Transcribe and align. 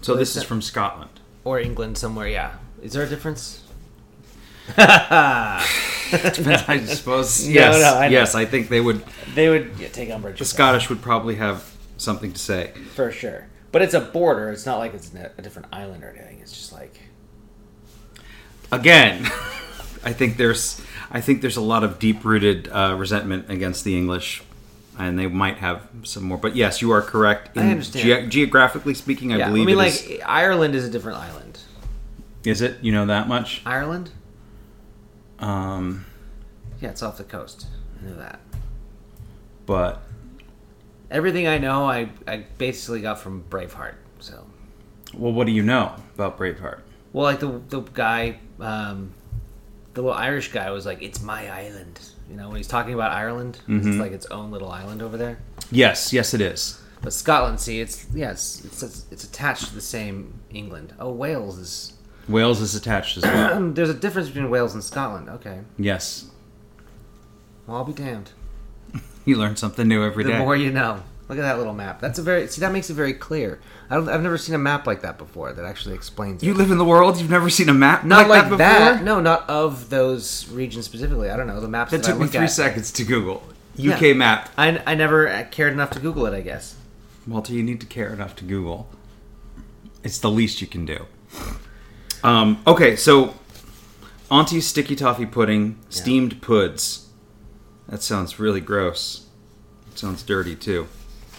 So, 0.00 0.14
this 0.16 0.36
is 0.36 0.42
from 0.42 0.62
Scotland. 0.62 1.20
or 1.44 1.58
England 1.60 1.98
somewhere. 1.98 2.28
Yeah. 2.28 2.56
Is 2.82 2.92
there 2.92 3.02
a 3.02 3.08
difference? 3.08 3.62
I 4.76 5.64
suppose. 6.86 7.48
Yes, 7.48 7.80
no, 7.80 7.98
I 7.98 8.06
yes. 8.06 8.34
I 8.34 8.44
think 8.44 8.68
they 8.68 8.80
would. 8.80 9.02
They 9.34 9.48
would 9.48 9.72
yeah, 9.78 9.88
take 9.88 10.10
umbrage. 10.10 10.38
The 10.38 10.44
Scottish 10.44 10.88
would 10.88 11.02
probably 11.02 11.34
have 11.36 11.74
something 11.96 12.32
to 12.32 12.38
say. 12.38 12.72
for 12.94 13.10
sure. 13.10 13.48
But 13.72 13.82
it's 13.82 13.94
a 13.94 14.00
border. 14.00 14.50
It's 14.50 14.66
not 14.66 14.78
like 14.78 14.94
it's 14.94 15.12
a 15.14 15.32
a 15.38 15.42
different 15.42 15.68
island 15.72 16.02
or 16.04 16.10
anything. 16.10 16.40
It's 16.40 16.52
just 16.52 16.72
like 16.72 17.00
Again, 18.72 19.24
I 20.04 20.12
think 20.12 20.36
there's. 20.36 20.80
I 21.10 21.20
think 21.20 21.40
there's 21.40 21.56
a 21.56 21.60
lot 21.60 21.82
of 21.82 21.98
deep-rooted 21.98 22.68
uh, 22.68 22.94
resentment 22.96 23.50
against 23.50 23.82
the 23.82 23.96
English, 23.98 24.44
and 25.00 25.18
they 25.18 25.26
might 25.26 25.58
have 25.58 25.88
some 26.02 26.24
more. 26.24 26.38
But 26.38 26.54
yes, 26.56 26.80
you 26.82 26.90
are 26.92 27.02
correct. 27.02 27.56
I 27.56 27.70
understand. 27.70 28.30
ge- 28.30 28.32
geographically 28.32 28.94
speaking, 28.94 29.32
I 29.32 29.38
believe. 29.46 29.56
yeah. 29.56 29.62
I 29.62 29.66
mean, 29.66 29.76
like 29.76 29.88
is- 30.10 30.20
Ireland 30.26 30.74
is 30.74 30.84
a 30.84 30.90
different 30.90 31.18
island. 31.18 31.58
Is 32.44 32.60
it? 32.62 32.78
You 32.82 32.92
know 32.92 33.06
that 33.06 33.28
much? 33.28 33.62
Ireland? 33.66 34.10
Um, 35.38 36.06
Yeah, 36.80 36.90
it's 36.90 37.02
off 37.02 37.16
the 37.18 37.24
coast. 37.24 37.66
I 38.00 38.08
know 38.08 38.16
that. 38.16 38.40
but 39.66 40.02
Everything 41.10 41.48
I 41.48 41.58
know, 41.58 41.86
I, 41.86 42.08
I 42.28 42.46
basically 42.58 43.00
got 43.00 43.18
from 43.18 43.42
Braveheart. 43.50 43.94
So, 44.20 44.46
well, 45.14 45.32
what 45.32 45.46
do 45.46 45.52
you 45.52 45.62
know 45.62 45.94
about 46.14 46.38
Braveheart? 46.38 46.80
well, 47.12 47.24
like 47.24 47.40
the 47.40 47.60
the 47.68 47.80
guy, 47.80 48.38
um, 48.60 49.12
the 49.94 50.02
little 50.02 50.16
Irish 50.16 50.52
guy 50.52 50.70
was 50.70 50.86
like, 50.86 51.02
"It's 51.02 51.20
my 51.20 51.50
island." 51.50 51.98
You 52.30 52.36
know, 52.36 52.46
when 52.48 52.56
he's 52.58 52.68
talking 52.68 52.94
about 52.94 53.10
Ireland, 53.12 53.56
it's 53.66 53.86
Mm-hmm. 53.86 54.00
like 54.00 54.12
its 54.12 54.26
own 54.26 54.50
little 54.52 54.70
island 54.70 55.02
over 55.02 55.16
there. 55.16 55.38
Yes, 55.72 56.12
yes, 56.12 56.32
it 56.32 56.40
is. 56.40 56.80
But 57.02 57.12
Scotland, 57.12 57.58
see, 57.60 57.80
it's 57.80 58.06
yes, 58.14 58.62
it's 58.64 58.82
it's, 58.82 59.06
it's 59.10 59.24
attached 59.24 59.66
to 59.68 59.74
the 59.74 59.80
same 59.80 60.34
England. 60.50 60.94
Oh, 61.00 61.10
Wales 61.10 61.58
is. 61.58 61.92
Wales 62.28 62.60
is 62.60 62.74
attached 62.74 63.16
as 63.16 63.24
well. 63.24 63.70
There's 63.72 63.90
a 63.90 63.94
difference 63.94 64.28
between 64.28 64.50
Wales 64.50 64.74
and 64.74 64.84
Scotland. 64.84 65.28
Okay, 65.30 65.60
yes, 65.78 66.26
well, 67.66 67.78
I'll 67.78 67.84
be 67.84 67.92
damned. 67.92 68.30
you 69.24 69.36
learn 69.36 69.56
something 69.56 69.88
new 69.88 70.04
every 70.04 70.22
The 70.24 70.32
day. 70.32 70.38
more 70.38 70.54
you 70.54 70.70
know. 70.70 71.02
Look 71.30 71.38
at 71.38 71.42
that 71.42 71.58
little 71.58 71.72
map. 71.72 72.00
That's 72.00 72.18
a 72.18 72.22
very 72.22 72.48
see. 72.48 72.60
That 72.60 72.72
makes 72.72 72.90
it 72.90 72.94
very 72.94 73.14
clear. 73.14 73.60
I 73.88 73.94
don't, 73.94 74.08
I've 74.08 74.20
never 74.20 74.36
seen 74.36 74.52
a 74.56 74.58
map 74.58 74.84
like 74.84 75.02
that 75.02 75.16
before. 75.16 75.52
That 75.52 75.64
actually 75.64 75.94
explains. 75.94 76.42
you 76.42 76.50
it. 76.50 76.56
live 76.56 76.72
in 76.72 76.78
the 76.78 76.84
world. 76.84 77.20
You've 77.20 77.30
never 77.30 77.48
seen 77.48 77.68
a 77.68 77.72
map 77.72 78.04
not 78.04 78.28
like, 78.28 78.50
like, 78.50 78.58
that. 78.58 78.90
before. 78.94 79.04
No, 79.04 79.20
not 79.20 79.48
of 79.48 79.90
those 79.90 80.48
regions 80.48 80.86
specifically. 80.86 81.30
I 81.30 81.36
don't 81.36 81.46
know 81.46 81.60
the 81.60 81.68
maps. 81.68 81.92
That 81.92 82.02
That, 82.02 82.10
took 82.10 82.18
me 82.20 82.26
three 82.26 82.40
at. 82.40 82.50
seconds 82.50 82.90
to 82.90 83.04
Google. 83.04 83.44
Yeah. 83.76 83.94
UK 83.94 84.16
map. 84.16 84.48
I, 84.58 84.82
I 84.84 84.96
never 84.96 85.44
cared 85.52 85.72
enough 85.72 85.90
to 85.90 86.00
Google 86.00 86.26
it. 86.26 86.34
I 86.34 86.40
guess. 86.40 86.74
Walter, 87.28 87.52
you 87.52 87.62
need 87.62 87.80
to 87.80 87.86
care 87.86 88.12
enough 88.12 88.34
to 88.34 88.44
Google. 88.44 88.88
It's 90.02 90.18
the 90.18 90.30
least 90.30 90.60
you 90.60 90.66
can 90.66 90.84
do. 90.84 91.06
Um, 92.24 92.60
okay, 92.66 92.96
so 92.96 93.34
Auntie's 94.32 94.66
sticky 94.66 94.96
toffee 94.96 95.26
pudding, 95.26 95.78
steamed 95.90 96.42
puds. 96.42 97.08
That 97.86 98.02
sounds 98.02 98.40
really 98.40 98.60
gross. 98.60 99.26
sounds 99.94 100.24
dirty 100.24 100.56
too. 100.56 100.88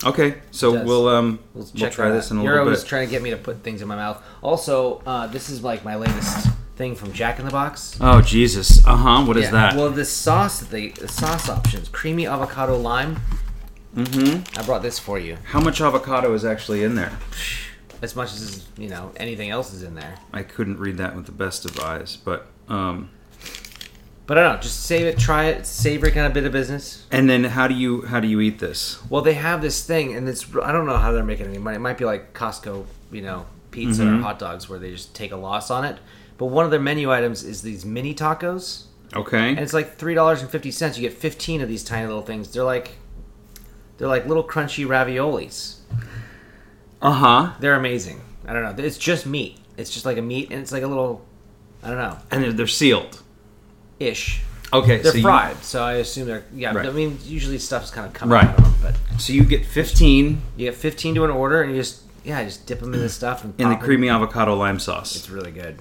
Okay, 0.03 0.41
so 0.51 0.83
we'll 0.83 1.07
um 1.07 1.39
We'll, 1.53 1.67
we'll, 1.75 1.89
try 1.91 2.09
that 2.09 2.15
this 2.15 2.31
in 2.31 2.37
a 2.37 2.43
You're 2.43 2.53
little 2.53 2.67
always 2.67 2.81
bit. 2.83 2.89
trying 2.89 3.07
to 3.07 3.11
get 3.11 3.21
me 3.21 3.29
to 3.31 3.37
put 3.37 3.61
things 3.63 3.81
in 3.81 3.87
my 3.87 3.95
mouth. 3.95 4.23
Also, 4.41 5.01
uh, 5.05 5.27
this 5.27 5.49
is 5.49 5.63
like 5.63 5.83
my 5.85 5.95
latest 5.95 6.47
thing 6.75 6.95
from 6.95 7.13
Jack 7.13 7.37
in 7.39 7.45
the 7.45 7.51
Box. 7.51 7.97
oh 8.01 8.21
Jesus! 8.21 8.85
Uh 8.85 8.95
huh. 8.95 9.23
What 9.25 9.37
is 9.37 9.45
Yeah. 9.45 9.51
that? 9.51 9.75
Well, 9.75 9.91
this 9.91 10.09
sauce 10.11 10.59
that 10.59 10.69
they 10.71 10.89
the 10.89 11.07
sauce 11.07 11.49
options: 11.49 11.89
creamy 11.89 12.25
avocado 12.25 12.77
lime. 12.77 13.17
mm-hmm. 13.95 14.57
I 14.59 14.63
brought 14.63 14.81
this 14.81 14.97
for 14.97 15.19
you. 15.19 15.37
How 15.45 15.59
much 15.59 15.81
avocado 15.81 16.33
is 16.33 16.43
actually 16.45 16.83
in 16.83 16.95
there? 16.95 17.11
As 18.01 18.15
much 18.15 18.33
as 18.33 18.67
you 18.79 18.89
know, 18.89 19.11
anything 19.17 19.51
else 19.51 19.71
is 19.73 19.83
in 19.83 19.93
there. 19.93 20.15
I 20.33 20.41
couldn't 20.41 20.79
read 20.79 20.97
that 20.97 21.15
with 21.15 21.27
the 21.27 21.31
best 21.31 21.65
of 21.65 21.79
eyes, 21.79 22.15
but 22.17 22.47
um. 22.67 23.11
But 24.27 24.37
I 24.37 24.43
don't 24.43 24.55
know. 24.55 24.61
Just 24.61 24.83
save 24.85 25.07
it, 25.07 25.17
try 25.17 25.45
it. 25.45 25.61
A 25.61 25.65
savory 25.65 26.11
kind 26.11 26.25
of 26.25 26.33
bit 26.33 26.45
of 26.45 26.51
business. 26.51 27.05
And 27.11 27.29
then 27.29 27.43
how 27.43 27.67
do 27.67 27.73
you 27.73 28.03
how 28.03 28.19
do 28.19 28.27
you 28.27 28.39
eat 28.39 28.59
this? 28.59 28.99
Well, 29.09 29.21
they 29.21 29.33
have 29.33 29.61
this 29.61 29.85
thing, 29.85 30.15
and 30.15 30.29
it's 30.29 30.45
I 30.63 30.71
don't 30.71 30.85
know 30.85 30.97
how 30.97 31.11
they're 31.11 31.23
making 31.23 31.47
any 31.47 31.57
money. 31.57 31.75
It 31.75 31.79
might 31.79 31.97
be 31.97 32.05
like 32.05 32.33
Costco, 32.33 32.85
you 33.11 33.21
know, 33.21 33.45
pizza 33.71 34.07
or 34.07 34.17
hot 34.19 34.39
dogs, 34.39 34.69
where 34.69 34.79
they 34.79 34.91
just 34.91 35.13
take 35.15 35.31
a 35.31 35.35
loss 35.35 35.69
on 35.69 35.83
it. 35.85 35.97
But 36.37 36.45
one 36.47 36.65
of 36.65 36.71
their 36.71 36.79
menu 36.79 37.11
items 37.11 37.43
is 37.43 37.61
these 37.61 37.83
mini 37.85 38.13
tacos, 38.15 38.85
Okay. 39.13 39.49
and 39.49 39.59
it's 39.59 39.73
like 39.73 39.97
three 39.97 40.13
dollars 40.15 40.41
and 40.41 40.49
fifty 40.49 40.71
cents. 40.71 40.97
You 40.97 41.07
get 41.07 41.17
fifteen 41.17 41.61
of 41.61 41.67
these 41.67 41.83
tiny 41.83 42.07
little 42.07 42.21
things. 42.23 42.51
They're 42.53 42.63
like 42.63 42.91
they're 43.97 44.07
like 44.07 44.25
little 44.27 44.43
crunchy 44.43 44.85
raviolis. 44.87 45.79
Uh 47.01 47.11
huh. 47.11 47.53
They're 47.59 47.75
amazing. 47.75 48.21
I 48.47 48.53
don't 48.53 48.63
know. 48.77 48.83
It's 48.83 48.97
just 48.97 49.25
meat. 49.25 49.57
It's 49.77 49.89
just 49.91 50.05
like 50.05 50.17
a 50.17 50.21
meat, 50.21 50.51
and 50.51 50.61
it's 50.61 50.71
like 50.71 50.83
a 50.83 50.87
little 50.87 51.25
I 51.83 51.87
don't 51.89 51.97
know 51.97 52.17
And 52.29 52.43
they're, 52.43 52.53
they're 52.53 52.67
sealed. 52.67 53.21
Ish. 54.01 54.41
Okay. 54.73 54.97
They're 54.99 55.11
so 55.11 55.17
you- 55.17 55.23
fried, 55.23 55.63
so 55.63 55.83
I 55.83 55.93
assume 55.95 56.27
they're 56.27 56.43
yeah. 56.55 56.73
Right. 56.73 56.85
I 56.87 56.91
mean, 56.91 57.17
usually 57.25 57.57
stuff's 57.59 57.91
kind 57.91 58.07
of 58.07 58.13
coming 58.13 58.33
Right. 58.33 58.45
out 58.47 58.57
of 58.57 58.63
them, 58.63 58.73
but 58.81 59.21
So 59.21 59.33
you 59.33 59.43
get 59.43 59.65
15 59.65 60.41
you 60.57 60.65
get 60.67 60.75
fifteen 60.75 61.13
to 61.15 61.23
an 61.25 61.29
order, 61.29 61.61
and 61.61 61.71
you 61.75 61.77
just 61.81 62.01
yeah, 62.23 62.43
just 62.43 62.65
dip 62.67 62.79
them 62.79 62.93
in 62.93 62.99
the 62.99 63.09
stuff 63.09 63.43
and 63.43 63.53
in 63.59 63.69
the 63.69 63.75
creamy 63.75 64.07
avocado 64.09 64.55
lime 64.55 64.79
sauce. 64.79 65.15
It's 65.15 65.29
really 65.29 65.51
good. 65.51 65.79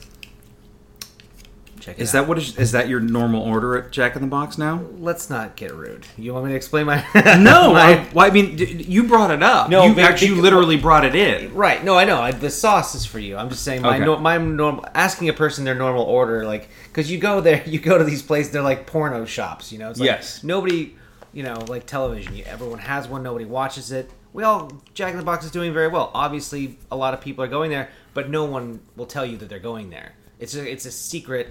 Check 1.80 1.98
it 1.98 2.02
Is 2.02 2.10
out. 2.14 2.20
that 2.22 2.28
what 2.28 2.38
is, 2.38 2.56
is 2.58 2.72
that 2.72 2.88
your 2.88 3.00
normal 3.00 3.42
order 3.42 3.76
at 3.78 3.90
Jack 3.90 4.14
in 4.14 4.22
the 4.22 4.28
Box 4.28 4.58
now? 4.58 4.82
Let's 4.98 5.28
not 5.30 5.56
get 5.56 5.74
rude. 5.74 6.06
You 6.18 6.32
want 6.34 6.44
me 6.46 6.50
to 6.52 6.56
explain 6.56 6.86
my? 6.86 7.04
No, 7.38 7.72
my- 7.72 7.80
I, 7.80 8.08
well, 8.12 8.26
I 8.26 8.30
mean 8.30 8.56
d- 8.56 8.84
you 8.86 9.04
brought 9.04 9.30
it 9.30 9.42
up. 9.42 9.68
No, 9.70 9.84
you 9.86 9.94
but- 9.94 10.04
actually 10.04 10.28
you 10.28 10.42
literally 10.42 10.76
brought 10.76 11.04
it 11.04 11.14
in. 11.14 11.52
right. 11.54 11.82
No, 11.82 11.96
I 11.96 12.04
know. 12.04 12.20
I, 12.20 12.32
the 12.32 12.50
sauce 12.50 12.94
is 12.94 13.04
for 13.06 13.18
you. 13.18 13.36
I'm 13.36 13.48
just 13.48 13.64
saying 13.64 13.82
my 13.82 13.96
Okay. 13.96 14.04
no, 14.04 14.18
my 14.18 14.36
normal 14.38 14.84
asking 14.94 15.28
a 15.28 15.32
person 15.32 15.64
their 15.64 15.74
normal 15.74 16.02
order, 16.04 16.44
like 16.44 16.68
because 16.88 17.10
you 17.10 17.18
go 17.18 17.40
there, 17.40 17.62
you 17.66 17.78
go 17.80 17.98
to 17.98 18.04
these 18.04 18.22
places, 18.22 18.52
they're 18.52 18.62
like 18.62 18.86
porno 18.86 19.24
shops. 19.24 19.72
You 19.72 19.78
know, 19.78 19.90
it's 19.90 19.98
like 19.98 20.06
Yes. 20.06 20.44
nobody, 20.44 20.94
you 21.32 21.42
know, 21.42 21.54
like 21.68 21.86
television. 21.86 22.40
Everyone 22.46 22.78
has 22.80 23.08
one. 23.08 23.22
Nobody 23.22 23.44
watches 23.46 23.90
it. 23.90 24.10
We 24.32 24.44
all 24.44 24.70
Jack 24.94 25.10
in 25.12 25.16
the 25.16 25.24
Box 25.24 25.44
is 25.44 25.50
doing 25.50 25.72
very 25.72 25.88
well. 25.88 26.10
Obviously, 26.14 26.78
a 26.90 26.96
lot 26.96 27.14
of 27.14 27.20
people 27.20 27.42
are 27.42 27.48
going 27.48 27.70
there, 27.70 27.88
but 28.14 28.30
no 28.30 28.44
one 28.44 28.80
will 28.96 29.06
tell 29.06 29.26
you 29.26 29.36
that 29.38 29.48
they're 29.48 29.58
going 29.58 29.90
there. 29.90 30.12
It's 30.40 30.54
a, 30.56 30.68
it's 30.68 30.86
a 30.86 30.90
secret 30.90 31.48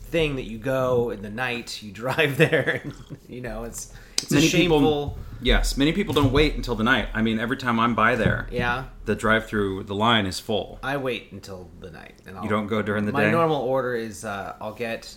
thing 0.00 0.36
that 0.36 0.44
you 0.44 0.58
go 0.58 1.10
in 1.10 1.22
the 1.22 1.30
night. 1.30 1.82
You 1.82 1.92
drive 2.04 2.36
there. 2.36 2.80
And, 2.82 2.94
you 3.28 3.40
know, 3.40 3.64
it's 3.64 3.92
it's 4.22 4.32
a 4.32 4.36
Many 4.36 4.46
shameful. 4.48 4.78
people, 4.80 5.18
yes, 5.42 5.76
many 5.76 5.92
people 5.92 6.14
don't 6.14 6.32
wait 6.32 6.54
until 6.54 6.74
the 6.74 6.84
night. 6.84 7.08
I 7.12 7.20
mean, 7.20 7.38
every 7.38 7.56
time 7.58 7.78
I'm 7.78 7.94
by 7.94 8.16
there, 8.16 8.48
yeah, 8.50 8.84
the 9.04 9.14
drive-through, 9.14 9.82
the 9.84 9.94
line 9.94 10.24
is 10.24 10.40
full. 10.40 10.78
I 10.82 10.96
wait 10.96 11.30
until 11.32 11.68
the 11.80 11.90
night. 11.90 12.14
And 12.26 12.36
I'll, 12.38 12.44
You 12.44 12.48
don't 12.48 12.66
go 12.66 12.80
during 12.80 13.04
the 13.04 13.12
my 13.12 13.20
day. 13.20 13.26
My 13.26 13.32
normal 13.32 13.60
order 13.62 13.94
is 13.94 14.24
uh, 14.24 14.54
I'll 14.60 14.72
get 14.72 15.14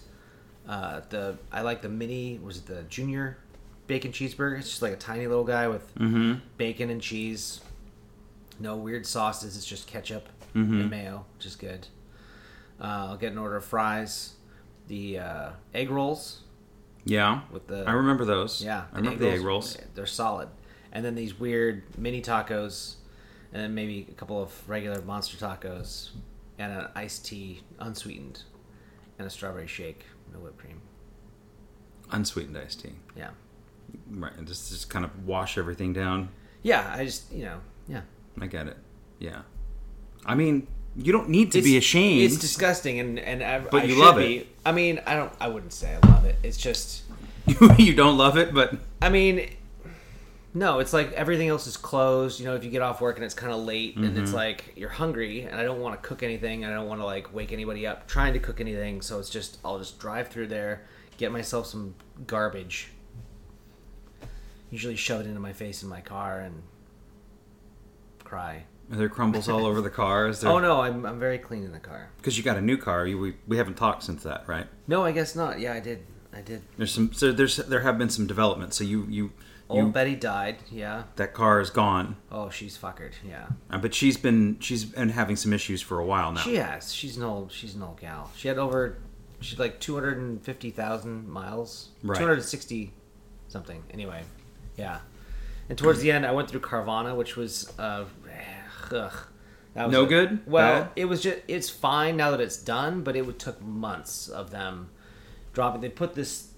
uh, 0.68 1.02
the 1.10 1.38
I 1.52 1.62
like 1.62 1.82
the 1.82 1.90
mini. 1.90 2.40
Was 2.44 2.58
it 2.58 2.66
the 2.66 2.84
junior 2.84 3.38
bacon 3.86 4.12
cheeseburger? 4.12 4.60
It's 4.60 4.68
just 4.70 4.82
like 4.82 4.92
a 4.94 4.98
tiny 4.98 5.26
little 5.28 5.46
guy 5.46 5.68
with 5.70 5.96
Mm-hmm. 5.96 6.34
bacon 6.58 6.90
and 6.90 7.02
cheese. 7.02 7.62
No 8.60 8.76
weird 8.76 9.06
sauces. 9.06 9.56
It's 9.56 9.66
just 9.66 9.88
ketchup 9.88 10.28
Mm-hmm. 10.56 10.82
and 10.82 10.90
mayo, 10.90 11.26
which 11.38 11.46
is 11.46 11.56
good. 11.56 11.88
Uh, 12.80 12.84
I'll 13.10 13.18
get 13.18 13.32
an 13.32 13.38
order 13.38 13.58
of 13.58 13.66
fries, 13.66 14.34
the 14.88 15.20
uh, 15.20 15.50
egg 15.74 15.90
rolls 15.90 16.42
Yeah, 17.06 17.42
with 17.52 17.68
the 17.68 17.84
I 17.88 17.92
remember 17.94 18.24
those. 18.26 18.64
yeah, 18.64 18.86
I 18.94 18.98
remember 18.98 19.20
the 19.26 19.32
egg 19.32 19.42
rolls. 19.42 19.78
They're 19.96 20.06
solid. 20.06 20.50
And 20.92 21.04
then 21.04 21.16
these 21.16 21.40
weird 21.40 21.84
mini 21.98 22.22
tacos, 22.22 22.96
and 23.52 23.62
then 23.62 23.74
maybe 23.76 24.08
a 24.10 24.14
couple 24.14 24.42
of 24.42 24.52
regular 24.70 25.02
monster 25.02 25.38
tacos, 25.38 26.10
and 26.60 26.72
an 26.72 26.88
iced 26.96 27.26
tea, 27.26 27.62
unsweetened, 27.80 28.44
and 29.20 29.28
a 29.28 29.30
strawberry 29.30 29.68
shake, 29.68 30.06
no 30.34 30.40
whipped 30.40 30.58
cream. 30.60 30.82
Unsweetened 32.12 32.58
iced 32.58 32.82
tea. 32.82 32.94
Yeah, 33.16 33.32
Right, 34.10 34.34
and 34.38 34.48
just 34.48 34.70
just 34.70 34.90
kind 34.90 35.04
of 35.04 35.26
wash 35.26 35.58
everything 35.58 35.94
down. 35.94 36.30
yeah. 36.64 36.94
I 36.96 37.04
just 37.06 37.32
you 37.34 37.44
know 37.46 37.60
yeah. 37.88 38.02
I 38.40 38.48
get 38.48 38.68
it. 38.68 38.78
Yeah. 39.20 39.42
I 40.26 40.36
mean, 40.36 40.68
you 40.98 41.12
don't 41.14 41.30
need 41.30 41.52
to 41.54 41.62
be 41.62 41.78
ashamed. 41.78 42.24
It's 42.24 42.38
disgusting, 42.38 43.00
and 43.00 43.20
and 43.20 43.44
I, 43.44 43.60
But 43.60 43.84
I 43.84 43.86
you 43.86 44.00
love 44.00 44.18
be. 44.18 44.38
it. 44.38 44.48
I 44.66 44.72
mean, 44.72 45.00
I 45.06 45.16
don't. 45.16 45.32
I 45.40 45.48
wouldn't 45.48 45.74
say 45.74 45.96
I 46.02 46.08
love 46.08 46.26
it. 46.26 46.36
It's 46.44 46.58
just 46.58 47.04
you 47.78 47.94
don't 47.94 48.18
love 48.18 48.38
it, 48.38 48.54
but 48.54 48.76
I 49.02 49.10
mean, 49.10 49.50
no, 50.54 50.80
it's 50.80 50.92
like 50.94 51.12
everything 51.14 51.48
else 51.50 51.68
is 51.68 51.78
closed. 51.78 52.40
You 52.40 52.46
know, 52.48 52.56
if 52.56 52.64
you 52.64 52.70
get 52.72 52.82
off 52.82 53.00
work 53.00 53.16
and 53.18 53.24
it's 53.26 53.34
kind 53.36 53.54
of 53.54 53.60
late 53.64 53.96
and 53.96 54.06
Mm-hmm. 54.06 54.24
it's 54.24 54.34
like 54.34 54.74
you're 54.76 54.90
hungry 54.90 55.42
and 55.44 55.56
I 55.60 55.64
don't 55.64 55.80
want 55.80 56.02
to 56.02 56.08
cook 56.08 56.24
anything, 56.24 56.64
and 56.64 56.74
I 56.74 56.76
don't 56.76 56.88
want 56.88 57.00
to 57.02 57.06
like 57.06 57.34
wake 57.34 57.52
anybody 57.54 57.86
up 57.88 58.08
trying 58.08 58.34
to 58.34 58.40
cook 58.40 58.60
anything. 58.60 59.02
So 59.02 59.20
it's 59.20 59.30
just 59.30 59.60
I'll 59.64 59.78
just 59.80 60.00
drive 60.00 60.28
through 60.30 60.48
there, 60.48 60.82
get 61.18 61.32
myself 61.32 61.68
some 61.68 61.96
garbage. 62.26 62.90
Usually 64.72 64.96
shove 64.98 65.22
it 65.22 65.28
into 65.28 65.40
my 65.40 65.54
face 65.54 65.82
in 65.84 65.88
my 65.90 66.02
car 66.02 66.40
and 66.42 66.64
cry. 68.26 68.64
Are 68.92 68.98
there 68.98 69.10
crumbles 69.10 69.50
all 69.50 69.66
over 69.66 69.82
the 69.82 69.90
car? 69.90 70.28
Is 70.28 70.42
there, 70.42 70.52
Oh 70.52 70.60
no, 70.60 70.82
I'm 70.82 71.06
I'm 71.06 71.20
very 71.20 71.38
clean 71.38 71.64
in 71.64 71.72
the 71.72 71.80
car. 71.80 72.10
Because 72.18 72.38
you 72.38 72.44
got 72.44 72.58
a 72.58 72.62
new 72.62 72.78
car. 72.78 73.06
You, 73.06 73.18
we, 73.20 73.36
we 73.48 73.58
haven't 73.58 73.76
talked 73.76 74.04
since 74.04 74.24
that, 74.24 74.48
right? 74.48 74.68
No, 74.88 75.04
I 75.04 75.12
guess 75.12 75.36
not. 75.36 75.60
Yeah, 75.60 75.74
I 75.74 75.80
did. 75.80 76.06
I 76.34 76.42
did. 76.42 76.62
There's 76.78 76.92
some. 76.92 77.14
So 77.14 77.32
there's 77.32 77.58
there 77.58 77.82
have 77.82 77.98
been 77.98 78.10
some 78.10 78.28
developments. 78.28 78.78
So 78.78 78.84
you 78.84 79.06
you 79.10 79.32
Old 79.70 79.86
you 79.88 79.92
Betty 79.92 80.16
died. 80.16 80.58
Yeah. 80.72 81.04
that 81.18 81.34
car 81.34 81.60
is 81.60 81.70
gone. 81.70 82.16
Oh, 82.32 82.50
she's 82.50 82.78
fuckered. 82.78 83.14
Yeah. 83.28 83.48
Uh, 83.70 83.78
but 83.78 83.94
she's 83.94 84.16
been 84.18 84.58
she's 84.60 84.86
been 84.86 85.10
having 85.10 85.36
some 85.36 85.52
issues 85.52 85.82
for 85.82 86.00
a 86.00 86.06
while 86.06 86.32
now. 86.32 86.42
She 86.42 86.56
has. 86.56 86.94
She's 86.94 87.18
an 87.18 87.24
old. 87.24 87.52
She's 87.52 87.76
an 87.76 87.84
old 87.84 88.00
gal. 88.00 88.32
She 88.36 88.48
had 88.48 88.58
over. 88.58 88.98
She's 89.42 89.60
like 89.60 89.80
two 89.80 89.96
hundred 89.96 90.18
and 90.20 90.42
fifty 90.42 90.72
thousand 90.72 91.28
miles. 91.28 91.90
Right. 92.02 92.18
Two 92.18 92.26
hundred 92.26 92.44
sixty, 92.44 92.94
something. 93.50 93.84
Anyway, 93.92 94.24
yeah. 94.78 95.00
And 95.70 95.78
towards 95.78 96.00
the 96.00 96.12
end, 96.12 96.26
I 96.26 96.32
went 96.32 96.50
through 96.50 96.62
Carvana, 96.62 97.16
which 97.16 97.36
was 97.36 97.74
uh, 97.78 98.06
ugh. 98.92 99.14
That 99.74 99.86
was 99.86 99.94
No 99.94 100.08
good? 100.08 100.42
Well, 100.48 100.92
it 100.96 101.06
was 101.06 101.22
just. 101.22 101.40
It's 101.48 101.70
fine 101.70 102.18
now 102.18 102.32
that 102.32 102.42
it's 102.42 102.58
done, 102.58 103.04
but 103.04 103.16
it 103.16 103.26
would 103.26 103.38
took 103.38 103.62
months 103.62 104.28
of 104.28 104.50
them 104.50 104.90
dropping. 105.54 105.82
They 105.82 105.90
put 105.90 106.16
this 106.16 106.50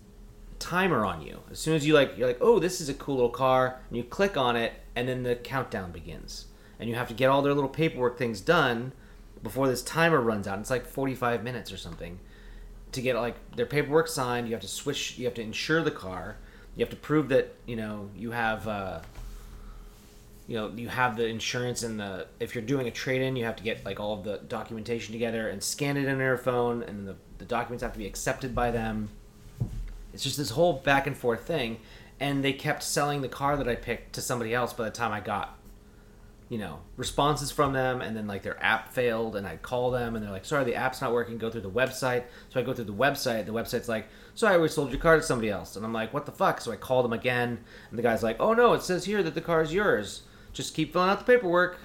timer 0.58 1.06
on 1.06 1.22
you 1.22 1.40
as 1.52 1.60
soon 1.60 1.76
as 1.76 1.86
you 1.86 1.94
like. 1.94 2.18
You're 2.18 2.28
like, 2.28 2.38
oh, 2.40 2.60
this 2.60 2.80
is 2.80 2.88
a 2.88 2.94
cool 2.94 3.16
little 3.16 3.30
car, 3.30 3.80
and 3.90 3.98
you 3.98 4.06
click 4.06 4.38
on 4.38 4.56
it, 4.56 4.72
and 4.96 5.10
then 5.10 5.24
the 5.24 5.36
countdown 5.36 5.92
begins, 5.92 6.46
and 6.80 6.90
you 6.90 6.96
have 6.96 7.10
to 7.10 7.14
get 7.14 7.28
all 7.30 7.42
their 7.42 7.54
little 7.54 7.70
paperwork 7.70 8.18
things 8.18 8.40
done 8.40 8.94
before 9.44 9.68
this 9.68 9.82
timer 9.82 10.22
runs 10.22 10.48
out. 10.48 10.58
It's 10.60 10.70
like 10.70 10.86
45 10.86 11.44
minutes 11.44 11.74
or 11.74 11.78
something 11.78 12.20
to 12.94 13.02
get 13.02 13.18
like 13.18 13.36
their 13.56 13.66
paperwork 13.66 14.08
signed. 14.08 14.48
You 14.48 14.54
have 14.54 14.62
to 14.62 14.68
switch. 14.70 15.18
You 15.18 15.26
have 15.26 15.34
to 15.34 15.42
insure 15.42 15.84
the 15.84 15.92
car. 15.92 16.38
You 16.78 16.86
have 16.86 16.92
to 16.92 16.96
prove 16.96 17.28
that 17.30 17.54
you 17.66 17.76
know 17.76 18.10
you 18.16 18.32
have. 18.32 18.66
Uh, 18.66 19.02
you 20.50 20.56
know, 20.56 20.72
you 20.76 20.90
have 20.90 21.16
the 21.16 21.28
insurance 21.28 21.84
and 21.84 22.00
the. 22.00 22.26
If 22.40 22.56
you're 22.56 22.64
doing 22.64 22.88
a 22.88 22.92
trade 22.92 23.22
in, 23.22 23.36
you 23.36 23.46
have 23.46 23.56
to 23.58 23.64
get 23.64 23.86
like 23.86 24.00
all 24.00 24.14
of 24.14 24.24
the 24.24 24.40
documentation 24.40 25.14
together 25.14 25.48
and 25.48 25.62
scan 25.62 25.96
it 25.96 26.06
in 26.06 26.18
their 26.18 26.40
phone, 26.40 26.82
and 26.82 27.08
the 27.08 27.16
the 27.38 27.46
documents 27.46 27.84
have 27.84 27.94
to 27.94 28.00
be 28.00 28.08
accepted 28.08 28.56
by 28.56 28.72
them. 28.72 29.10
It's 30.12 30.24
just 30.24 30.38
this 30.38 30.50
whole 30.50 30.74
back 30.74 31.06
and 31.06 31.16
forth 31.16 31.42
thing, 31.42 31.78
and 32.20 32.44
they 32.44 32.52
kept 32.52 32.82
selling 32.82 33.22
the 33.22 33.30
car 33.30 33.58
that 33.58 33.68
I 33.68 33.76
picked 33.76 34.14
to 34.14 34.22
somebody 34.22 34.52
else 34.56 34.74
by 34.74 34.86
the 34.86 34.90
time 34.90 35.12
I 35.12 35.20
got 35.20 35.56
you 36.50 36.58
know 36.58 36.80
responses 36.98 37.52
from 37.52 37.74
them. 37.74 38.02
And 38.02 38.18
then 38.18 38.26
like 38.26 38.42
their 38.42 38.62
app 38.64 38.92
failed 38.92 39.36
and 39.36 39.46
i 39.46 39.58
call 39.58 39.92
them 39.92 40.16
and 40.16 40.26
they're 40.26 40.32
like 40.32 40.46
sorry 40.46 40.64
the 40.64 40.74
app's 40.74 41.00
not 41.00 41.14
working. 41.14 41.38
Go 41.38 41.52
through 41.52 41.62
the 41.62 41.70
website. 41.70 42.24
So 42.50 42.60
i 42.60 42.64
go 42.64 42.74
through 42.74 42.86
the 42.86 42.92
website. 42.92 43.46
The 43.46 43.54
website's 43.54 43.88
like 43.88 44.08
sorry 44.34 44.60
we 44.60 44.68
sold 44.68 44.90
your 44.90 45.00
car 45.00 45.16
to 45.16 45.22
somebody 45.22 45.52
else. 45.52 45.76
And 45.76 45.86
i'm 45.86 45.94
like 45.94 46.12
what 46.12 46.26
the 46.26 46.32
fuck? 46.32 46.60
So 46.60 46.72
i 46.72 46.76
call 46.76 47.04
them 47.04 47.14
again. 47.14 47.60
And 47.92 48.00
the 48.00 48.04
guy's 48.04 48.24
like 48.24 48.38
oh 48.40 48.56
no 48.56 48.74
it 48.74 48.82
says 48.82 49.06
here 49.06 49.22
that 49.22 49.36
the 49.36 49.42
car 49.42 49.62
is 49.62 49.72
yours 49.72 50.24
just 50.54 50.74
keep 50.74 50.94
filling 50.94 51.10
out 51.10 51.20
the 51.20 51.26
paperwork 51.26 51.80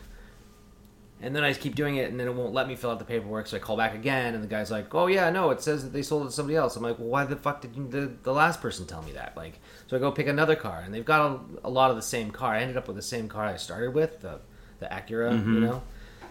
and 1.25 1.35
then 1.35 1.43
I 1.43 1.55
keep 1.55 1.75
doing 1.75 1.97
it, 1.97 2.11
and 2.11 2.21
then 2.21 2.27
it 2.27 2.35
won't 2.35 2.53
let 2.53 2.69
me 2.69 2.77
fill 2.77 2.91
out 2.91 2.99
the 2.99 3.05
paperwork. 3.07 3.47
So 3.47 3.57
I 3.57 3.61
call 3.61 3.79
back 3.79 3.95
again, 3.95 4.35
and 4.35 4.45
the 4.45 4.49
guy's 4.49 4.71
like, 4.71 4.95
"Oh 4.95 5.07
yeah, 5.07 5.31
no, 5.31 5.51
it 5.51 5.63
says 5.63 5.83
that 5.83 5.93
they 5.93 6.03
sold 6.03 6.25
it 6.25 6.27
to 6.27 6.33
somebody 6.33 6.57
else." 6.57 6.77
I'm 6.77 6.83
like, 6.83 6.99
"Well, 6.99 7.09
why 7.09 7.25
the 7.25 7.37
fuck 7.37 7.63
did 7.63 7.75
you, 7.75 7.89
the 7.89 8.13
the 8.23 8.33
last 8.33 8.61
person 8.61 8.85
tell 8.85 9.03
me 9.03 9.13
that?" 9.13 9.35
Like, 9.35 9.59
so 9.87 9.97
I 9.97 10.01
go 10.01 10.13
pick 10.13 10.27
another 10.27 10.55
car, 10.55 10.83
and 10.85 10.93
they've 10.93 11.05
got 11.05 11.31
a, 11.31 11.69
a 11.69 11.71
lot 11.71 11.91
of 11.91 11.97
the 11.97 12.03
same 12.03 12.31
car. 12.31 12.55
I 12.55 12.61
ended 12.61 12.77
up 12.77 12.89
with 12.89 12.97
the 12.97 13.03
same 13.03 13.29
car 13.29 13.47
I 13.47 13.57
started 13.57 13.95
with, 13.95 14.21
the 14.21 14.41
the 14.81 14.87
Acura, 14.87 15.33
you 15.33 15.39
mm-hmm. 15.39 15.61
know, 15.61 15.83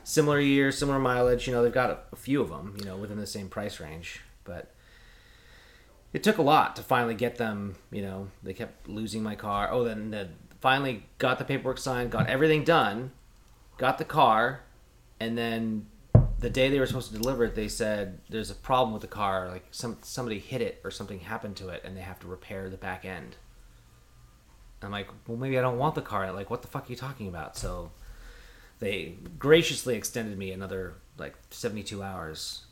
similar 0.04 0.40
year, 0.40 0.72
similar 0.72 1.00
mileage. 1.00 1.48
You 1.48 1.54
know, 1.54 1.64
they've 1.64 1.74
got 1.74 1.90
a, 1.90 1.98
a 2.12 2.16
few 2.16 2.40
of 2.42 2.50
them, 2.50 2.76
you 2.78 2.86
know, 2.86 2.98
within 2.98 3.20
the 3.20 3.28
same 3.28 3.50
price 3.50 3.80
range, 3.80 4.22
but. 4.44 4.70
It 6.12 6.22
took 6.22 6.38
a 6.38 6.44
lot 6.44 6.76
to 6.76 6.84
finally 6.84 7.16
get 7.16 7.38
them. 7.38 7.76
You 7.90 8.04
know, 8.04 8.28
they 8.44 8.54
kept 8.54 8.88
losing 8.88 9.24
my 9.24 9.34
car. 9.34 9.72
Oh, 9.72 9.84
then 9.84 10.12
the, 10.12 10.30
finally 10.64 11.04
got 11.18 11.40
the 11.40 11.44
paperwork 11.44 11.78
signed, 11.78 12.10
got 12.10 12.28
everything 12.28 12.64
done, 12.64 13.12
got 13.78 13.98
the 13.98 14.06
car, 14.06 14.62
and 15.20 15.38
then 15.38 15.86
the 16.40 16.50
day 16.50 16.70
they 16.70 16.80
were 16.80 16.86
supposed 16.86 17.12
to 17.12 17.18
deliver 17.18 17.44
it, 17.44 17.54
they 17.54 17.68
said 17.68 18.18
there's 18.30 18.50
a 18.50 18.56
problem 18.56 18.94
with 18.94 19.02
the 19.02 19.08
car. 19.10 19.50
Like 19.50 19.66
some 19.72 19.98
somebody 20.04 20.40
hit 20.40 20.62
it 20.62 20.80
or 20.86 20.90
something 20.90 21.20
happened 21.20 21.58
to 21.58 21.68
it, 21.68 21.82
and 21.84 21.98
they 21.98 22.02
have 22.02 22.18
to 22.22 22.28
repair 22.28 22.70
the 22.70 22.78
back 22.78 23.04
end. 23.04 23.36
I'm 24.82 24.90
like, 24.90 25.10
well, 25.28 25.38
maybe 25.38 25.60
I 25.60 25.62
don't 25.62 25.78
want 25.78 25.96
the 25.96 26.02
car. 26.02 26.32
Like, 26.32 26.50
what 26.50 26.62
the 26.62 26.70
fuck 26.70 26.88
are 26.88 26.92
you 26.92 26.96
talking 26.96 27.28
about? 27.28 27.58
So 27.58 27.92
they 28.80 29.18
graciously 29.38 29.96
extended 29.98 30.38
me 30.38 30.54
another 30.54 30.94
like 31.18 31.36
72 31.50 32.02
hours 32.02 32.68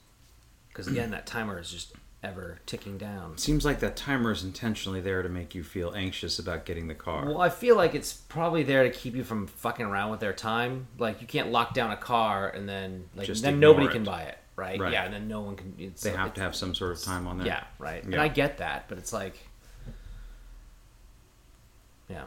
because 0.69 0.87
again, 0.87 1.11
that 1.11 1.25
timer 1.27 1.59
is 1.59 1.69
just 1.69 1.93
ever 2.23 2.59
ticking 2.65 2.97
down. 2.97 3.37
Seems 3.37 3.65
like 3.65 3.79
that 3.79 3.95
timer 3.95 4.31
is 4.31 4.43
intentionally 4.43 5.01
there 5.01 5.23
to 5.23 5.29
make 5.29 5.55
you 5.55 5.63
feel 5.63 5.91
anxious 5.95 6.37
about 6.37 6.65
getting 6.65 6.87
the 6.87 6.93
car. 6.93 7.25
Well, 7.25 7.41
I 7.41 7.49
feel 7.49 7.75
like 7.75 7.95
it's 7.95 8.13
probably 8.13 8.63
there 8.63 8.83
to 8.83 8.91
keep 8.91 9.15
you 9.15 9.23
from 9.23 9.47
fucking 9.47 9.85
around 9.85 10.11
with 10.11 10.19
their 10.19 10.33
time. 10.33 10.87
Like 10.99 11.21
you 11.21 11.27
can't 11.27 11.51
lock 11.51 11.73
down 11.73 11.91
a 11.91 11.97
car 11.97 12.47
and 12.49 12.69
then 12.69 13.05
like 13.15 13.25
Just 13.25 13.41
then 13.41 13.59
nobody 13.59 13.87
it. 13.87 13.91
can 13.91 14.03
buy 14.03 14.23
it, 14.23 14.37
right? 14.55 14.79
Right. 14.79 14.93
Yeah, 14.93 15.05
and 15.05 15.13
then 15.13 15.27
no 15.27 15.41
one 15.41 15.55
can. 15.55 15.73
It's, 15.79 16.03
they 16.03 16.11
have 16.11 16.33
to 16.35 16.41
have 16.41 16.55
some 16.55 16.75
sort 16.75 16.91
of 16.91 17.01
time 17.01 17.25
on 17.27 17.39
that. 17.39 17.47
Yeah, 17.47 17.63
right. 17.79 18.03
And 18.03 18.15
I 18.15 18.27
get 18.27 18.59
that, 18.59 18.85
but 18.87 18.99
it's 18.99 19.11
like, 19.13 19.37
yeah. 22.07 22.25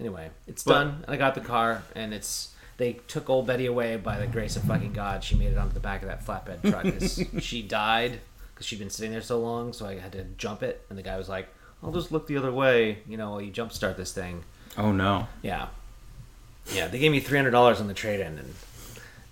Anyway, 0.00 0.30
it's 0.46 0.64
But- 0.64 0.72
done. 0.72 1.04
I 1.08 1.16
got 1.16 1.34
the 1.34 1.40
car, 1.40 1.82
and 1.94 2.12
it's 2.12 2.54
they 2.76 2.94
took 3.08 3.28
old 3.30 3.46
Betty 3.46 3.66
away 3.66 3.96
by 3.96 4.18
the 4.18 4.26
grace 4.26 4.56
of 4.56 4.62
fucking 4.64 4.92
God. 4.92 5.22
She 5.22 5.36
made 5.36 5.52
it 5.52 5.58
onto 5.58 5.74
the 5.74 5.80
back 5.80 6.02
of 6.02 6.08
that 6.08 6.24
flatbed 6.24 6.62
truck. 6.70 7.40
she 7.42 7.62
died 7.62 8.20
because 8.58 8.66
she'd 8.66 8.80
been 8.80 8.90
sitting 8.90 9.12
there 9.12 9.22
so 9.22 9.38
long, 9.38 9.72
so 9.72 9.86
I 9.86 10.00
had 10.00 10.10
to 10.12 10.24
jump 10.36 10.64
it. 10.64 10.84
And 10.90 10.98
the 10.98 11.02
guy 11.04 11.16
was 11.16 11.28
like, 11.28 11.48
"I'll 11.80 11.92
just 11.92 12.10
look 12.10 12.26
the 12.26 12.36
other 12.36 12.50
way, 12.50 12.98
you 13.06 13.16
know, 13.16 13.30
while 13.30 13.40
you 13.40 13.52
jump 13.52 13.72
start 13.72 13.96
this 13.96 14.12
thing." 14.12 14.42
Oh 14.76 14.90
no. 14.90 15.28
Yeah, 15.42 15.68
yeah. 16.72 16.88
They 16.88 16.98
gave 16.98 17.12
me 17.12 17.20
three 17.20 17.38
hundred 17.38 17.52
dollars 17.52 17.80
on 17.80 17.86
the 17.86 17.94
trade 17.94 18.18
in, 18.18 18.36
and 18.38 18.54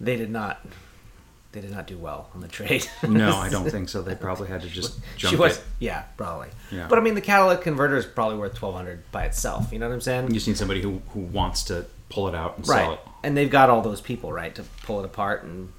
they 0.01 0.17
did 0.17 0.31
not. 0.31 0.65
They 1.51 1.61
did 1.61 1.73
not 1.73 1.87
do 1.87 1.97
well 1.97 2.29
on 2.35 2.41
the 2.41 2.49
trade. 2.49 2.87
No, 3.03 3.35
I 3.35 3.49
don't 3.51 3.69
think 3.69 3.89
so. 3.89 4.03
They 4.03 4.15
probably 4.15 4.47
had 4.47 4.61
to 4.61 4.69
just 4.69 5.01
jump 5.17 5.31
she 5.31 5.37
was, 5.37 5.57
it. 5.57 5.65
yeah, 5.81 6.03
probably. 6.17 6.49
Yeah. 6.71 6.87
But 6.87 6.99
I 6.99 7.01
mean, 7.01 7.15
the 7.15 7.21
catalytic 7.21 7.65
converter 7.65 7.97
is 7.97 8.07
probably 8.07 8.37
worth 8.37 8.55
twelve 8.55 8.77
hundred 8.77 9.11
by 9.11 9.25
itself. 9.25 9.73
You 9.73 9.81
know 9.81 9.89
what 9.89 9.95
I'm 9.95 10.01
saying? 10.01 10.29
You 10.29 10.35
just 10.35 10.47
need 10.47 10.57
somebody 10.57 10.83
who, 10.83 11.03
who 11.09 11.21
wants 11.21 11.65
to 11.65 11.87
pull 12.11 12.29
it 12.29 12.35
out 12.37 12.59
and 12.59 12.67
sell 12.67 12.93
it. 12.93 13.01
And 13.25 13.37
they've 13.37 13.51
got 13.51 13.71
all 13.71 13.83
those 13.83 14.01
people 14.01 14.33
right 14.33 14.55
to 14.55 14.63
pull 14.85 15.01
it 15.01 15.05
apart 15.05 15.43
and 15.43 15.73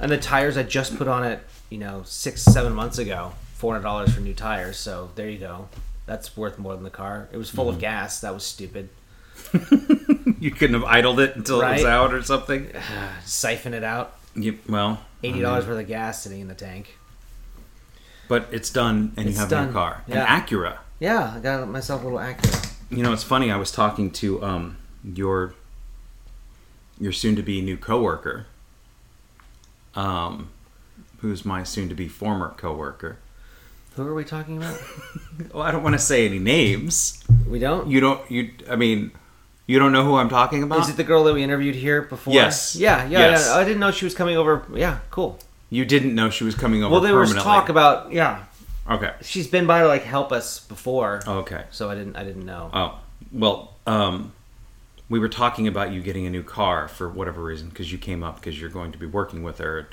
and 0.00 0.10
the 0.10 0.18
tires 0.18 0.56
I 0.56 0.62
just 0.62 0.96
put 0.96 1.06
on 1.06 1.24
it, 1.24 1.40
you 1.70 1.78
know, 1.78 2.02
six 2.04 2.42
seven 2.42 2.72
months 2.74 2.98
ago, 2.98 3.32
four 3.54 3.72
hundred 3.74 3.84
dollars 3.84 4.12
for 4.14 4.20
new 4.20 4.34
tires. 4.34 4.76
So 4.78 5.10
there 5.14 5.28
you 5.30 5.38
go. 5.38 5.68
That's 6.06 6.36
worth 6.36 6.58
more 6.58 6.74
than 6.74 6.82
the 6.84 6.90
car. 6.90 7.28
It 7.32 7.36
was 7.38 7.48
full 7.50 7.66
Mm-hmm. 7.66 7.74
of 7.76 7.80
gas. 7.80 8.20
That 8.20 8.34
was 8.34 8.44
stupid. 8.44 8.88
You 10.40 10.50
couldn't 10.50 10.72
have 10.80 10.84
idled 10.84 11.20
it 11.20 11.36
until 11.36 11.60
it 11.60 11.70
was 11.76 11.84
out 11.84 12.14
or 12.14 12.22
something. 12.22 12.70
Siphon 13.26 13.74
it 13.74 13.84
out. 13.84 14.16
You, 14.34 14.58
well, 14.66 15.00
Eighty 15.22 15.40
dollars 15.42 15.66
worth 15.66 15.78
of 15.80 15.86
gas 15.86 16.22
sitting 16.22 16.40
in 16.40 16.48
the 16.48 16.54
tank. 16.54 16.96
but 18.26 18.48
it's 18.50 18.70
done, 18.70 19.12
and 19.18 19.26
It's 19.28 19.34
you 19.36 19.40
have 19.40 19.50
done. 19.50 19.64
your 19.66 19.72
car, 19.74 20.02
Yeah. 20.06 20.34
an 20.34 20.42
Acura. 20.42 20.78
Yeah, 20.98 21.34
I 21.36 21.40
got 21.40 21.68
myself 21.68 22.00
a 22.00 22.04
little 22.04 22.18
Acura. 22.18 22.72
You 22.90 23.02
know, 23.02 23.12
it's 23.12 23.22
funny. 23.22 23.50
I 23.50 23.56
was 23.56 23.70
talking 23.70 24.10
to 24.12 24.42
um 24.42 24.76
your 25.04 25.54
your 26.98 27.12
soon-to-be 27.12 27.60
new 27.60 27.76
coworker, 27.76 28.46
um, 29.94 30.50
who's 31.20 31.44
my 31.44 31.62
soon-to-be 31.62 32.08
former 32.08 32.54
coworker. 32.56 33.18
Who 33.96 34.06
are 34.06 34.14
we 34.14 34.24
talking 34.24 34.56
about? 34.58 34.80
Well, 35.54 35.62
I 35.62 35.70
don't 35.70 35.82
want 35.82 35.94
to 35.94 35.98
say 35.98 36.26
any 36.26 36.38
names. 36.38 37.24
we 37.48 37.58
don't. 37.58 37.88
You 37.88 37.98
don't. 38.00 38.30
You. 38.30 38.50
I 38.68 38.76
mean, 38.76 39.10
you 39.66 39.78
don't 39.78 39.90
know 39.90 40.04
who 40.04 40.16
I'm 40.16 40.28
talking 40.28 40.62
about. 40.62 40.80
Is 40.80 40.90
it 40.90 40.96
the 40.98 41.02
girl 41.04 41.24
that 41.24 41.32
we 41.32 41.42
interviewed 41.42 41.74
here 41.74 42.02
before? 42.02 42.34
Yes. 42.34 42.76
Yeah, 42.76 43.04
yeah. 43.08 43.18
Yes. 43.30 43.46
yeah. 43.46 43.54
I 43.54 43.64
didn't 43.64 43.80
know 43.80 43.90
she 43.90 44.04
was 44.04 44.14
coming 44.14 44.36
over. 44.36 44.66
Yeah, 44.74 44.98
cool. 45.10 45.38
you 45.70 45.86
didn't 45.86 46.14
know 46.14 46.28
she 46.28 46.44
was 46.44 46.54
coming 46.54 46.84
over. 46.84 46.92
Well, 46.92 47.00
there 47.00 47.16
was 47.16 47.34
talk 47.34 47.70
about 47.70 48.12
yeah. 48.12 48.44
Okay. 48.88 49.12
She's 49.22 49.46
been 49.46 49.66
by 49.66 49.80
to 49.80 49.88
like 49.88 50.02
help 50.02 50.30
us 50.30 50.60
before, 50.60 51.22
Okay. 51.26 51.64
so 51.70 51.88
I 51.88 51.94
didn't. 51.94 52.16
I 52.16 52.22
didn't 52.24 52.44
know. 52.44 52.70
Oh, 52.74 52.98
well, 53.32 53.74
um, 53.86 54.32
we 55.08 55.18
were 55.18 55.28
talking 55.28 55.66
about 55.68 55.90
you 55.92 56.02
getting 56.02 56.26
a 56.26 56.30
new 56.30 56.42
car 56.42 56.86
for 56.86 57.08
whatever 57.08 57.42
reason 57.42 57.70
because 57.70 57.90
you 57.90 57.96
came 57.98 58.22
up 58.22 58.36
because 58.36 58.60
you're 58.60 58.70
going 58.70 58.92
to 58.92 58.98
be 58.98 59.06
working 59.06 59.42
with 59.42 59.56
her. 59.58 59.88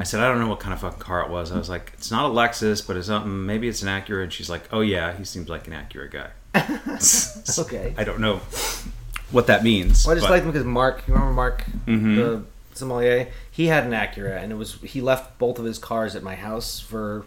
I 0.00 0.04
said 0.04 0.20
I 0.20 0.28
don't 0.28 0.40
know 0.40 0.48
what 0.48 0.60
kind 0.60 0.72
of 0.74 0.80
fucking 0.80 0.98
car 0.98 1.22
it 1.22 1.30
was. 1.30 1.52
I 1.52 1.58
was 1.58 1.68
like, 1.68 1.92
it's 1.94 2.10
not 2.10 2.30
a 2.30 2.34
Lexus, 2.34 2.84
but 2.86 2.96
it's 2.96 3.06
something. 3.06 3.46
Maybe 3.46 3.68
it's 3.68 3.82
an 3.82 3.88
Acura. 3.88 4.22
And 4.24 4.32
she's 4.32 4.50
like, 4.50 4.64
oh 4.72 4.80
yeah, 4.80 5.16
he 5.16 5.24
seems 5.24 5.48
like 5.48 5.66
an 5.68 5.72
Acura 5.74 6.10
guy. 6.10 6.30
okay. 7.64 7.94
I 7.96 8.04
don't 8.04 8.20
know 8.20 8.40
what 9.30 9.46
that 9.48 9.62
means. 9.62 10.04
Well, 10.06 10.12
I 10.12 10.16
just 10.16 10.26
but- 10.26 10.32
liked 10.34 10.44
him 10.44 10.52
because 10.52 10.64
Mark. 10.66 11.02
You 11.06 11.14
remember 11.14 11.34
Mark, 11.34 11.64
Mhm. 11.86 12.16
the 12.16 12.42
sommelier? 12.74 13.28
He 13.50 13.66
had 13.66 13.84
an 13.84 13.92
Acura, 13.92 14.42
and 14.42 14.50
it 14.52 14.56
was 14.56 14.74
he 14.82 15.00
left 15.00 15.38
both 15.38 15.58
of 15.58 15.64
his 15.64 15.78
cars 15.78 16.16
at 16.16 16.22
my 16.22 16.34
house 16.34 16.80
for 16.80 17.24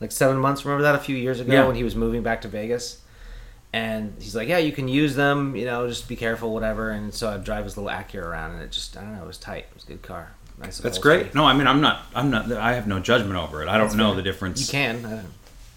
like 0.00 0.12
seven 0.12 0.36
months. 0.38 0.64
Remember 0.64 0.82
that 0.82 0.94
a 0.94 0.98
few 0.98 1.16
years 1.16 1.40
ago 1.40 1.52
Yeah. 1.52 1.66
when 1.66 1.76
he 1.76 1.84
was 1.84 1.94
moving 1.96 2.22
back 2.22 2.42
to 2.42 2.48
Vegas, 2.48 3.00
and 3.72 4.14
he's 4.20 4.34
like, 4.36 4.48
"Yeah, 4.48 4.58
you 4.58 4.72
can 4.72 4.86
use 4.88 5.14
them. 5.16 5.56
You 5.56 5.64
know, 5.64 5.88
just 5.88 6.08
be 6.08 6.16
careful, 6.16 6.52
whatever." 6.52 6.90
And 6.90 7.12
so 7.14 7.30
I 7.30 7.36
drive 7.38 7.64
his 7.64 7.76
little 7.76 7.90
Acura 7.90 8.24
around, 8.26 8.52
and 8.52 8.62
it 8.62 8.70
just 8.70 8.96
I 8.96 9.00
don't 9.00 9.16
know, 9.16 9.22
it 9.22 9.26
was 9.26 9.38
tight. 9.38 9.66
It 9.70 9.74
was 9.74 9.84
a 9.84 9.86
good 9.88 10.02
car. 10.02 10.30
Nice. 10.58 10.78
That's 10.78 10.98
great. 10.98 11.34
No, 11.34 11.44
I 11.44 11.52
mean 11.52 11.66
I'm 11.66 11.80
not. 11.80 12.02
I'm 12.14 12.30
not. 12.30 12.50
I 12.52 12.74
have 12.74 12.86
no 12.86 13.00
judgment 13.00 13.36
over 13.36 13.62
it. 13.62 13.68
I 13.68 13.76
don't 13.78 13.96
know 13.96 14.14
the 14.14 14.22
difference. 14.22 14.60
You 14.60 14.72
can. 14.72 15.04
I 15.04 15.10
don't, 15.10 15.26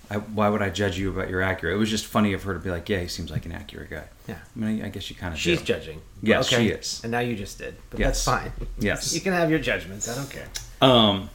I, 0.10 0.16
why 0.20 0.48
would 0.48 0.62
I 0.62 0.70
judge 0.70 0.98
you 0.98 1.10
about 1.10 1.30
your 1.30 1.42
Acura? 1.42 1.74
It 1.74 1.78
was 1.78 1.90
just 1.90 2.06
funny 2.06 2.32
of 2.34 2.44
her 2.44 2.54
to 2.54 2.60
be 2.60 2.70
like, 2.70 2.88
"Yeah, 2.88 3.00
he 3.00 3.08
seems 3.08 3.30
like 3.32 3.46
an 3.46 3.52
Acura 3.52 3.90
guy." 3.90 4.04
Yeah. 4.28 4.36
I 4.56 4.60
mean, 4.60 4.84
I 4.84 4.90
guess 4.90 5.10
you 5.10 5.16
kind 5.16 5.34
of. 5.34 5.40
She's 5.40 5.60
do. 5.60 5.66
judging. 5.66 6.02
Yes, 6.22 6.48
she 6.48 6.70
is. 6.70 7.02
And 7.04 7.12
now 7.12 7.20
you 7.20 7.36
just 7.36 7.58
did, 7.58 7.76
but 7.90 8.00
Yes. 8.00 8.24
that's 8.24 8.42
fine. 8.44 8.52
Yes. 8.80 9.14
you 9.16 9.20
can 9.22 9.34
have 9.34 9.50
your 9.50 9.60
judgments. 9.60 10.08
I 10.08 10.16
don't 10.16 10.30
care. 10.30 10.48
Um, 10.82 11.30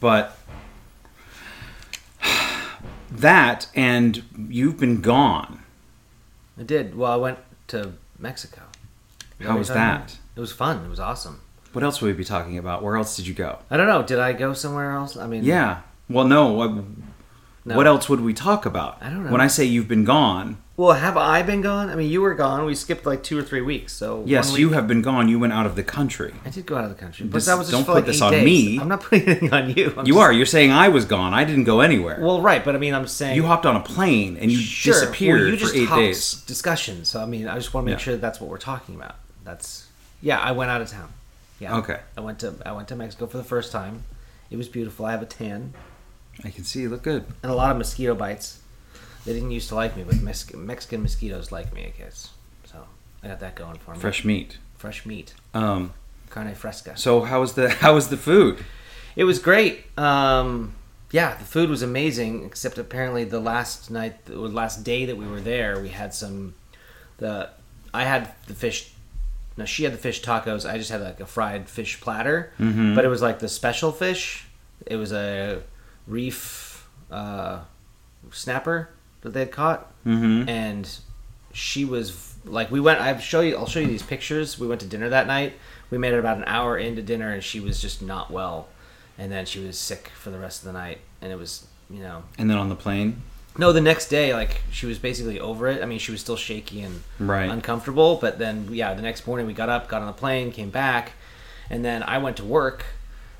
but 0.00 0.38
that 3.10 3.68
and 3.74 4.22
you've 4.48 4.78
been 4.78 5.00
gone. 5.00 5.62
I 6.58 6.62
did. 6.62 6.96
Well, 6.96 7.10
I 7.10 7.16
went 7.16 7.38
to 7.68 7.94
Mexico. 8.18 8.62
You 9.38 9.46
know 9.46 9.52
How 9.52 9.58
was 9.58 9.68
that? 9.68 9.96
about? 9.96 10.18
It 10.36 10.40
was 10.40 10.52
fun. 10.52 10.84
It 10.84 10.88
was 10.90 11.00
awesome. 11.00 11.40
What 11.72 11.84
else 11.84 12.00
would 12.00 12.08
we 12.08 12.14
be 12.14 12.24
talking 12.24 12.58
about? 12.58 12.82
Where 12.82 12.96
else 12.96 13.16
did 13.16 13.26
you 13.26 13.34
go? 13.34 13.58
I 13.70 13.76
don't 13.76 13.86
know. 13.86 14.02
Did 14.02 14.18
I 14.18 14.32
go 14.32 14.52
somewhere 14.54 14.92
else? 14.92 15.16
I 15.16 15.26
mean, 15.26 15.44
Yeah. 15.44 15.80
Well, 16.08 16.24
no. 16.26 16.52
What, 16.52 16.70
no. 17.64 17.76
what 17.76 17.86
else 17.86 18.08
would 18.08 18.20
we 18.20 18.32
talk 18.32 18.64
about? 18.64 18.96
I 19.02 19.10
don't 19.10 19.24
know. 19.24 19.30
When 19.30 19.40
I 19.42 19.46
say 19.48 19.64
you've 19.64 19.88
been 19.88 20.04
gone, 20.04 20.56
Well, 20.78 20.92
have 20.94 21.16
I 21.18 21.42
been 21.42 21.60
gone? 21.60 21.90
I 21.90 21.94
mean, 21.96 22.08
you 22.10 22.22
were 22.22 22.34
gone. 22.34 22.64
We 22.64 22.74
skipped 22.74 23.04
like 23.04 23.22
two 23.22 23.36
or 23.38 23.42
three 23.42 23.60
weeks. 23.60 23.92
So 23.92 24.22
yes, 24.26 24.46
one 24.46 24.54
week- 24.54 24.60
you 24.60 24.68
have 24.70 24.86
been 24.88 25.02
gone. 25.02 25.28
You 25.28 25.38
went 25.38 25.52
out 25.52 25.66
of 25.66 25.76
the 25.76 25.82
country. 25.82 26.32
I 26.46 26.50
did 26.50 26.64
go 26.64 26.76
out 26.78 26.84
of 26.84 26.90
the 26.90 26.96
country, 26.96 27.26
but 27.26 27.34
This- 27.34 27.46
that 27.46 27.58
was 27.58 27.66
just 27.68 27.72
don't 27.72 27.82
for 27.84 27.92
put 27.92 27.94
like 27.96 28.06
this 28.06 28.22
eight 28.22 28.24
on 28.24 28.32
days. 28.32 28.44
me. 28.44 28.78
I'm 28.80 28.88
not 28.88 29.02
putting 29.02 29.28
anything 29.28 29.52
on 29.52 29.70
you. 29.70 29.92
I'm 29.98 30.06
You 30.06 30.14
just- 30.14 30.22
are. 30.22 30.32
You're 30.32 30.46
saying 30.46 30.72
I 30.72 30.88
was 30.88 31.04
gone. 31.04 31.34
I 31.34 31.44
didn't 31.44 31.64
go 31.64 31.80
anywhere. 31.80 32.18
Well, 32.20 32.40
right, 32.40 32.64
but 32.64 32.74
I 32.74 32.78
mean, 32.78 32.94
I'm 32.94 33.06
saying 33.06 33.36
you 33.36 33.44
hopped 33.44 33.66
on 33.66 33.76
a 33.76 33.80
plane 33.80 34.38
and 34.38 34.50
you 34.50 34.56
Sure. 34.58 34.94
disappeared 34.94 35.40
Well, 35.40 35.50
you 35.50 35.56
for 35.56 35.60
just 35.64 35.74
eight 35.76 35.84
hopped 35.88 36.00
days. 36.00 36.34
Discussion. 36.46 37.04
So 37.04 37.20
I 37.20 37.26
mean, 37.26 37.46
I 37.46 37.56
just 37.56 37.74
want 37.74 37.84
to 37.86 37.90
make 37.92 37.98
Yeah. 37.98 38.04
sure 38.04 38.14
that 38.14 38.20
that's 38.22 38.40
what 38.40 38.48
we're 38.48 38.56
talking 38.56 38.94
about. 38.94 39.16
That's 39.44 39.86
yeah. 40.22 40.38
I 40.40 40.52
went 40.52 40.70
out 40.70 40.80
of 40.80 40.88
town. 40.88 41.08
Yeah. 41.58 41.76
Okay. 41.78 42.00
I 42.16 42.20
went 42.20 42.38
to 42.40 42.54
I 42.64 42.72
went 42.72 42.88
to 42.88 42.96
Mexico 42.96 43.26
for 43.26 43.36
the 43.38 43.44
first 43.44 43.72
time. 43.72 44.04
It 44.50 44.56
was 44.56 44.68
beautiful. 44.68 45.04
I 45.06 45.10
have 45.12 45.22
a 45.22 45.26
tan 45.26 45.74
I 46.44 46.50
can 46.50 46.64
see 46.64 46.80
you 46.82 46.88
look 46.88 47.02
good. 47.02 47.24
and 47.42 47.50
a 47.50 47.54
lot 47.54 47.70
of 47.72 47.76
mosquito 47.78 48.14
bites. 48.14 48.60
They 49.24 49.32
didn't 49.34 49.50
used 49.50 49.68
to 49.70 49.74
like 49.74 49.96
me, 49.96 50.04
but 50.04 50.20
Mex- 50.20 50.54
Mexican 50.54 51.02
mosquitoes 51.02 51.50
like 51.52 51.72
me, 51.74 51.84
I 51.86 51.90
guess. 51.98 52.30
So 52.64 52.78
I 53.22 53.28
got 53.28 53.40
that 53.40 53.56
going 53.56 53.76
for 53.78 53.92
me. 53.94 53.98
Fresh 54.00 54.24
meat. 54.24 54.58
fresh 54.78 55.04
meat, 55.04 55.34
Um, 55.52 55.92
carne 56.30 56.54
fresca. 56.54 56.96
so 56.96 57.22
how 57.22 57.40
was 57.40 57.54
the 57.54 57.68
how 57.68 57.94
was 57.94 58.08
the 58.08 58.16
food? 58.16 58.64
It 59.16 59.24
was 59.24 59.40
great. 59.40 59.84
Um, 59.98 60.74
yeah, 61.10 61.34
the 61.36 61.44
food 61.44 61.68
was 61.70 61.82
amazing. 61.82 62.44
Except 62.44 62.78
apparently 62.78 63.24
the 63.24 63.40
last 63.40 63.90
night, 63.90 64.24
the 64.26 64.36
last 64.38 64.84
day 64.84 65.06
that 65.06 65.16
we 65.16 65.26
were 65.26 65.40
there, 65.40 65.80
we 65.80 65.88
had 65.88 66.14
some. 66.14 66.54
The 67.18 67.50
I 67.92 68.04
had 68.04 68.30
the 68.46 68.54
fish. 68.54 68.92
No, 69.58 69.64
she 69.66 69.84
had 69.84 69.92
the 69.92 69.98
fish 69.98 70.22
tacos. 70.22 70.64
I 70.68 70.78
just 70.78 70.90
had 70.90 71.02
like 71.02 71.20
a 71.20 71.26
fried 71.26 71.68
fish 71.68 72.00
platter, 72.00 72.52
Mm-hmm. 72.58 72.94
but 72.94 73.04
it 73.04 73.08
was 73.08 73.20
like 73.20 73.40
the 73.40 73.48
special 73.48 73.92
fish. 73.92 74.46
It 74.86 74.96
was 74.96 75.12
a 75.12 75.62
reef 76.06 76.88
uh, 77.10 77.60
snapper 78.30 78.90
that 79.22 79.30
they 79.34 79.40
had 79.40 79.52
caught, 79.52 79.92
Mm-hmm. 80.06 80.48
and 80.48 80.88
she 81.52 81.84
was 81.84 82.34
like, 82.44 82.70
we 82.70 82.80
went. 82.80 83.00
I'll 83.00 83.18
show 83.18 83.40
you. 83.40 83.56
I'll 83.56 83.66
show 83.66 83.80
you 83.80 83.86
these 83.88 84.02
pictures. 84.02 84.58
We 84.58 84.66
went 84.66 84.80
to 84.82 84.86
dinner 84.86 85.08
that 85.10 85.26
night. 85.26 85.54
We 85.90 85.98
made 85.98 86.12
it 86.12 86.18
about 86.18 86.36
an 86.38 86.44
hour 86.46 86.78
into 86.78 87.02
dinner, 87.02 87.30
and 87.32 87.42
she 87.42 87.60
was 87.60 87.80
just 87.82 88.00
not 88.00 88.30
well, 88.30 88.68
and 89.18 89.32
then 89.32 89.44
she 89.46 89.58
was 89.60 89.78
sick 89.78 90.10
for 90.14 90.30
the 90.30 90.38
rest 90.38 90.60
of 90.62 90.66
the 90.66 90.72
night, 90.78 90.98
and 91.20 91.32
it 91.32 91.36
was 91.36 91.66
you 91.90 92.00
know 92.00 92.22
And 92.38 92.48
then 92.48 92.58
on 92.58 92.68
the 92.68 92.76
plane, 92.76 93.22
no, 93.58 93.72
the 93.72 93.80
next 93.80 94.08
day, 94.08 94.32
like 94.32 94.62
she 94.70 94.86
was 94.86 94.98
basically 94.98 95.40
over 95.40 95.66
it. 95.66 95.82
I 95.82 95.86
mean, 95.86 95.98
she 95.98 96.12
was 96.12 96.20
still 96.20 96.36
shaky 96.36 96.82
and 96.82 97.02
Right. 97.18 97.50
uncomfortable, 97.50 98.16
but 98.20 98.38
then 98.38 98.68
yeah, 98.72 98.94
the 98.94 99.02
next 99.02 99.26
morning 99.26 99.46
we 99.46 99.52
got 99.52 99.68
up, 99.68 99.88
got 99.88 100.00
on 100.00 100.06
the 100.06 100.12
plane, 100.12 100.52
came 100.52 100.70
back, 100.70 101.12
and 101.68 101.84
then 101.84 102.02
I 102.04 102.18
went 102.18 102.36
to 102.38 102.44
work, 102.44 102.86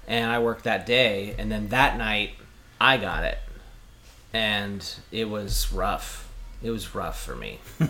and 0.07 0.31
I 0.31 0.41
worked 0.41 0.65
that 0.65 0.85
day, 0.87 1.35
and 1.39 1.51
then 1.51 1.69
that 1.69 1.97
night 1.97 2.33
I 2.81 2.97
got 2.97 3.25
it, 3.25 3.39
and 4.33 4.85
it 5.13 5.29
was 5.29 5.73
rough. 5.73 6.29
It 6.63 6.71
was 6.73 6.95
rough 6.95 7.23
for 7.23 7.37
me. 7.37 7.61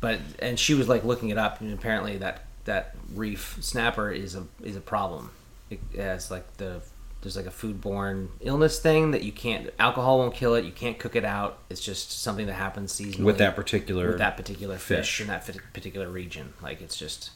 but 0.00 0.20
and 0.38 0.58
she 0.58 0.74
was 0.74 0.88
like 0.88 1.04
looking 1.04 1.28
it 1.28 1.38
up, 1.38 1.60
and 1.60 1.72
apparently 1.72 2.16
that 2.18 2.44
that 2.64 2.94
reef 3.14 3.58
snapper 3.60 4.10
is 4.10 4.34
a 4.34 4.44
is 4.62 4.76
a 4.76 4.80
problem. 4.80 5.30
It 5.70 5.80
has 5.96 6.30
like 6.30 6.56
the 6.56 6.80
there's 7.24 7.36
like 7.36 7.46
a 7.46 7.50
foodborne 7.50 8.28
illness 8.40 8.78
thing 8.78 9.10
that 9.12 9.22
you 9.22 9.32
can't 9.32 9.70
alcohol 9.78 10.18
won't 10.18 10.34
kill 10.34 10.54
it. 10.54 10.64
You 10.64 10.72
can't 10.72 10.98
cook 10.98 11.16
it 11.16 11.24
out. 11.24 11.58
It's 11.70 11.80
just 11.80 12.22
something 12.22 12.46
that 12.46 12.52
happens 12.52 12.92
seasonally 12.92 13.24
with 13.24 13.38
that 13.38 13.56
particular 13.56 14.08
with 14.08 14.18
that 14.18 14.36
particular 14.36 14.76
fish, 14.76 15.16
fish. 15.16 15.20
in 15.22 15.26
that 15.28 15.44
particular 15.72 16.08
region. 16.08 16.52
Like 16.62 16.82
it's 16.82 16.96
just, 16.96 17.30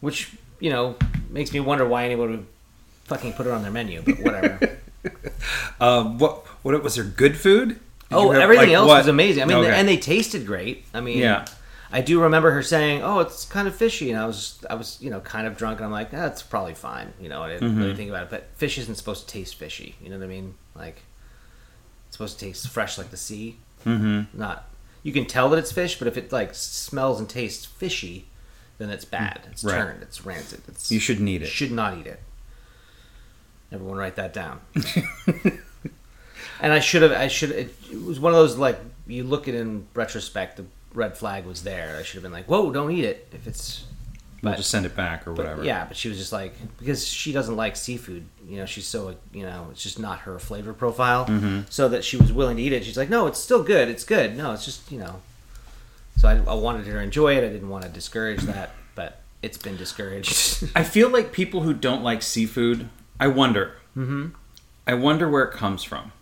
which 0.00 0.32
you 0.58 0.70
know 0.70 0.96
makes 1.30 1.52
me 1.52 1.60
wonder 1.60 1.86
why 1.86 2.04
anyone 2.06 2.30
would 2.30 2.46
fucking 3.04 3.34
put 3.34 3.46
it 3.46 3.52
on 3.52 3.62
their 3.62 3.70
menu. 3.70 4.02
But 4.02 4.18
whatever. 4.20 4.78
Um, 5.80 6.16
what 6.18 6.46
what 6.62 6.82
was 6.82 6.94
there 6.94 7.04
good 7.04 7.36
food? 7.36 7.68
Did 7.68 7.78
oh, 8.10 8.30
have, 8.30 8.40
everything 8.40 8.68
like, 8.68 8.74
else 8.74 8.88
what- 8.88 8.98
was 8.98 9.08
amazing. 9.08 9.42
I 9.42 9.46
mean, 9.46 9.58
Okay. 9.58 9.70
and 9.74 9.86
they 9.86 9.98
tasted 9.98 10.46
great. 10.46 10.86
I 10.94 11.02
mean, 11.02 11.18
Yeah. 11.18 11.44
I 11.94 12.00
do 12.00 12.20
remember 12.20 12.50
her 12.50 12.62
saying, 12.62 13.02
"Oh, 13.02 13.20
it's 13.20 13.44
kind 13.44 13.68
of 13.68 13.74
fishy," 13.76 14.10
and 14.10 14.18
I 14.20 14.26
was, 14.26 14.58
I 14.68 14.74
was, 14.74 14.98
you 15.00 15.10
know, 15.10 15.20
kind 15.20 15.46
of 15.46 15.56
drunk, 15.56 15.78
and 15.78 15.86
I'm 15.86 15.92
like, 15.92 16.10
"That's 16.10 16.42
probably 16.42 16.74
fine." 16.74 17.12
You 17.20 17.28
know, 17.28 17.42
I 17.42 17.50
didn't 17.50 17.70
Mm-hmm. 17.70 17.78
really 17.80 17.94
think 17.96 18.10
about 18.10 18.24
it. 18.24 18.30
But 18.30 18.48
fish 18.56 18.76
isn't 18.78 18.96
supposed 18.96 19.26
to 19.28 19.32
taste 19.32 19.54
fishy. 19.54 19.94
You 20.02 20.10
know 20.10 20.18
what 20.18 20.24
I 20.24 20.28
mean? 20.28 20.54
Like, 20.74 21.02
it's 22.08 22.16
supposed 22.16 22.38
to 22.40 22.44
taste 22.46 22.68
fresh, 22.68 22.98
like 22.98 23.10
the 23.10 23.16
sea. 23.16 23.58
Mhm. 23.86 24.26
Not. 24.34 24.68
You 25.04 25.12
can 25.12 25.24
tell 25.26 25.48
that 25.50 25.58
it's 25.58 25.70
fish, 25.72 25.98
but 25.98 26.08
if 26.08 26.16
it 26.16 26.32
like 26.32 26.54
smells 26.54 27.20
and 27.20 27.28
tastes 27.28 27.64
fishy, 27.64 28.26
then 28.78 28.90
it's 28.90 29.04
bad. 29.04 29.42
It's 29.52 29.62
Right. 29.62 29.76
turned. 29.76 30.02
It's 30.02 30.24
rancid. 30.26 30.62
It's 30.66 30.90
you 30.90 30.98
shouldn't 30.98 31.28
eat 31.28 31.42
it. 31.42 31.46
should 31.48 31.70
not 31.70 31.96
eat 31.96 32.06
it. 32.08 32.20
Everyone 33.70 33.96
write 33.98 34.16
that 34.16 34.32
down. 34.32 34.60
and 36.60 36.72
I 36.72 36.80
should 36.80 37.02
have. 37.02 37.12
I 37.12 37.28
should. 37.28 37.50
It, 37.50 37.74
it 37.92 38.02
was 38.02 38.18
one 38.20 38.32
of 38.32 38.38
those 38.38 38.56
like 38.56 38.80
you 39.06 39.22
look 39.24 39.46
at 39.48 39.54
it 39.54 39.60
in 39.60 39.86
retrospect. 39.94 40.56
The 40.56 40.64
red 40.94 41.16
flag 41.18 41.44
was 41.44 41.62
there. 41.62 41.96
I 41.98 42.02
should 42.02 42.14
have 42.14 42.22
been 42.22 42.32
like, 42.32 42.46
"Whoa, 42.46 42.70
don't 42.72 42.90
eat 42.92 43.04
it." 43.04 43.28
If 43.32 43.46
it's, 43.46 43.84
We'll 44.42 44.52
but, 44.52 44.56
just 44.58 44.70
send 44.70 44.84
it 44.84 44.94
back 44.94 45.26
or 45.26 45.32
but 45.32 45.44
whatever. 45.44 45.64
yeah. 45.64 45.86
But 45.86 45.96
she 45.96 46.08
was 46.08 46.18
just 46.18 46.32
like 46.32 46.54
because 46.78 47.06
she 47.06 47.32
doesn't 47.32 47.56
like 47.56 47.76
seafood. 47.76 48.26
You 48.46 48.58
know, 48.58 48.66
she's 48.66 48.86
so 48.86 49.16
you 49.32 49.42
know 49.44 49.68
it's 49.70 49.82
just 49.82 49.98
not 49.98 50.20
her 50.20 50.38
flavor 50.38 50.72
profile. 50.74 51.24
Mm-hmm. 51.26 51.60
So 51.70 51.88
that 51.88 52.04
she 52.04 52.16
was 52.18 52.32
willing 52.32 52.56
to 52.58 52.62
eat 52.62 52.72
it. 52.72 52.84
She's 52.84 52.96
like, 52.98 53.08
"No, 53.10 53.26
it's 53.26 53.38
still 53.38 53.62
good. 53.62 53.88
It's 53.88 54.04
good. 54.04 54.36
No, 54.36 54.52
it's 54.52 54.64
just 54.64 54.90
you 54.92 54.98
know." 54.98 55.22
So 56.16 56.28
I, 56.28 56.34
I 56.46 56.54
wanted 56.54 56.86
her 56.86 56.92
to 56.92 57.00
enjoy 57.00 57.36
it. 57.36 57.44
I 57.44 57.48
didn't 57.48 57.68
want 57.70 57.84
to 57.84 57.90
discourage 57.90 58.40
that, 58.42 58.70
but 58.94 59.20
it's 59.42 59.58
been 59.58 59.76
discouraged. 59.76 60.68
I 60.76 60.84
feel 60.84 61.08
like 61.08 61.32
people 61.32 61.62
who 61.62 61.72
don't 61.74 62.02
like 62.02 62.22
seafood. 62.22 62.88
I 63.18 63.28
wonder. 63.28 63.72
Mm-hmm. 63.96 64.28
I 64.86 64.94
wonder 64.94 65.28
where 65.28 65.42
it 65.44 65.52
comes 65.54 65.82
from. 65.82 66.12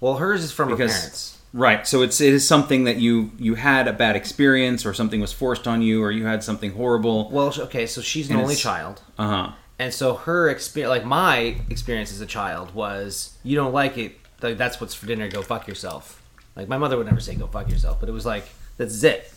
well, 0.00 0.16
hers 0.18 0.44
is 0.44 0.52
from 0.52 0.68
her 0.68 0.76
parents. 0.76 1.38
Right. 1.56 1.86
So 1.86 2.02
it's 2.02 2.20
it 2.20 2.34
is 2.34 2.46
something 2.46 2.82
that 2.84 2.96
you 2.96 3.30
you 3.38 3.54
had 3.54 3.86
a 3.86 3.92
bad 3.92 4.16
experience 4.16 4.84
or 4.84 4.92
something 4.92 5.20
was 5.20 5.32
forced 5.32 5.68
on 5.68 5.82
you 5.82 6.02
or 6.02 6.10
you 6.10 6.26
had 6.26 6.42
something 6.42 6.72
horrible. 6.72 7.30
Well, 7.30 7.54
okay, 7.56 7.86
so 7.86 8.00
she's 8.00 8.26
an 8.28 8.32
And 8.34 8.42
only 8.42 8.54
it's- 8.54 8.62
child, 8.62 9.02
Uh 9.16 9.28
huh. 9.28 9.52
and 9.78 9.94
so 9.94 10.14
her 10.14 10.48
experience, 10.50 10.90
like 10.90 11.04
my 11.04 11.56
experience 11.70 12.10
as 12.12 12.20
a 12.20 12.26
child, 12.26 12.74
was 12.74 13.38
you 13.44 13.54
don't 13.54 13.72
like 13.72 13.96
it, 13.96 14.16
like 14.42 14.58
that's 14.58 14.80
what's 14.80 14.94
for 14.94 15.06
dinner. 15.06 15.28
Go 15.30 15.42
fuck 15.42 15.68
yourself. 15.68 16.20
Like 16.56 16.66
my 16.68 16.76
mother 16.76 16.96
would 16.96 17.06
never 17.06 17.20
say 17.20 17.36
go 17.36 17.46
fuck 17.46 17.70
yourself, 17.70 18.00
but 18.00 18.08
it 18.08 18.12
was 18.12 18.26
like 18.26 18.46
that's 18.76 19.00
it. 19.04 19.32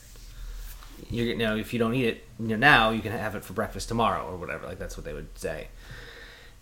You're, 1.12 1.27
you 1.27 1.38
know, 1.38 1.55
if 1.55 1.71
you 1.71 1.77
don't 1.79 1.93
eat 1.93 2.05
it 2.07 2.24
you 2.39 2.47
know, 2.47 2.55
now, 2.55 2.89
you 2.89 3.01
can 3.01 3.12
have 3.12 3.36
it 3.36 3.43
for 3.45 3.53
breakfast 3.53 3.88
tomorrow 3.89 4.25
or 4.27 4.38
whatever. 4.38 4.65
Like 4.65 4.79
that's 4.79 4.97
what 4.97 5.05
they 5.05 5.13
would 5.13 5.27
say. 5.38 5.67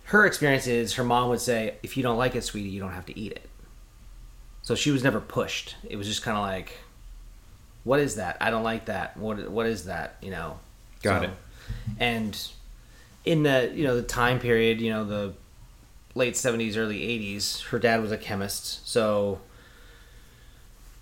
Her 0.05 0.25
experience 0.25 0.67
is 0.67 0.93
her 0.95 1.03
mom 1.05 1.29
would 1.29 1.39
say, 1.41 1.75
if 1.81 1.95
you 1.97 2.03
don't 2.03 2.17
like 2.17 2.35
it, 2.35 2.43
sweetie, 2.43 2.69
you 2.69 2.79
don't 2.81 2.91
have 2.91 3.05
to 3.07 3.17
eat 3.17 3.31
it. 3.31 3.49
So 4.65 4.73
she 4.75 4.89
was 4.91 5.03
never 5.03 5.19
pushed. 5.21 5.75
It 5.87 5.95
was 5.95 6.07
just 6.07 6.21
kind 6.23 6.35
of 6.35 6.43
like, 6.43 6.79
what 7.83 7.99
is 7.99 8.15
that? 8.15 8.37
I 8.41 8.49
don't 8.49 8.63
like 8.63 8.85
that. 8.85 9.15
What 9.15 9.49
what 9.49 9.65
is 9.67 9.85
that? 9.85 10.15
You 10.21 10.31
know. 10.31 10.59
Got 11.03 11.21
So- 11.21 11.27
it. 11.27 11.33
And 11.99 12.47
in 13.25 13.43
the 13.43 13.71
you 13.73 13.83
know 13.85 13.95
the 13.95 14.01
time 14.03 14.39
period, 14.39 14.81
you 14.81 14.91
know 14.91 15.03
the 15.05 15.33
late 16.15 16.35
seventies, 16.35 16.77
early 16.77 17.03
eighties, 17.03 17.61
her 17.69 17.77
dad 17.79 18.01
was 18.01 18.11
a 18.11 18.17
chemist, 18.17 18.87
so 18.87 19.39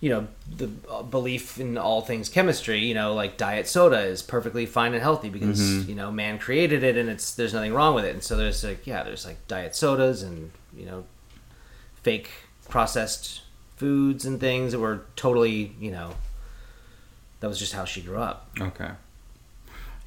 you 0.01 0.09
know 0.09 0.27
the 0.57 0.69
uh, 0.89 1.01
belief 1.03 1.57
in 1.59 1.77
all 1.77 2.01
things 2.01 2.27
chemistry. 2.27 2.79
You 2.79 2.93
know, 2.95 3.13
like 3.13 3.37
diet 3.37 3.67
soda 3.69 4.01
is 4.01 4.21
perfectly 4.21 4.65
fine 4.65 4.93
and 4.93 5.01
healthy 5.01 5.29
because 5.29 5.87
you 5.87 5.95
know 5.95 6.11
man 6.11 6.37
created 6.37 6.83
it 6.83 6.97
and 6.97 7.09
it's 7.09 7.33
there's 7.33 7.53
nothing 7.53 7.73
wrong 7.73 7.95
with 7.95 8.03
it. 8.05 8.13
And 8.13 8.21
so 8.23 8.35
there's 8.35 8.61
like 8.63 8.85
yeah, 8.85 9.03
there's 9.03 9.25
like 9.25 9.45
diet 9.47 9.73
sodas 9.75 10.21
and 10.21 10.51
you 10.75 10.85
know 10.85 11.05
fake 12.01 12.29
processed 12.69 13.41
foods 13.83 14.23
and 14.25 14.39
things 14.39 14.71
that 14.71 14.79
were 14.79 15.01
totally 15.17 15.75
you 15.77 15.91
know 15.91 16.13
that 17.41 17.49
was 17.49 17.59
just 17.59 17.73
how 17.73 17.83
she 17.83 17.99
grew 17.99 18.19
up. 18.19 18.49
Okay. 18.57 18.91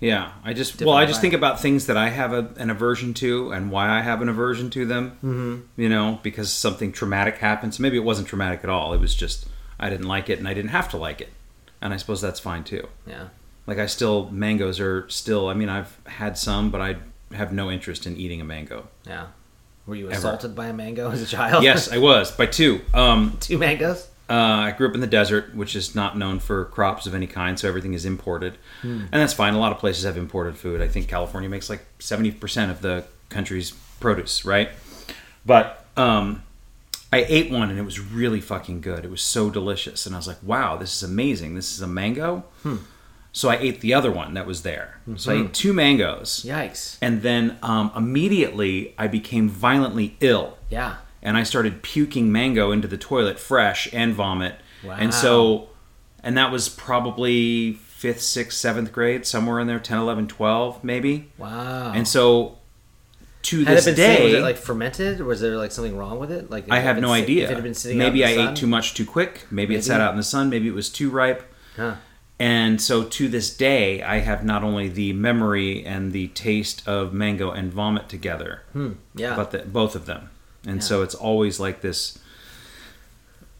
Yeah, 0.01 0.33
I 0.43 0.55
just 0.55 0.73
Different 0.73 0.89
well, 0.89 0.97
I 0.97 1.05
just 1.05 1.21
think 1.21 1.35
about 1.35 1.61
things 1.61 1.85
that 1.87 1.97
I 1.99 2.09
have 2.09 2.33
a, 2.33 2.51
an 2.57 2.71
aversion 2.71 3.13
to 3.15 3.53
and 3.53 3.71
why 3.71 3.91
I 3.91 4.01
have 4.01 4.23
an 4.23 4.31
aversion 4.31 4.71
to 4.71 4.87
them. 4.87 5.11
Mm-hmm. 5.23 5.81
You 5.81 5.89
know, 5.91 6.19
because 6.23 6.51
something 6.51 6.93
traumatic 6.93 7.37
happens. 7.37 7.79
Maybe 7.79 7.99
it 7.99 8.05
wasn't 8.05 8.29
traumatic 8.29 8.61
at 8.65 8.71
all. 8.71 8.95
It 8.95 9.01
was 9.01 9.15
just 9.15 9.47
I 9.79 9.91
didn't 9.91 10.09
like 10.09 10.31
it 10.31 10.39
and 10.39 10.49
I 10.49 10.55
didn't 10.55 10.71
have 10.71 10.89
to 10.93 10.97
like 10.97 11.21
it, 11.21 11.29
and 11.83 11.93
I 11.93 11.99
suppose 11.99 12.23
that's 12.23 12.41
fine 12.41 12.65
too. 12.65 12.89
Yeah. 13.07 13.29
Like 13.67 13.79
I 13.79 13.87
still 13.87 14.31
mangoes 14.31 14.81
are 14.81 15.07
still. 15.11 15.49
I 15.49 15.55
mean, 15.55 15.69
I've 15.69 15.95
had 16.07 16.39
some, 16.39 16.71
but 16.71 16.81
I 16.81 16.97
have 17.33 17.53
no 17.53 17.71
interest 17.71 18.07
in 18.07 18.17
eating 18.17 18.41
a 18.41 18.45
mango. 18.45 18.89
Yeah. 19.07 19.27
Were 19.87 19.95
you 19.95 20.09
assaulted 20.11 20.55
by 20.55 20.67
a 20.67 20.73
mango 20.73 21.11
as 21.11 21.23
a 21.23 21.27
child? 21.27 21.63
yes, 21.63 21.91
I 21.93 21.99
was 21.99 22.31
by 22.33 22.47
two. 22.47 22.81
Um, 22.93 23.37
Two 23.41 23.59
mangoes? 23.59 24.09
Uh, 24.29 24.33
I 24.35 24.71
grew 24.73 24.89
up 24.89 24.95
in 24.97 25.01
the 25.01 25.07
desert, 25.07 25.55
which 25.55 25.77
is 25.77 25.95
not 25.95 26.19
known 26.19 26.41
for 26.41 26.65
crops 26.65 27.07
of 27.07 27.15
any 27.15 27.29
kind, 27.29 27.57
so 27.57 27.69
everything 27.69 27.95
is 27.95 28.05
imported, 28.05 28.59
and 28.83 29.09
that's 29.13 29.33
fine. 29.33 29.55
A 29.55 29.59
lot 29.61 29.71
of 29.71 29.79
places 29.79 30.03
have 30.05 30.17
imported 30.17 30.57
food. 30.57 30.81
I 30.83 30.89
think 30.89 31.07
California 31.07 31.49
makes 31.49 31.71
like 31.71 31.87
seventy 32.01 32.33
percent 32.33 32.73
of 32.73 32.81
the 32.83 33.05
country's 33.29 33.71
produce, 34.01 34.45
right? 34.45 34.71
But 35.45 35.85
um, 35.97 36.43
I 37.13 37.25
ate 37.29 37.53
one 37.53 37.71
and 37.71 37.79
it 37.79 37.83
was 37.85 38.01
really 38.01 38.41
fucking 38.41 38.81
good. 38.81 39.05
It 39.05 39.11
was 39.13 39.23
so 39.23 39.49
delicious, 39.49 40.07
and 40.07 40.17
I 40.17 40.19
was 40.19 40.27
like, 40.27 40.43
"Wow, 40.43 40.77
this 40.77 40.97
is 40.97 41.03
amazing! 41.09 41.55
This 41.55 41.73
is 41.73 41.81
a 41.81 41.87
mango." 41.87 42.43
So 43.37 43.51
I 43.51 43.57
ate 43.57 43.83
the 43.83 43.93
other 43.93 44.11
one 44.11 44.33
that 44.33 44.47
was 44.47 44.63
there. 44.63 44.99
So 45.17 45.31
I 45.31 45.43
ate 45.43 45.53
two 45.53 45.75
mangoes, 45.75 46.43
Yikes. 46.49 46.97
and 47.03 47.21
then 47.21 47.59
um, 47.63 47.93
immediately 47.95 48.95
I 48.97 49.09
became 49.09 49.51
violently 49.51 50.17
ill 50.21 50.57
Yeah. 50.71 50.97
and 51.21 51.37
I 51.37 51.43
started 51.43 51.83
puking 51.83 52.33
mango 52.33 52.73
into 52.73 52.89
the 52.89 52.97
toilet 52.97 53.39
fresh 53.39 53.93
and 53.93 54.15
vomit. 54.15 54.55
Wow. 54.83 54.97
And 54.99 55.13
so, 55.13 55.69
and 56.23 56.35
that 56.39 56.51
was 56.51 56.71
probably 56.71 57.75
fifth, 57.75 58.23
sixth, 58.23 58.57
seventh 58.59 58.91
grade, 58.91 59.27
somewhere 59.27 59.61
in 59.61 59.67
there, 59.67 59.81
10, 59.81 59.99
11, 59.99 60.29
12, 60.29 60.83
maybe. 60.83 61.31
Wow. 61.37 61.93
And 61.95 62.09
so, 62.09 62.57
to 63.43 63.65
had 63.65 63.73
it 63.73 63.75
this 63.77 63.85
been 63.85 63.95
day, 63.97 64.15
sitting, 64.17 64.25
was 64.25 64.35
it 64.35 64.41
like 64.43 64.57
fermented, 64.57 65.21
or 65.21 65.25
was 65.27 65.41
there 65.43 65.59
like 65.59 65.73
something 65.73 65.95
wrong 65.95 66.19
with 66.19 66.33
it? 66.33 66.51
Like 66.51 66.71
I 66.71 66.79
have 66.79 66.99
no 66.99 67.13
sit- 67.15 67.25
idea. 67.25 67.45
If 67.45 67.51
it 67.51 67.55
had 67.57 67.63
been 67.63 67.75
sitting 67.75 67.99
maybe 67.99 68.25
I 68.25 68.33
the 68.35 68.41
ate 68.41 68.45
sun? 68.47 68.55
too 68.55 68.67
much 68.67 68.95
too 68.95 69.05
quick. 69.05 69.45
Maybe, 69.51 69.75
it 69.77 69.85
sat 69.85 70.01
out 70.01 70.13
in 70.13 70.17
the 70.17 70.23
sun. 70.25 70.49
Maybe 70.49 70.69
it 70.69 70.75
was 70.75 70.89
too 70.89 71.11
ripe. 71.11 71.43
Huh. 71.77 71.97
And 72.39 72.81
so 72.83 73.03
to 73.05 73.29
this 73.29 73.55
day, 73.57 74.03
I 74.03 74.19
have 74.19 74.45
not 74.45 74.63
only 74.63 74.89
the 74.89 75.13
memory 75.15 75.85
and 75.87 76.13
the 76.13 76.29
taste 76.29 76.87
of 76.87 77.13
mango 77.15 77.51
and 77.51 77.73
vomit 77.73 78.09
together, 78.11 78.63
hmm, 78.73 78.93
Yeah. 79.15 79.35
but 79.37 79.53
the, 79.53 79.59
both 79.61 79.95
of 79.97 80.05
them. 80.07 80.29
And 80.67 80.77
Yeah. 80.77 80.83
so 80.87 81.03
it's 81.03 81.15
always 81.15 81.59
like 81.59 81.81
this. 81.81 82.19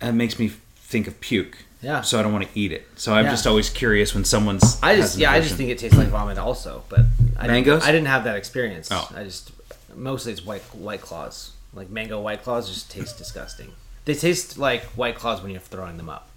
It 0.03 0.13
makes 0.13 0.39
me 0.39 0.53
think 0.77 1.07
of 1.07 1.19
puke. 1.21 1.57
Yeah. 1.81 2.03
So 2.03 2.19
I 2.19 2.23
don't 2.23 2.33
want 2.33 2.45
to 2.45 2.51
eat 2.59 2.73
it. 2.73 2.87
So 2.97 3.15
I'm 3.15 3.25
Yeah. 3.27 3.31
just 3.31 3.47
always 3.47 3.71
curious 3.71 4.15
when 4.15 4.25
someone's. 4.25 4.79
I 4.83 4.97
just 4.97 5.17
yeah, 5.17 5.31
I 5.31 5.41
just 5.41 5.55
think 5.55 5.71
it 5.71 5.79
tastes 5.79 5.97
like 5.97 6.09
vomit 6.09 6.37
also, 6.37 6.85
but 6.89 7.01
I 7.39 7.47
Mangoes? 7.47 7.81
Didn't, 7.81 7.89
I 7.89 7.93
didn't 7.93 8.09
have 8.09 8.25
that 8.25 8.37
experience. 8.37 8.89
Oh. 8.91 9.09
I 9.15 9.25
just 9.25 9.53
mostly 9.95 10.33
it's 10.33 10.45
white 10.45 10.63
white 10.75 11.01
claws. 11.01 11.53
Like 11.73 11.89
mango 11.91 12.21
white 12.21 12.43
claws 12.43 12.69
just 12.69 12.91
taste 12.91 13.17
disgusting. 13.19 13.73
They 14.05 14.15
taste 14.15 14.59
like 14.59 14.85
white 14.97 15.17
claws 15.17 15.43
when 15.43 15.51
you're 15.53 15.61
throwing 15.61 15.97
them 15.97 16.09
up. 16.09 16.29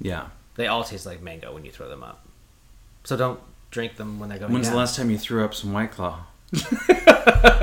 Yeah. 0.00 0.26
They 0.60 0.66
all 0.66 0.84
taste 0.84 1.06
like 1.06 1.22
mango 1.22 1.54
when 1.54 1.64
you 1.64 1.72
throw 1.72 1.88
them 1.88 2.02
up. 2.02 2.26
So 3.04 3.16
don't 3.16 3.40
drink 3.70 3.96
them 3.96 4.18
when 4.20 4.28
they're 4.28 4.38
going 4.38 4.52
When's 4.52 4.66
down. 4.66 4.74
the 4.74 4.78
last 4.78 4.94
time 4.96 5.08
you 5.10 5.16
threw 5.16 5.42
up 5.44 5.54
some 5.54 5.72
White 5.72 5.90
Claw? 5.92 6.20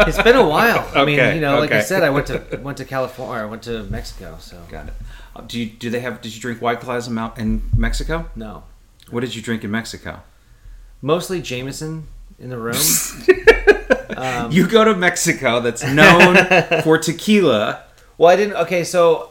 It's 0.08 0.22
been 0.22 0.36
a 0.36 0.48
while. 0.48 0.90
I 0.96 1.04
mean, 1.06 1.20
Okay, 1.20 1.36
you 1.36 1.42
know, 1.42 1.60
like 1.60 1.72
I 1.72 1.82
said, 1.82 2.02
I 2.04 2.10
went 2.10 2.28
to 2.28 2.60
went 2.64 2.78
to 2.78 2.86
California, 2.86 3.44
I 3.44 3.46
went 3.46 3.64
to 3.64 3.84
Mexico. 3.84 4.38
So 4.40 4.58
Got 4.72 4.88
it. 4.88 4.94
Uh, 5.36 5.42
Do 5.42 5.60
you 5.60 5.66
do 5.68 5.90
they 5.90 6.00
have? 6.00 6.22
Did 6.22 6.34
you 6.34 6.42
drink 6.42 6.62
White 6.62 6.80
Claws 6.80 7.08
in, 7.08 7.18
in 7.38 7.62
Mexico? 7.76 8.30
no, 8.36 8.64
What 9.12 9.22
did 9.22 9.36
you 9.36 9.42
drink 9.42 9.64
in 9.64 9.72
Mexico? 9.72 10.22
mostly 11.02 11.42
Jameson 11.42 12.08
in 12.40 12.50
the 12.50 12.58
room. 12.58 12.82
Um, 14.18 14.52
you 14.52 14.68
go 14.68 14.84
to 14.84 14.96
Mexico, 14.96 15.60
that's 15.60 15.84
known 15.84 16.38
for 16.84 16.98
tequila. 16.98 17.84
Well, 18.18 18.30
I 18.32 18.36
didn't. 18.36 18.56
Okay, 18.66 18.84
so 18.84 19.30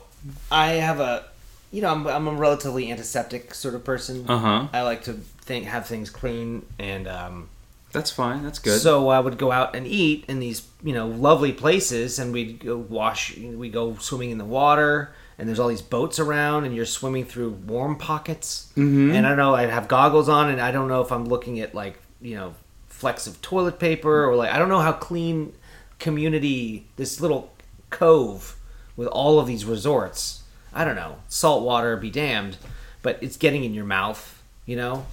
I 0.50 0.73
have 0.75 1.00
a, 1.00 1.25
you 1.70 1.82
know, 1.82 1.90
I'm, 1.90 2.06
I'm 2.06 2.28
a 2.28 2.32
relatively 2.32 2.90
antiseptic 2.90 3.54
sort 3.54 3.75
of 3.75 3.85
person. 3.85 4.25
Uh 4.28 4.38
huh. 4.38 4.68
I 4.73 4.82
like 4.82 5.04
to 5.04 5.14
think 5.14 5.66
have 5.66 5.87
things 5.87 6.10
clean, 6.10 6.64
and 6.78 7.06
um, 7.08 7.49
That's 7.93 8.10
fine. 8.10 8.43
That's 8.43 8.58
good. 8.58 8.80
so 8.80 9.08
I 9.08 9.21
would 9.21 9.38
go 9.38 9.52
out 9.52 9.75
and 9.76 9.86
eat 9.86 10.25
in 10.28 10.40
these, 10.40 10.67
you 10.82 10.93
know, 10.93 11.06
lovely 11.06 11.52
places, 11.52 12.19
and 12.19 12.32
we'd 12.32 12.60
go 12.60 12.76
wash. 12.76 13.36
We 13.36 13.69
go 13.69 13.97
swimming 13.97 14.30
in 14.30 14.38
the 14.38 14.45
water, 14.45 15.14
and 15.38 15.49
there's 15.49 15.58
all 15.58 15.69
these 15.69 15.82
boats 15.82 16.19
around, 16.19 16.64
and 16.64 16.75
you're 16.75 16.86
swimming 16.86 17.25
through 17.25 17.50
warm 17.50 17.97
pockets. 17.97 18.73
Mm-hmm. 18.76 19.12
And 19.12 19.26
I 19.26 19.30
don't 19.30 19.38
know. 19.38 19.54
I'd 19.54 19.71
have 19.71 19.88
goggles 19.88 20.28
on, 20.28 20.50
and 20.50 20.60
I 20.60 20.71
don't 20.71 20.88
know 20.88 21.00
if 21.00 21.12
I'm 21.12 21.26
looking 21.26 21.60
at 21.60 21.75
like, 21.75 21.99
you 22.21 22.34
know, 22.36 22.54
flecks 22.88 23.26
of 23.26 23.43
toilet 23.43 23.78
paper 23.78 24.25
or 24.25 24.34
like 24.36 24.50
I 24.50 24.58
don't 24.58 24.71
know 24.71 24.80
how 24.80 24.93
clean 24.93 25.52
community 25.99 26.86
this 26.97 27.21
little 27.21 27.52
cove 27.90 28.56
with 28.97 29.08
all 29.08 29.38
of 29.38 29.47
these 29.47 29.64
resorts. 29.67 30.43
I 30.76 30.84
don't 30.84 30.95
know. 30.95 31.17
Salt 31.28 31.65
water 31.65 31.97
be 31.97 32.10
damned, 32.10 32.58
but 33.00 33.19
it's 33.23 33.39
getting 33.39 33.65
in 33.65 33.73
your 33.73 33.86
mouth, 33.86 34.43
you 34.67 34.76
know? 34.76 35.06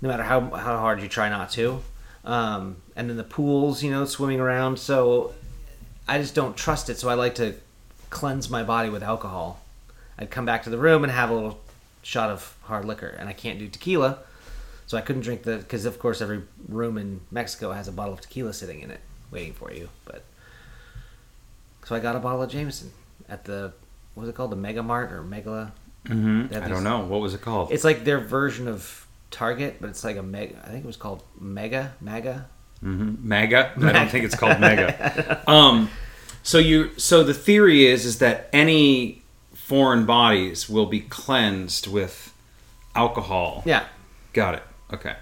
No 0.00 0.08
matter 0.08 0.22
how 0.22 0.40
how 0.40 0.78
hard 0.78 1.02
you 1.02 1.08
try 1.08 1.28
not 1.28 1.50
to. 1.50 1.82
Um, 2.24 2.76
and 2.94 3.10
then 3.10 3.16
the 3.16 3.24
pools, 3.24 3.82
you 3.82 3.90
know, 3.90 4.04
swimming 4.04 4.38
around. 4.38 4.78
So 4.78 5.34
I 6.06 6.18
just 6.18 6.34
don't 6.34 6.56
trust 6.56 6.88
it. 6.88 6.96
So 6.96 7.08
I 7.08 7.14
like 7.14 7.34
to 7.34 7.56
cleanse 8.08 8.48
my 8.48 8.62
body 8.62 8.88
with 8.88 9.02
alcohol. 9.02 9.60
I'd 10.16 10.30
come 10.30 10.44
back 10.44 10.62
to 10.62 10.70
the 10.70 10.78
room 10.78 11.02
and 11.02 11.12
have 11.12 11.30
a 11.30 11.34
little 11.34 11.60
shot 12.02 12.30
of 12.30 12.56
hard 12.62 12.84
liquor, 12.84 13.08
and 13.08 13.28
I 13.28 13.32
can't 13.32 13.58
do 13.58 13.68
tequila, 13.68 14.18
so 14.86 14.96
I 14.96 15.00
couldn't 15.00 15.22
drink 15.22 15.42
the 15.42 15.56
because 15.56 15.84
of 15.84 15.98
course 15.98 16.20
every 16.20 16.42
room 16.68 16.98
in 16.98 17.20
Mexico 17.30 17.72
has 17.72 17.88
a 17.88 17.92
bottle 17.92 18.14
of 18.14 18.20
tequila 18.20 18.52
sitting 18.52 18.80
in 18.80 18.90
it 18.90 19.00
waiting 19.30 19.52
for 19.52 19.72
you. 19.72 19.88
But 20.04 20.24
so 21.84 21.96
I 21.96 22.00
got 22.00 22.16
a 22.16 22.20
bottle 22.20 22.42
of 22.42 22.50
Jameson 22.50 22.92
at 23.28 23.44
the 23.44 23.72
what 24.18 24.22
was 24.22 24.30
it 24.30 24.34
called 24.34 24.50
the 24.50 24.56
Mega 24.56 24.82
Mart 24.82 25.12
or 25.12 25.22
Megala? 25.22 25.70
hmm 26.08 26.48
They 26.48 26.56
I 26.58 26.66
don't 26.66 26.82
know. 26.82 27.04
What 27.04 27.20
was 27.20 27.34
it 27.34 27.40
called? 27.40 27.70
It's 27.70 27.84
like 27.84 28.02
their 28.04 28.18
version 28.18 28.66
of 28.66 29.06
Target, 29.30 29.76
but 29.80 29.90
it's 29.90 30.02
like 30.02 30.16
a 30.16 30.22
mega. 30.24 30.56
I 30.64 30.70
think 30.70 30.82
it 30.82 30.86
was 30.86 30.96
called 30.96 31.22
Mega 31.38 31.92
Mega. 32.00 32.46
hmm 32.80 33.14
MAGA. 33.22 33.74
I 33.80 33.92
don't 33.92 34.10
think 34.10 34.24
it's 34.24 34.34
called 34.34 34.58
Mega. 34.58 35.40
Um, 35.48 35.88
so 36.42 36.58
you. 36.58 36.90
So 36.98 37.22
the 37.22 37.34
theory 37.34 37.86
is 37.86 38.04
is 38.04 38.18
that 38.18 38.48
any 38.52 39.22
foreign 39.54 40.04
bodies 40.04 40.68
will 40.68 40.86
be 40.86 41.00
cleansed 41.00 41.86
with 41.86 42.34
alcohol. 42.96 43.62
Yeah, 43.66 43.84
Got 44.32 44.54
it. 44.54 44.62
Okay. 44.94 45.14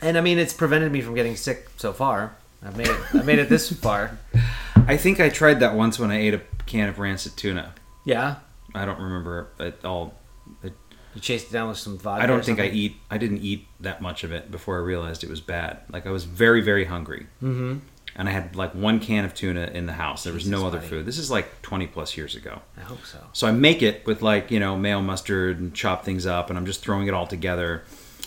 and 0.00 0.16
I 0.16 0.20
mean 0.20 0.38
it's 0.38 0.52
prevented 0.52 0.92
me 0.92 1.00
from 1.00 1.14
getting 1.14 1.34
sick 1.36 1.68
so 1.76 1.92
far. 1.92 2.36
I've 2.62 2.76
made 2.76 2.88
it. 2.88 3.00
I 3.14 3.22
made 3.22 3.38
it 3.40 3.48
this 3.48 3.72
far. 3.72 4.18
I 4.86 4.96
think 4.96 5.20
I 5.20 5.28
tried 5.28 5.60
that 5.60 5.74
once 5.74 5.98
when 5.98 6.10
I 6.10 6.18
ate 6.18 6.34
a 6.34 6.40
can 6.66 6.88
of 6.88 6.98
rancid 6.98 7.36
tuna. 7.36 7.72
Yeah, 8.04 8.36
I 8.74 8.84
don't 8.84 9.00
remember 9.00 9.48
at 9.58 9.84
all. 9.84 10.14
It, 10.62 10.72
you 11.14 11.20
chased 11.20 11.48
it 11.48 11.52
down 11.52 11.68
with 11.68 11.78
some 11.78 11.98
vodka. 11.98 12.22
I 12.22 12.26
don't 12.26 12.44
think 12.44 12.60
I 12.60 12.66
eat. 12.66 12.96
I 13.10 13.18
didn't 13.18 13.38
eat 13.38 13.66
that 13.80 14.00
much 14.00 14.24
of 14.24 14.32
it 14.32 14.50
before 14.50 14.76
I 14.76 14.80
realized 14.82 15.24
it 15.24 15.30
was 15.30 15.40
bad. 15.40 15.78
Like 15.90 16.06
I 16.06 16.10
was 16.10 16.24
very 16.24 16.60
very 16.60 16.84
hungry, 16.84 17.26
mm-hmm. 17.42 17.78
and 18.16 18.28
I 18.28 18.32
had 18.32 18.56
like 18.56 18.74
one 18.74 19.00
can 19.00 19.24
of 19.24 19.34
tuna 19.34 19.70
in 19.74 19.86
the 19.86 19.92
house. 19.94 20.24
There 20.24 20.32
was 20.32 20.44
Jesus, 20.44 20.60
no 20.60 20.66
other 20.66 20.78
buddy. 20.78 20.88
food. 20.90 21.06
This 21.06 21.18
is 21.18 21.30
like 21.30 21.62
twenty 21.62 21.86
plus 21.86 22.16
years 22.16 22.34
ago. 22.34 22.60
I 22.76 22.80
hope 22.82 23.04
so. 23.04 23.18
So 23.32 23.46
I 23.46 23.52
make 23.52 23.82
it 23.82 24.06
with 24.06 24.22
like 24.22 24.50
you 24.50 24.60
know 24.60 24.76
mayo 24.76 25.00
mustard 25.00 25.60
and 25.60 25.74
chop 25.74 26.04
things 26.04 26.26
up, 26.26 26.50
and 26.50 26.58
I'm 26.58 26.66
just 26.66 26.82
throwing 26.82 27.06
it 27.08 27.14
all 27.14 27.26
together. 27.26 27.84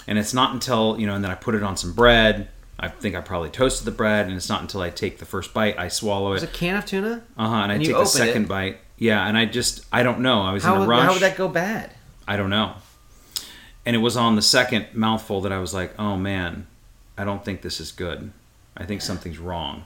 And 0.08 0.18
it's 0.18 0.34
not 0.34 0.54
until 0.54 1.00
you 1.00 1.06
know, 1.08 1.16
and 1.16 1.24
then 1.24 1.32
I 1.32 1.36
put 1.36 1.56
it 1.56 1.64
on 1.64 1.78
some 1.78 1.94
bread. 1.94 2.50
I 2.80 2.88
think 2.88 3.16
I 3.16 3.22
probably 3.22 3.52
toasted 3.52 3.86
the 3.86 3.92
bread, 3.92 4.26
and 4.26 4.36
it's 4.36 4.50
not 4.50 4.62
until 4.62 4.82
I 4.82 4.90
take 4.90 5.20
the 5.20 5.26
first 5.26 5.54
bite, 5.54 5.78
I 5.78 5.88
swallow 5.88 6.32
It 6.32 6.34
was 6.34 6.44
it. 6.44 6.50
a 6.50 6.54
can 6.54 6.76
of 6.76 6.86
tuna. 6.86 7.24
Uh 7.38 7.48
huh. 7.48 7.56
And 7.58 7.72
I 7.72 7.76
and 7.76 7.84
you 7.86 7.90
take 7.94 7.98
the 7.98 8.06
second 8.06 8.44
it. 8.46 8.48
bite. 8.48 8.80
Yeah, 9.02 9.28
and 9.28 9.36
I 9.36 9.46
just 9.46 9.84
I 9.92 10.04
don't 10.04 10.20
know. 10.20 10.44
I 10.44 10.54
was 10.54 10.64
How 10.64 10.76
in 10.76 10.82
a 10.84 10.86
rush. 10.86 11.04
how 11.06 11.14
would 11.14 11.22
that 11.24 11.36
go 11.36 11.48
bad? 11.48 11.90
I 12.28 12.38
don't 12.38 12.52
know. 12.52 12.76
And 13.84 13.96
it 13.96 14.00
was 14.00 14.16
on 14.16 14.36
the 14.36 14.44
second 14.44 14.86
mouthful 14.94 15.42
that 15.42 15.52
I 15.52 15.58
was 15.58 15.74
like, 15.74 16.00
oh 16.00 16.18
man, 16.18 16.68
I 17.18 17.24
don't 17.24 17.44
think 17.44 17.64
this 17.64 17.80
is 17.80 17.92
good. 17.92 18.32
I 18.78 18.86
think 18.86 19.02
something's 19.02 19.40
wrong. 19.40 19.86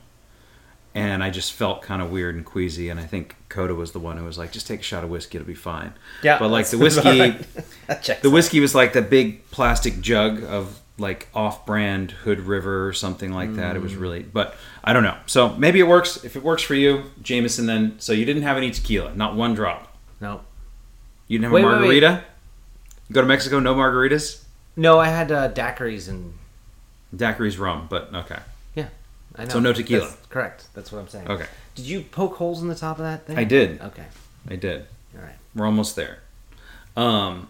And 0.94 1.24
I 1.24 1.30
just 1.30 1.54
felt 1.54 1.82
kind 1.82 2.02
of 2.02 2.12
weird 2.12 2.36
and 2.36 2.46
queasy. 2.46 2.90
And 2.90 3.00
I 3.00 3.06
think 3.06 3.38
Coda 3.48 3.74
was 3.74 3.94
the 3.94 4.00
one 4.00 4.18
who 4.18 4.26
was 4.26 4.38
like, 4.38 4.52
just 4.52 4.68
take 4.68 4.82
a 4.82 4.84
shot 4.84 5.06
of 5.06 5.10
whiskey, 5.10 5.38
it'll 5.38 5.48
be 5.48 5.54
fine. 5.54 5.94
Yeah, 6.22 6.38
But 6.38 6.50
like 6.50 6.68
the 6.70 6.78
whiskey, 6.78 7.00
about 7.00 7.20
right. 7.20 7.48
That 7.88 8.04
checks 8.04 8.22
the 8.22 8.28
out. 8.28 8.34
whiskey 8.34 8.60
was 8.60 8.76
like 8.76 8.92
the 8.92 9.02
big 9.02 9.50
plastic 9.50 10.02
jug 10.02 10.44
of 10.44 10.82
like 10.98 11.28
off-brand 11.36 12.12
Hood 12.12 12.40
River 12.40 12.88
or 12.88 12.94
something 12.94 13.34
like 13.34 13.56
that. 13.56 13.76
It 13.76 13.80
Mm. 13.80 13.84
was 13.84 13.96
really, 13.96 14.24
but 14.24 14.56
I 14.84 14.94
don't 14.94 15.04
know. 15.04 15.18
So 15.26 15.50
maybe 15.56 15.80
it 15.80 15.88
works. 15.88 16.24
If 16.24 16.36
it 16.38 16.44
works 16.44 16.64
for 16.64 16.74
you, 16.76 17.12
Jameson, 17.22 17.66
then 17.66 17.96
so 18.00 18.14
you 18.14 18.24
didn't 18.26 18.44
have 18.44 18.56
any 18.58 18.72
tequila, 18.72 19.14
not 19.14 19.36
one 19.36 19.54
drop. 19.56 19.94
No, 20.22 20.42
You 21.28 21.38
didn't 21.40 21.46
have 21.46 21.54
Wait, 21.54 21.64
a 21.64 21.68
wait, 21.68 21.74
wait. 21.74 21.80
margarita. 22.04 22.24
You 23.10 23.14
go 23.14 23.22
to 23.22 23.28
Mexico, 23.28 23.60
no 23.60 23.76
margaritas. 23.76 24.44
no, 24.78 25.00
I 25.00 25.08
had 25.10 25.32
uh, 25.32 25.50
daiquiris 25.52 26.08
and 26.08 26.34
Daiquiri's 27.16 27.58
rum, 27.58 27.88
but 27.90 28.10
okay. 28.14 28.40
yeah. 28.76 28.88
I 29.38 29.44
know. 29.44 29.50
So 29.50 29.60
no 29.60 29.74
tequila. 29.74 30.08
That's 30.08 30.26
correct. 30.28 30.68
That's 30.74 30.92
what 30.92 31.00
I'm 31.00 31.08
saying. 31.10 31.28
Okay. 31.30 31.46
Did 31.76 31.86
you 31.86 32.02
poke 32.02 32.36
holes 32.36 32.62
in 32.62 32.68
the 32.70 32.76
top 32.76 32.98
of 33.00 33.04
that 33.06 33.26
thing? 33.28 33.38
I 33.38 33.44
did. 33.44 33.82
Okay. 33.82 34.06
I 34.50 34.56
did. 34.56 34.86
All 35.16 35.22
right. 35.24 35.36
We're 35.54 35.66
almost 35.66 35.96
there. 35.98 36.20
Um, 36.98 37.50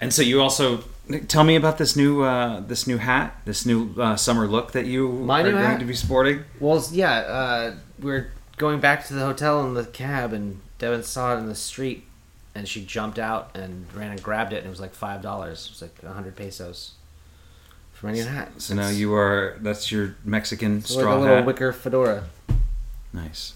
and 0.00 0.12
so 0.12 0.22
you 0.22 0.40
also 0.40 0.84
Tell 1.28 1.44
me 1.44 1.54
about 1.56 1.76
this 1.76 1.96
new 1.96 2.22
uh, 2.22 2.60
this 2.60 2.86
new 2.86 2.96
hat, 2.96 3.36
this 3.44 3.66
new 3.66 3.94
uh, 4.00 4.16
summer 4.16 4.46
look 4.46 4.72
that 4.72 4.86
you 4.86 5.08
My 5.10 5.40
are 5.40 5.44
new 5.44 5.50
going 5.52 5.64
hat? 5.64 5.80
to 5.80 5.84
be 5.84 5.94
sporting. 5.94 6.44
Well, 6.60 6.82
yeah, 6.92 7.12
uh, 7.18 7.74
we're 8.00 8.30
going 8.56 8.80
back 8.80 9.06
to 9.08 9.14
the 9.14 9.20
hotel 9.20 9.64
in 9.66 9.74
the 9.74 9.84
cab, 9.84 10.32
and 10.32 10.60
Devin 10.78 11.02
saw 11.02 11.34
it 11.34 11.40
in 11.40 11.46
the 11.46 11.54
street, 11.54 12.04
and 12.54 12.66
she 12.66 12.82
jumped 12.84 13.18
out 13.18 13.54
and 13.54 13.86
ran 13.94 14.12
and 14.12 14.22
grabbed 14.22 14.54
it, 14.54 14.58
and 14.58 14.66
it 14.66 14.70
was 14.70 14.80
like 14.80 14.94
five 14.94 15.20
dollars. 15.20 15.66
It 15.66 15.70
was 15.72 15.82
like 15.82 16.02
a 16.10 16.14
hundred 16.14 16.36
pesos 16.36 16.92
for 17.92 18.06
my 18.06 18.12
new 18.12 18.24
hat. 18.24 18.52
So 18.56 18.74
now 18.74 18.88
you 18.88 19.12
are 19.14 19.58
that's 19.60 19.92
your 19.92 20.16
Mexican 20.24 20.78
It's 20.78 20.90
like 20.94 21.02
straw 21.02 21.18
a 21.18 21.20
little 21.20 21.36
hat. 21.36 21.44
wicker 21.46 21.70
fedora. 21.72 22.24
Nice. 23.12 23.54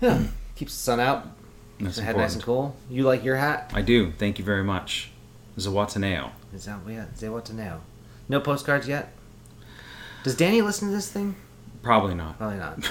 Yeah, 0.00 0.22
keeps 0.56 0.72
the 0.74 0.80
sun 0.80 0.98
out. 0.98 1.24
That's 1.78 1.78
Keeps 1.78 1.96
the 1.96 2.02
head 2.04 2.16
nice 2.16 2.34
and 2.34 2.42
cool. 2.42 2.74
You 2.88 3.02
like 3.02 3.22
your 3.22 3.36
hat? 3.36 3.70
I 3.74 3.82
do. 3.82 4.12
Thank 4.12 4.38
you 4.38 4.44
very 4.46 4.64
much. 4.64 5.10
Zihuatanejo. 5.58 6.30
Is 6.54 6.64
that 6.66 6.80
yeah? 6.88 7.04
To. 7.14 7.80
No 8.28 8.40
postcards 8.40 8.88
yet. 8.88 9.12
Does 10.22 10.36
Danny 10.36 10.62
listen 10.62 10.88
to 10.88 10.94
this 10.94 11.10
thing? 11.10 11.36
Probably 11.82 12.14
not. 12.14 12.38
Probably 12.38 12.58
not. 12.58 12.78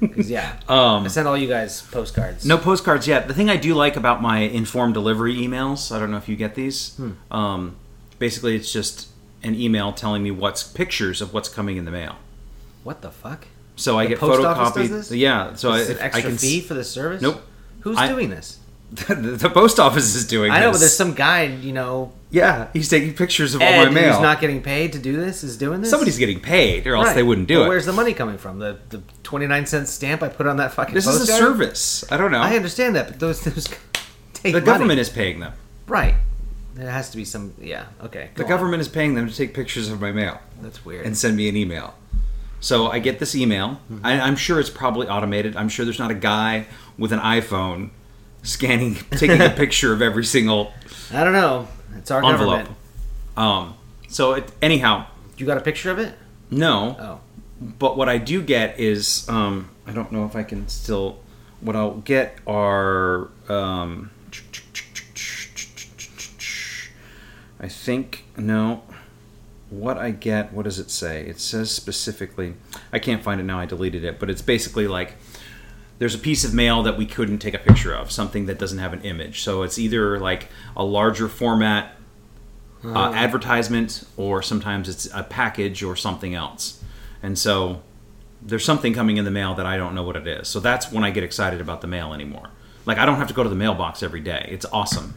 Because 0.00 0.28
yeah, 0.28 0.58
Um, 0.68 1.04
I 1.04 1.08
sent 1.08 1.28
all 1.28 1.36
you 1.36 1.46
guys 1.48 1.80
postcards. 1.80 2.44
No 2.44 2.58
postcards 2.58 3.06
yet. 3.06 3.28
The 3.28 3.34
thing 3.34 3.48
I 3.48 3.56
do 3.56 3.74
like 3.74 3.96
about 3.96 4.20
my 4.20 4.40
informed 4.40 4.94
delivery 4.94 5.36
emails, 5.36 5.94
I 5.94 6.00
don't 6.00 6.10
know 6.10 6.16
if 6.16 6.28
you 6.28 6.34
get 6.34 6.56
these. 6.56 6.96
Hmm. 6.96 7.12
Um, 7.30 7.76
basically, 8.18 8.56
it's 8.56 8.72
just 8.72 9.08
an 9.44 9.54
email 9.54 9.92
telling 9.92 10.22
me 10.24 10.32
what's 10.32 10.64
pictures 10.64 11.20
of 11.22 11.32
what's 11.32 11.48
coming 11.48 11.76
in 11.76 11.84
the 11.84 11.92
mail. 11.92 12.16
What 12.82 13.00
the 13.00 13.10
fuck? 13.12 13.46
So 13.76 13.96
I 13.98 14.06
get 14.06 14.18
post 14.18 14.40
photocopied. 14.40 14.88
this? 14.88 15.12
Yeah. 15.12 15.54
So 15.54 15.70
I, 15.70 15.78
Is 15.78 15.90
an 15.90 15.98
extra 16.00 16.18
I 16.24 16.26
can 16.30 16.36
fee 16.38 16.60
for 16.60 16.74
the 16.74 16.84
service? 16.84 17.22
Nope. 17.22 17.40
Who's 17.80 17.96
I- 17.96 18.08
doing 18.08 18.28
this? 18.30 18.58
The, 18.92 19.14
the 19.40 19.50
post 19.50 19.80
office 19.80 20.14
is 20.14 20.26
doing. 20.26 20.50
I 20.52 20.60
know, 20.60 20.70
but 20.72 20.78
there's 20.80 20.96
some 20.96 21.14
guy, 21.14 21.44
you 21.44 21.72
know, 21.72 22.12
Yeah, 22.30 22.68
he's 22.72 22.88
taking 22.88 23.14
pictures 23.14 23.54
of 23.54 23.62
all 23.62 23.70
my 23.84 23.88
mail. 23.90 24.12
who's 24.12 24.22
not 24.22 24.40
getting 24.40 24.62
paid 24.62 24.92
to 24.92 24.98
do 24.98 25.16
this, 25.16 25.42
is 25.42 25.56
doing 25.56 25.80
this. 25.80 25.90
Somebody's 25.90 26.18
getting 26.18 26.40
paid, 26.40 26.86
or 26.86 26.94
else 26.96 27.06
Right. 27.08 27.14
they 27.16 27.22
wouldn't 27.22 27.48
do 27.48 27.58
But 27.60 27.64
it. 27.64 27.68
Where's 27.68 27.86
the 27.86 27.92
money 27.92 28.12
coming 28.14 28.38
from? 28.38 28.58
The 28.58 28.78
the 28.90 29.02
29 29.22 29.66
cent 29.66 29.88
stamp 29.88 30.22
I 30.22 30.28
put 30.28 30.46
on 30.46 30.56
that 30.58 30.72
fucking. 30.74 30.94
this 30.94 31.06
is 31.06 31.28
a 31.28 31.32
service. 31.32 32.04
I 32.12 32.16
don't 32.16 32.30
know. 32.30 32.40
I 32.40 32.54
understand 32.56 32.94
that, 32.96 33.06
but 33.08 33.18
those 33.20 33.40
those 33.44 33.66
take 34.34 34.52
the 34.52 34.60
money. 34.60 34.64
government 34.66 35.00
is 35.00 35.08
paying 35.08 35.40
them. 35.40 35.52
right. 35.86 36.14
There 36.74 36.90
has 36.90 37.10
to 37.10 37.18
be 37.18 37.26
some. 37.26 37.52
Yeah. 37.60 37.84
Okay. 38.02 38.30
The 38.34 38.44
go 38.44 38.44
on. 38.44 38.48
government 38.50 38.80
is 38.80 38.88
paying 38.88 39.14
them 39.14 39.28
to 39.28 39.34
take 39.36 39.52
pictures 39.52 39.90
of 39.90 40.00
my 40.00 40.10
mail. 40.10 40.40
That's 40.62 40.82
weird. 40.86 41.04
and 41.04 41.14
send 41.16 41.36
me 41.36 41.46
an 41.50 41.54
email. 41.56 41.92
So 42.60 42.86
I 42.86 42.98
get 42.98 43.18
this 43.18 43.34
email. 43.34 43.78
Mm-hmm. 43.92 44.06
I, 44.06 44.20
I'm 44.20 44.36
sure 44.36 44.58
it's 44.58 44.70
probably 44.70 45.06
automated. 45.06 45.54
I'm 45.54 45.68
sure 45.68 45.84
there's 45.84 45.98
not 45.98 46.10
a 46.10 46.14
guy 46.14 46.66
with 46.96 47.12
an 47.12 47.18
iPhone 47.18 47.90
scanning, 48.42 48.94
taking 49.12 49.40
a 49.40 49.50
picture 49.50 49.92
of 49.92 50.02
every 50.02 50.24
single 50.24 50.72
I 51.12 51.24
don't 51.24 51.32
know. 51.32 51.68
It's 51.96 52.10
our 52.10 52.24
envelope. 52.24 52.58
government. 52.66 52.76
Um, 53.36 53.74
so 54.08 54.32
it, 54.34 54.50
anyhow, 54.60 55.06
You 55.36 55.46
got 55.46 55.56
a 55.58 55.60
picture 55.62 55.90
of 55.90 55.98
it? 55.98 56.14
no. 56.50 56.96
Oh. 56.98 57.20
But 57.78 57.96
what 57.96 58.08
I 58.08 58.18
do 58.18 58.42
get 58.42 58.80
is 58.80 59.28
um, 59.28 59.70
I 59.86 59.92
don't 59.92 60.10
know 60.10 60.24
if 60.26 60.34
I 60.34 60.42
can 60.42 60.66
still. 60.68 61.20
What 61.60 61.76
I'll 61.76 61.94
get 61.98 62.38
are. 62.44 63.28
Um, 63.48 64.10
I 67.60 67.68
think 67.68 68.24
no. 68.36 68.82
What 69.70 69.96
I 69.96 70.10
get, 70.10 70.52
what 70.52 70.64
does 70.64 70.78
it 70.78 70.90
say? 70.90 71.24
It 71.24 71.40
says 71.40 71.70
specifically. 71.70 72.54
I 72.92 72.98
can't 72.98 73.22
find 73.22 73.40
it 73.40 73.44
now. 73.44 73.58
I 73.58 73.64
deleted 73.64 74.04
it, 74.04 74.18
but 74.18 74.28
it's 74.28 74.42
basically 74.42 74.86
like 74.86 75.14
there's 76.02 76.16
a 76.16 76.18
piece 76.18 76.42
of 76.42 76.52
mail 76.52 76.82
that 76.82 76.98
we 76.98 77.06
couldn't 77.06 77.38
take 77.38 77.54
a 77.54 77.60
picture 77.60 77.94
of, 77.94 78.10
something 78.10 78.46
that 78.46 78.58
doesn't 78.58 78.80
have 78.80 78.92
an 78.92 79.02
image. 79.02 79.40
So 79.42 79.62
it's 79.62 79.78
either 79.78 80.18
like 80.18 80.48
a 80.76 80.82
larger 80.82 81.28
format 81.28 81.94
uh, 82.84 83.12
advertisement, 83.14 84.02
or 84.16 84.42
sometimes 84.42 84.88
it's 84.88 85.06
a 85.14 85.22
package 85.22 85.84
or 85.84 85.94
something 85.94 86.34
else. 86.34 86.82
And 87.22 87.38
so 87.38 87.82
there's 88.44 88.64
something 88.64 88.92
coming 88.94 89.16
in 89.16 89.24
the 89.24 89.30
mail 89.30 89.54
that 89.54 89.64
I 89.64 89.76
don't 89.76 89.94
know 89.94 90.02
what 90.02 90.16
it 90.16 90.26
is. 90.26 90.48
So 90.48 90.58
that's 90.58 90.90
when 90.90 91.04
I 91.04 91.12
get 91.12 91.22
excited 91.22 91.60
about 91.60 91.82
the 91.82 91.86
mail 91.86 92.12
anymore. 92.12 92.50
Like 92.84 92.98
I 92.98 93.06
don't 93.06 93.18
have 93.18 93.28
to 93.28 93.34
go 93.34 93.44
to 93.44 93.48
the 93.48 93.54
mailbox 93.54 94.02
every 94.02 94.22
day. 94.22 94.48
It's 94.50 94.66
awesome. 94.72 95.14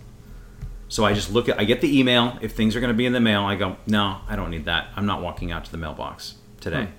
So 0.87 1.03
I 1.03 1.13
just 1.13 1.33
look 1.33 1.49
at 1.49 1.59
I 1.59 1.63
get 1.63 1.81
the 1.81 1.99
email. 1.99 2.37
If 2.41 2.51
things 2.51 2.75
are 2.75 2.79
going 2.79 2.93
to 2.93 2.97
be 2.97 3.07
in 3.07 3.13
the 3.13 3.19
mail, 3.19 3.41
I 3.41 3.55
go, 3.55 3.77
"No, 3.87 4.19
I 4.29 4.35
don't 4.35 4.51
need 4.51 4.65
that. 4.65 4.89
I'm 4.95 5.07
not 5.07 5.23
walking 5.23 5.51
out 5.51 5.65
to 5.65 5.71
the 5.71 5.79
mailbox 5.79 6.35
today." 6.61 6.89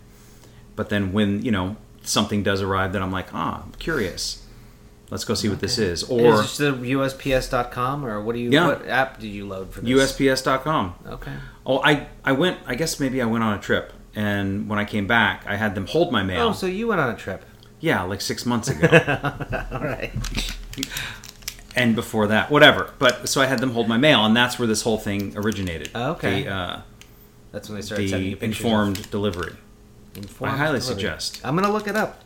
But 0.75 0.88
then 0.88 1.12
when, 1.12 1.42
you 1.42 1.53
know, 1.53 1.77
something 2.09 2.42
does 2.42 2.62
arrive 2.62 2.92
that 2.95 3.03
I'm 3.03 3.12
like, 3.12 3.29
"Ah, 3.35 3.62
I'm 3.64 3.73
curious. 3.79 4.42
Let's 5.11 5.25
go 5.25 5.35
see 5.35 5.49
what 5.49 5.61
this 5.61 5.79
is." 5.79 6.03
Is 6.03 6.09
Or 6.11 6.38
this 6.42 6.57
the 6.59 6.73
USPS.com 6.73 8.05
or 8.05 8.21
what 8.21 8.35
do 8.35 8.40
you? 8.40 8.51
Yeah. 8.51 8.66
What 8.69 8.88
app 8.88 9.21
did 9.21 9.29
you 9.29 9.47
load 9.47 9.73
for 9.73 9.81
this? 9.81 9.90
USPS.com. 10.12 10.95
Okay. 11.09 11.33
Oh, 11.64 11.81
I 11.85 12.07
I 12.25 12.33
went. 12.33 12.59
I 12.66 12.75
guess 12.75 12.99
maybe 13.01 13.21
I 13.23 13.27
went 13.27 13.45
on 13.45 13.55
a 13.55 13.61
trip, 13.61 13.92
and 14.14 14.69
when 14.69 14.79
I 14.79 14.85
came 14.85 15.07
back, 15.07 15.45
I 15.47 15.57
had 15.57 15.75
them 15.75 15.87
hold 15.87 16.11
my 16.12 16.23
mail. 16.23 16.49
Oh, 16.49 16.53
so 16.53 16.66
you 16.66 16.88
went 16.88 17.01
on 17.01 17.11
a 17.14 17.16
trip. 17.16 17.45
yeah, 17.81 18.03
like 18.03 18.21
six 18.21 18.45
months 18.47 18.69
ago, 18.73 18.88
All 19.73 19.81
right. 19.81 20.11
and 21.75 21.95
before 21.95 22.27
that, 22.29 22.51
whatever. 22.51 22.90
But 22.99 23.29
so 23.29 23.40
I 23.40 23.47
had 23.47 23.59
them 23.61 23.71
hold 23.73 23.88
my 23.88 23.99
mail, 23.99 24.25
and 24.25 24.37
that's 24.37 24.59
where 24.59 24.66
this 24.69 24.83
whole 24.83 24.99
thing 24.99 25.37
originated. 25.37 25.90
Okay. 25.95 26.45
The, 26.45 26.51
uh, 26.51 26.81
That's 27.53 27.69
when 27.69 27.77
they 27.77 27.83
started 27.83 28.09
the 28.09 28.45
informed 28.45 29.11
delivery. 29.11 29.55
Of- 30.17 30.23
informed 30.25 30.55
I 30.55 30.57
highly 30.57 30.79
delivery. 30.81 30.95
suggest. 31.03 31.41
I'm 31.45 31.55
gonna 31.57 31.73
look 31.73 31.87
it 31.89 31.97
up. 31.97 32.23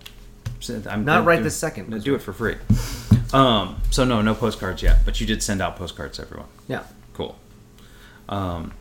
So 0.60 0.80
I'm 0.88 1.04
Not 1.04 1.24
right 1.24 1.42
this 1.42 1.56
second. 1.56 1.88
no, 1.88 1.98
Do 1.98 2.14
it 2.14 2.20
for 2.22 2.32
free. 2.32 2.56
Um, 3.32 3.80
so 3.90 4.04
no, 4.04 4.20
no 4.22 4.34
postcards 4.34 4.82
yet, 4.82 4.98
but 5.04 5.20
you 5.20 5.26
did 5.26 5.42
send 5.42 5.62
out 5.62 5.76
postcards, 5.76 6.16
to 6.16 6.22
everyone. 6.22 6.48
Yeah. 6.68 6.82
Cool. 7.14 7.36
Um, 8.28 8.72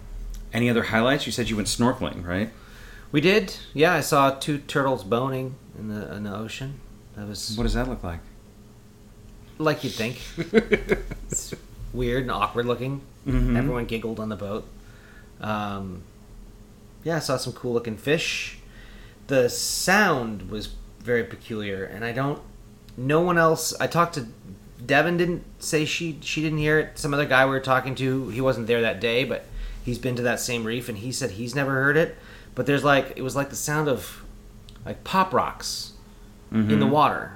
any 0.52 0.69
other 0.69 0.84
highlights? 0.84 1.26
You 1.26 1.32
said 1.32 1.50
you 1.50 1.56
went 1.56 1.67
snorkeling, 1.67 2.26
right? 2.26 2.50
We 3.12 3.22
did. 3.22 3.56
Yeah, 3.74 3.93
I 3.93 4.02
saw 4.02 4.32
two 4.32 4.58
turtles 4.60 5.04
boning 5.04 5.56
in 5.78 5.88
the 5.88 6.13
in 6.15 6.24
the 6.24 6.36
ocean. 6.36 6.80
That 7.15 7.28
was 7.28 7.56
What 7.58 7.63
does 7.63 7.74
that 7.74 7.88
look 7.88 8.04
like? 8.04 8.19
like 9.58 9.84
you'd 9.84 9.93
think. 9.93 10.22
it's 10.38 11.54
weird 11.93 12.24
and 12.24 12.32
awkward 12.32 12.65
looking. 12.65 13.02
Mhm. 13.28 13.58
Everyone 13.58 13.86
giggled 13.86 14.19
on 14.19 14.30
the 14.30 14.36
boat. 14.36 14.65
Um, 15.41 16.04
yeah, 17.04 17.17
I 17.17 17.19
saw 17.19 17.38
some 17.38 17.54
cool 17.54 17.74
looking 17.74 17.98
fish. 17.98 18.59
The 19.29 19.47
sound 19.49 20.49
was 20.51 20.69
very 20.99 21.23
peculiar, 21.23 21.83
and 21.85 22.03
I 22.03 22.11
don't. 22.11 22.41
No 22.97 23.21
one 23.21 23.37
else. 23.37 23.73
I 23.79 23.87
talked 23.87 24.15
to 24.15 24.25
Devin. 24.85 25.17
Didn't 25.17 25.43
say 25.59 25.85
she 25.85 26.17
she 26.21 26.41
didn't 26.41 26.57
hear 26.59 26.77
it. 26.79 26.97
Some 26.99 27.13
other 27.13 27.25
guy 27.25 27.45
we 27.45 27.51
were 27.51 27.59
talking 27.59 27.95
to. 27.95 28.29
He 28.29 28.41
wasn't 28.41 28.67
there 28.67 28.81
that 28.81 28.99
day, 28.99 29.23
but 29.23 29.45
he's 29.83 29.97
been 29.99 30.15
to 30.17 30.21
that 30.23 30.39
same 30.39 30.63
reef, 30.65 30.89
and 30.89 30.97
he 30.97 31.11
said 31.11 31.31
he's 31.31 31.55
never 31.55 31.71
heard 31.71 31.95
it. 31.95 32.17
But 32.55 32.65
there's 32.65 32.83
like 32.83 33.13
it 33.15 33.21
was 33.21 33.35
like 33.35 33.49
the 33.49 33.55
sound 33.55 33.87
of 33.87 34.23
like 34.85 35.03
pop 35.03 35.33
rocks 35.33 35.93
in 36.51 36.67
the 36.79 36.85
Mhm. 36.85 36.89
water. 36.89 37.33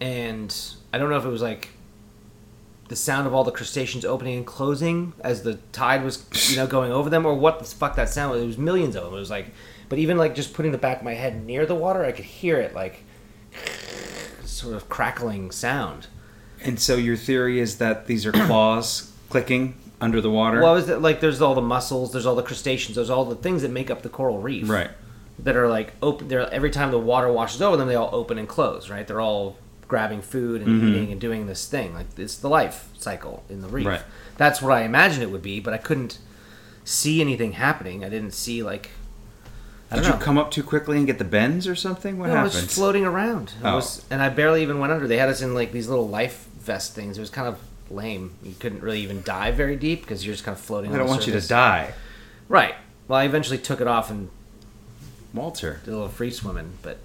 And 0.00 0.54
I 0.92 0.98
don't 0.98 1.10
know 1.10 1.16
if 1.18 1.24
it 1.24 1.28
was 1.30 1.42
like 1.42 1.70
the 2.88 2.96
sound 2.96 3.26
of 3.26 3.34
all 3.34 3.44
the 3.44 3.52
crustaceans 3.52 4.04
opening 4.04 4.36
and 4.36 4.46
closing 4.46 5.12
as 5.20 5.42
the 5.42 5.54
tide 5.72 6.04
was, 6.04 6.24
you 6.50 6.56
know, 6.56 6.66
going 6.66 6.92
over 6.92 7.08
them, 7.08 7.24
or 7.24 7.34
what 7.34 7.58
the 7.58 7.64
fuck 7.64 7.96
that 7.96 8.08
sound 8.08 8.32
was. 8.32 8.42
It 8.42 8.46
was 8.46 8.58
millions 8.58 8.96
of 8.96 9.04
them. 9.04 9.14
It 9.14 9.18
was 9.18 9.30
like, 9.30 9.46
but 9.88 9.98
even 9.98 10.16
like 10.16 10.34
just 10.34 10.54
putting 10.54 10.72
the 10.72 10.78
back 10.78 10.98
of 10.98 11.04
my 11.04 11.14
head 11.14 11.44
near 11.44 11.66
the 11.66 11.74
water, 11.74 12.04
I 12.04 12.12
could 12.12 12.24
hear 12.24 12.58
it 12.58 12.74
like 12.74 13.04
sort 14.44 14.74
of 14.74 14.88
crackling 14.88 15.50
sound. 15.50 16.08
And 16.64 16.78
so 16.78 16.96
your 16.96 17.16
theory 17.16 17.58
is 17.58 17.78
that 17.78 18.06
these 18.06 18.24
are 18.26 18.32
claws 18.32 19.12
clicking 19.28 19.74
under 20.02 20.20
the 20.20 20.30
water? 20.30 20.60
Well, 20.60 20.76
is 20.76 20.88
it 20.88 21.00
like 21.00 21.20
there's 21.20 21.40
all 21.40 21.54
the 21.54 21.62
mussels, 21.62 22.12
there's 22.12 22.26
all 22.26 22.34
the 22.34 22.42
crustaceans, 22.42 22.96
there's 22.96 23.10
all 23.10 23.24
the 23.24 23.36
things 23.36 23.62
that 23.62 23.70
make 23.70 23.90
up 23.90 24.02
the 24.02 24.08
coral 24.08 24.38
reef, 24.38 24.68
right. 24.68 24.90
That 25.38 25.56
are 25.56 25.68
like 25.68 25.94
open. 26.02 26.28
They're 26.28 26.52
every 26.52 26.70
time 26.70 26.90
the 26.90 26.98
water 26.98 27.32
washes 27.32 27.62
over 27.62 27.76
them, 27.76 27.88
they 27.88 27.94
all 27.94 28.10
open 28.12 28.38
and 28.38 28.46
close, 28.46 28.90
right? 28.90 29.06
They're 29.06 29.20
all 29.20 29.56
grabbing 29.92 30.22
food 30.22 30.62
and 30.62 30.80
Mhm. 30.82 30.88
eating 30.88 31.12
and 31.12 31.20
doing 31.20 31.46
this 31.46 31.66
thing. 31.66 31.92
Like 31.92 32.06
it's 32.16 32.36
the 32.36 32.48
life 32.48 32.86
cycle 32.98 33.44
in 33.50 33.60
the 33.60 33.68
reef. 33.68 33.86
Right. 33.86 34.00
That's 34.38 34.62
what 34.62 34.72
I 34.72 34.84
imagined 34.84 35.22
it 35.22 35.30
would 35.30 35.42
be, 35.42 35.60
but 35.60 35.74
I 35.74 35.76
couldn't 35.76 36.16
see 36.82 37.20
anything 37.20 37.52
happening. 37.52 38.02
I 38.02 38.08
didn't 38.08 38.32
see 38.32 38.62
like. 38.62 38.88
I 39.90 39.96
Did 39.96 40.04
you 40.06 40.10
know. 40.12 40.16
come 40.16 40.38
up 40.38 40.50
too 40.50 40.62
quickly 40.62 40.96
and 40.96 41.06
get 41.06 41.18
the 41.18 41.24
bends 41.26 41.68
or 41.68 41.74
something? 41.74 42.18
What 42.18 42.28
No, 42.30 42.36
happened? 42.36 42.54
was 42.54 42.74
floating 42.74 43.04
around. 43.04 43.52
Oh. 43.62 43.74
was, 43.76 44.02
and 44.10 44.22
I 44.22 44.30
barely 44.30 44.62
even 44.62 44.78
went 44.78 44.94
under. 44.94 45.06
They 45.06 45.18
had 45.18 45.28
us 45.28 45.42
in 45.42 45.54
like 45.54 45.72
these 45.72 45.88
little 45.88 46.08
life 46.08 46.46
vest 46.58 46.94
things. 46.94 47.18
It 47.18 47.20
was 47.20 47.28
kind 47.28 47.46
of 47.46 47.58
lame. 47.90 48.30
You 48.42 48.54
couldn't 48.58 48.82
really 48.82 49.00
even 49.02 49.20
dive 49.22 49.56
very 49.56 49.76
deep 49.76 50.00
because 50.00 50.24
you're 50.24 50.32
just 50.32 50.44
kind 50.46 50.56
of 50.56 50.64
floating. 50.64 50.94
I 50.94 50.96
don't 50.96 51.06
want 51.08 51.26
you 51.26 51.34
to 51.38 51.46
die. 51.46 51.92
Right. 52.48 52.74
Well, 53.08 53.18
I 53.18 53.24
eventually 53.24 53.58
took 53.58 53.82
it 53.82 53.86
off 53.86 54.10
and 54.10 54.30
Walter, 55.34 55.80
did 55.84 55.90
a 55.92 55.96
little 55.96 56.08
free 56.08 56.30
swimming, 56.30 56.72
but 56.80 56.96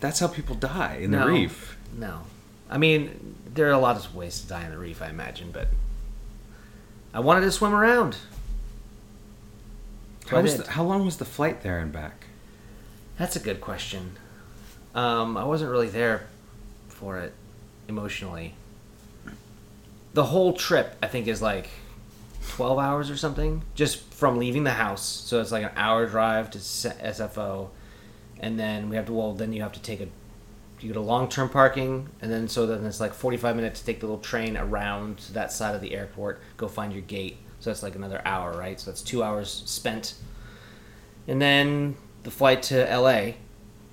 that's 0.00 0.18
how 0.20 0.26
people 0.28 0.54
die 0.56 0.98
in 1.00 1.12
the 1.12 1.24
reef. 1.26 1.75
No. 1.96 2.20
I 2.68 2.78
mean, 2.78 3.36
there 3.54 3.68
are 3.68 3.72
a 3.72 3.78
lot 3.78 3.96
of 3.96 4.14
ways 4.14 4.40
to 4.40 4.48
die 4.48 4.64
in 4.64 4.70
the 4.70 4.78
reef, 4.78 5.00
I 5.00 5.08
imagine, 5.08 5.50
but 5.52 5.68
I 7.14 7.20
wanted 7.20 7.42
to 7.42 7.52
swim 7.52 7.72
around. 7.72 8.16
So 10.24 10.36
How, 10.36 10.42
was 10.42 10.56
the, 10.56 10.70
how 10.70 10.82
long 10.82 11.04
was 11.04 11.18
the 11.18 11.24
flight 11.24 11.62
there 11.62 11.78
and 11.78 11.92
back? 11.92 12.26
That's 13.18 13.36
a 13.36 13.40
good 13.40 13.60
question. 13.60 14.16
Um, 14.94 15.36
I 15.36 15.44
wasn't 15.44 15.70
really 15.70 15.88
there 15.88 16.26
for 16.88 17.18
it 17.18 17.32
emotionally. 17.88 18.54
The 20.14 20.24
whole 20.24 20.54
trip, 20.54 20.96
I 21.02 21.06
think, 21.06 21.28
is 21.28 21.40
like 21.40 21.68
twelve 22.48 22.78
hours 22.78 23.10
or 23.10 23.16
something 23.16 23.62
just 23.74 24.02
from 24.14 24.38
leaving 24.38 24.64
the 24.64 24.72
house. 24.72 25.04
So 25.04 25.40
it's 25.40 25.52
like 25.52 25.64
an 25.64 25.72
hour 25.76 26.06
drive 26.06 26.50
to 26.52 26.58
SFO, 26.58 27.68
and 28.40 28.58
then 28.58 28.88
we 28.88 28.96
have 28.96 29.06
to. 29.06 29.12
Well, 29.12 29.34
then 29.34 29.52
you 29.52 29.62
have 29.62 29.72
to 29.72 29.82
take 29.82 30.00
a. 30.00 30.08
You 30.80 30.88
go 30.88 30.94
to 30.94 31.00
long 31.00 31.28
term 31.28 31.48
parking, 31.48 32.08
and 32.20 32.30
then 32.30 32.48
so 32.48 32.66
then 32.66 32.84
it's 32.84 33.00
like 33.00 33.14
forty 33.14 33.36
five 33.36 33.56
minutes 33.56 33.80
to 33.80 33.86
take 33.86 34.00
the 34.00 34.06
little 34.06 34.20
train 34.20 34.56
around 34.56 35.18
to 35.18 35.32
that 35.34 35.50
side 35.52 35.74
of 35.74 35.80
the 35.80 35.94
airport. 35.94 36.40
Go 36.58 36.68
find 36.68 36.92
your 36.92 37.02
gate. 37.02 37.38
So 37.60 37.70
that's 37.70 37.82
like 37.82 37.94
another 37.94 38.20
hour, 38.26 38.52
right? 38.56 38.78
So 38.78 38.90
that's 38.90 39.00
two 39.02 39.22
hours 39.22 39.62
spent, 39.66 40.14
and 41.26 41.40
then 41.40 41.96
the 42.24 42.30
flight 42.30 42.62
to 42.64 42.84
LA, 42.94 43.32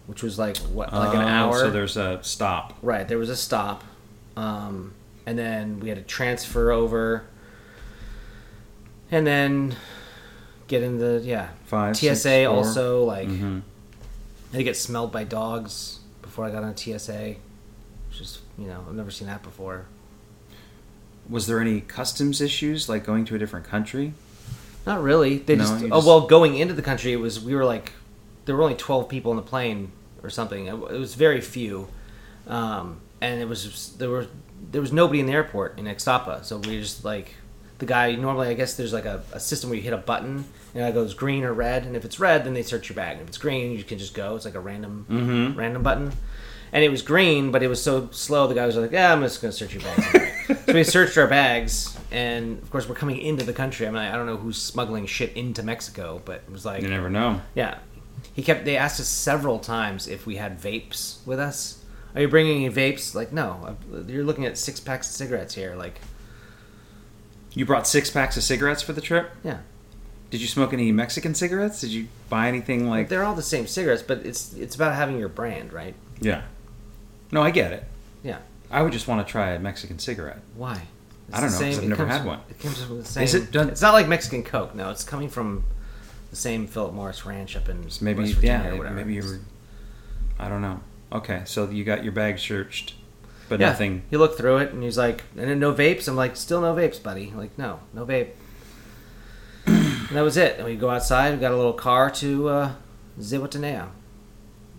which 0.08 0.22
was 0.24 0.38
like 0.38 0.58
what, 0.58 0.91
like 0.91 1.13
an 1.15 1.22
Oh, 1.22 1.28
hour. 1.28 1.60
So 1.60 1.69
there's 1.72 1.96
a 1.96 2.19
stop. 2.22 2.78
Right, 2.82 3.08
there 3.08 3.17
was 3.17 3.30
a 3.30 3.38
stop, 3.38 3.84
um, 4.36 4.93
and 5.26 5.39
then 5.39 5.80
we 5.80 5.88
had 5.88 5.98
to 5.98 6.04
transfer 6.04 6.72
over, 6.72 7.24
and 9.10 9.26
then 9.26 9.76
get 10.67 10.84
in 10.84 10.98
the 10.98 11.22
yeah 11.24 11.50
Five, 11.65 11.96
TSA 11.96 12.15
six, 12.15 12.48
four. 12.48 12.56
also 12.58 13.04
like 13.06 13.30
I 13.30 14.58
to 14.58 14.63
get 14.63 14.76
smelled 14.78 15.12
by 15.13 15.24
dogs 15.24 16.00
before 16.34 16.46
I 16.46 16.50
got 16.50 16.63
on 16.63 16.76
TSA, 16.76 17.36
Just 18.12 18.39
you 18.58 18.65
know 18.65 18.84
I've 18.89 18.96
never 18.96 19.12
seen 19.12 19.28
that 19.28 19.43
before. 19.43 19.86
Was 21.30 21.46
there 21.46 21.60
any 21.60 21.80
customs 21.80 22.41
issues 22.41 22.89
like 22.89 23.06
going 23.06 23.24
to 23.26 23.36
a 23.36 23.38
different 23.38 23.67
country? 23.67 24.15
Not 24.88 25.04
really. 25.04 25.38
They 25.38 25.56
No, 25.56 25.63
just, 25.63 25.84
you 25.84 25.89
oh 25.91 26.04
well, 26.04 26.22
going 26.22 26.56
into 26.56 26.74
the 26.74 26.82
country, 26.82 27.13
it 27.13 27.17
was 27.17 27.39
we 27.39 27.54
were 27.54 27.63
like 27.65 27.91
there 28.46 28.56
were 28.56 28.63
only 28.63 28.74
twelve 28.74 29.10
people 29.10 29.30
on 29.30 29.38
the 29.38 29.43
plane 29.43 29.91
or 30.24 30.32
something. 30.32 30.65
It, 30.65 30.80
was 30.80 31.13
very 31.13 31.39
few, 31.39 31.88
um, 32.48 33.00
and 33.22 33.39
it 33.39 33.48
was 33.48 33.65
just- 33.65 34.00
there 34.00 34.10
were 34.10 34.26
there 34.72 34.82
was 34.82 34.91
nobody 34.91 35.19
in 35.19 35.28
the 35.28 35.34
airport 35.34 35.78
in 35.78 35.86
Ixtapa. 35.86 36.43
So 36.46 36.58
we 36.58 36.80
just 36.80 37.06
like 37.06 37.36
the 37.86 37.91
guy. 37.93 38.15
Normally, 38.15 38.48
I 38.48 38.54
guess 38.54 38.76
there's 38.76 38.93
like 38.93 39.06
a, 39.06 39.22
a 39.32 39.39
system 39.39 39.69
where 39.69 39.78
you 39.78 39.84
hit 39.84 39.93
a 39.93 39.98
button 39.98 40.46
and 40.74 40.84
it 40.88 40.93
goes 40.93 41.13
green 41.13 41.43
or 41.43 41.54
red, 41.54 41.86
and 41.86 41.96
if 41.96 42.04
it's 42.06 42.19
red, 42.19 42.46
then 42.46 42.54
they 42.54 42.63
search 42.63 42.89
your 42.89 42.96
bag. 42.96 43.13
And 43.13 43.22
if 43.22 43.28
it's 43.28 43.38
green, 43.38 43.72
you 43.78 43.84
can 43.84 43.98
just 44.00 44.13
go. 44.13 44.36
It's 44.36 44.46
like 44.46 44.56
a 44.56 44.60
random 44.60 45.06
Mhm. 45.10 45.56
random 45.56 45.84
button. 45.84 46.12
And 46.72 46.84
it 46.84 46.89
was 46.89 47.04
green, 47.04 47.52
but 47.52 47.62
it 47.62 47.67
was 47.67 47.84
so 47.84 48.10
slow. 48.12 48.48
The 48.48 48.56
guy 48.56 48.65
was 48.65 48.76
like, 48.76 48.91
"Yeah, 48.91 49.13
I'm 49.13 49.22
just 49.22 49.39
gonna 49.41 49.52
search 49.52 49.76
your 49.76 49.84
bags." 49.84 50.65
so 50.65 50.74
we 50.74 50.84
searched 50.84 51.15
our 51.19 51.28
bags, 51.28 51.96
and 52.12 52.58
of 52.63 52.72
course, 52.72 52.89
we're 52.89 52.96
coming 52.96 53.19
into 53.19 53.46
the 53.46 53.54
country. 53.54 53.86
I 53.86 53.91
mean, 53.91 54.00
I 54.02 54.13
don't 54.15 54.26
know 54.26 54.38
who's 54.38 54.58
smuggling 54.60 55.06
shit 55.06 55.34
into 55.38 55.62
Mexico, 55.62 56.19
but 56.26 56.38
it 56.48 56.52
was 56.52 56.65
like, 56.65 56.82
You 56.82 56.88
never 56.89 57.12
know. 57.12 57.41
yeah. 57.54 57.78
He 58.34 58.41
kept. 58.41 58.65
They 58.65 58.76
asked 58.78 59.00
us 59.00 59.08
several 59.08 59.60
times 59.60 60.08
if 60.08 60.26
we 60.26 60.38
had 60.38 60.60
vapes 60.60 61.17
with 61.28 61.39
us. 61.39 61.78
Are 62.15 62.22
you 62.22 62.28
bringing 62.28 62.65
any 62.65 62.74
vapes? 62.74 63.13
Like, 63.13 63.32
no. 63.32 63.76
You're 64.08 64.24
looking 64.24 64.46
at 64.46 64.58
six 64.58 64.80
packs 64.80 65.08
of 65.10 65.15
cigarettes 65.15 65.54
here. 65.54 65.76
Like, 65.76 66.00
You 67.54 67.66
brought 67.66 67.88
six 67.88 68.10
packs 68.10 68.36
of 68.38 68.44
cigarettes 68.44 68.82
for 68.82 68.94
the 68.94 69.02
trip. 69.02 69.32
yeah. 69.44 69.60
Did 70.32 70.42
you 70.42 70.48
smoke 70.48 70.74
any 70.74 70.92
Mexican 70.92 71.36
cigarettes? 71.36 71.80
Did 71.82 71.92
you 71.92 72.08
buy 72.28 72.48
anything 72.48 72.89
like? 72.89 73.08
They're 73.08 73.24
all 73.24 73.36
the 73.36 73.44
same 73.44 73.68
cigarettes, 73.68 74.02
but 74.02 74.26
it's 74.26 74.54
it's 74.56 74.74
about 74.74 74.96
having 74.96 75.20
your 75.20 75.30
brand, 75.30 75.72
right? 75.72 75.94
Yeah. 76.20 76.42
No, 77.32 77.44
I 77.44 77.52
get 77.52 77.72
it. 77.72 77.84
Yeah. 78.24 78.39
I 78.72 78.82
would 78.82 78.92
just 78.94 79.08
want 79.08 79.26
to 79.26 79.32
try 79.32 79.52
a 79.52 79.60
Mexican 79.60 80.00
cigarette. 80.00 80.39
Why? 80.56 80.82
I 81.32 81.39
don't 81.39 81.52
know 81.52 81.60
know, 81.60 81.66
'cause 81.68 81.78
I've 81.78 81.84
never 81.88 82.08
had 82.08 82.18
from- 82.20 82.28
one. 82.28 82.39
It 82.50 82.60
comes 82.60 82.82
from 82.84 82.98
the 82.98 83.06
same. 83.06 83.24
Is 83.24 83.36
it 83.36 83.52
done- 83.52 83.70
It's 83.70 83.82
not 83.82 83.94
like 83.94 84.08
Mexican 84.08 84.42
Coke. 84.44 84.74
No, 84.74 84.89
it's 84.89 85.04
coming 85.04 85.30
from 85.30 85.63
the 86.32 86.36
same 86.36 86.66
Philip 86.66 86.94
Morris 86.96 87.26
Ranch 87.28 87.56
up 87.56 87.70
in 87.70 87.88
So 87.92 88.04
maybe, 88.04 88.24
West 88.24 88.34
Virginia 88.34 88.63
yeah, 88.66 88.72
or 88.72 88.78
whatever. 88.78 88.96
maybe 88.96 89.13
you 89.13 89.22
were. 89.24 89.39
I 90.39 90.50
don't 90.50 90.62
know. 90.63 90.80
Okay, 91.12 91.44
so 91.46 91.70
you 91.70 91.84
got 91.84 92.04
your 92.04 92.12
bag 92.13 92.39
searched, 92.39 92.96
but 93.49 93.60
yeah. 93.60 93.69
nothing. 93.69 94.03
He 94.10 94.17
looked 94.17 94.38
through 94.38 94.58
it 94.58 94.73
and 94.73 94.84
he's 94.84 94.97
like, 94.97 95.23
"And 95.38 95.49
then 95.49 95.60
no 95.60 95.73
vapes." 95.73 96.08
I'm 96.08 96.15
like, 96.15 96.36
"Still 96.36 96.62
no 96.62 96.73
vapes, 96.73 97.01
buddy." 97.01 97.29
I'm 97.29 97.38
like, 97.38 97.58
no, 97.58 97.79
no 97.93 98.06
vape. 98.06 98.29
and 99.65 100.10
that 100.10 100.21
was 100.21 100.38
it. 100.38 100.58
And 100.58 100.65
we 100.65 100.75
go 100.75 100.89
outside. 100.89 101.34
We 101.34 101.39
got 101.39 101.51
a 101.51 101.58
little 101.58 101.73
car 101.73 102.10
to 102.12 102.49
uh, 102.49 102.71
Zihuatanejo. 103.19 103.89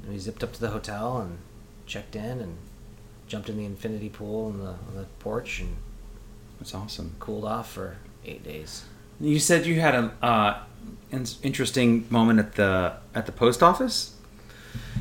And 0.02 0.12
we 0.12 0.18
zipped 0.18 0.42
up 0.44 0.52
to 0.52 0.60
the 0.60 0.70
hotel 0.70 1.18
and 1.18 1.38
checked 1.86 2.16
in 2.16 2.40
and 2.40 2.56
jumped 3.26 3.48
in 3.48 3.56
the 3.56 3.64
infinity 3.64 4.08
pool 4.08 4.46
on 4.46 4.58
the, 4.58 4.70
on 4.70 4.94
the 4.96 5.04
porch 5.18 5.60
and 5.60 5.76
That's 6.58 6.74
awesome. 6.74 7.16
cooled 7.20 7.44
off 7.44 7.72
for 7.72 7.96
eight 8.24 8.44
days. 8.44 8.84
You 9.20 9.38
said 9.38 9.64
you 9.64 9.80
had 9.80 9.94
an 9.94 10.10
uh, 10.20 10.60
in- 11.10 11.26
interesting 11.42 12.06
moment 12.10 12.38
at 12.38 12.54
the 12.56 12.94
at 13.14 13.26
the 13.26 13.32
post 13.32 13.62
office. 13.62 14.13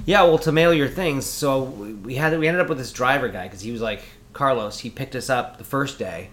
Yeah, 0.05 0.23
well, 0.23 0.39
to 0.39 0.51
mail 0.51 0.73
your 0.73 0.89
things, 0.89 1.25
so 1.25 1.63
we 1.63 2.15
had 2.15 2.37
we 2.37 2.47
ended 2.47 2.61
up 2.61 2.69
with 2.69 2.77
this 2.77 2.91
driver 2.91 3.29
guy 3.29 3.45
because 3.45 3.61
he 3.61 3.71
was 3.71 3.81
like 3.81 4.03
Carlos. 4.33 4.79
He 4.79 4.89
picked 4.89 5.15
us 5.15 5.29
up 5.29 5.57
the 5.57 5.63
first 5.63 5.97
day, 5.97 6.29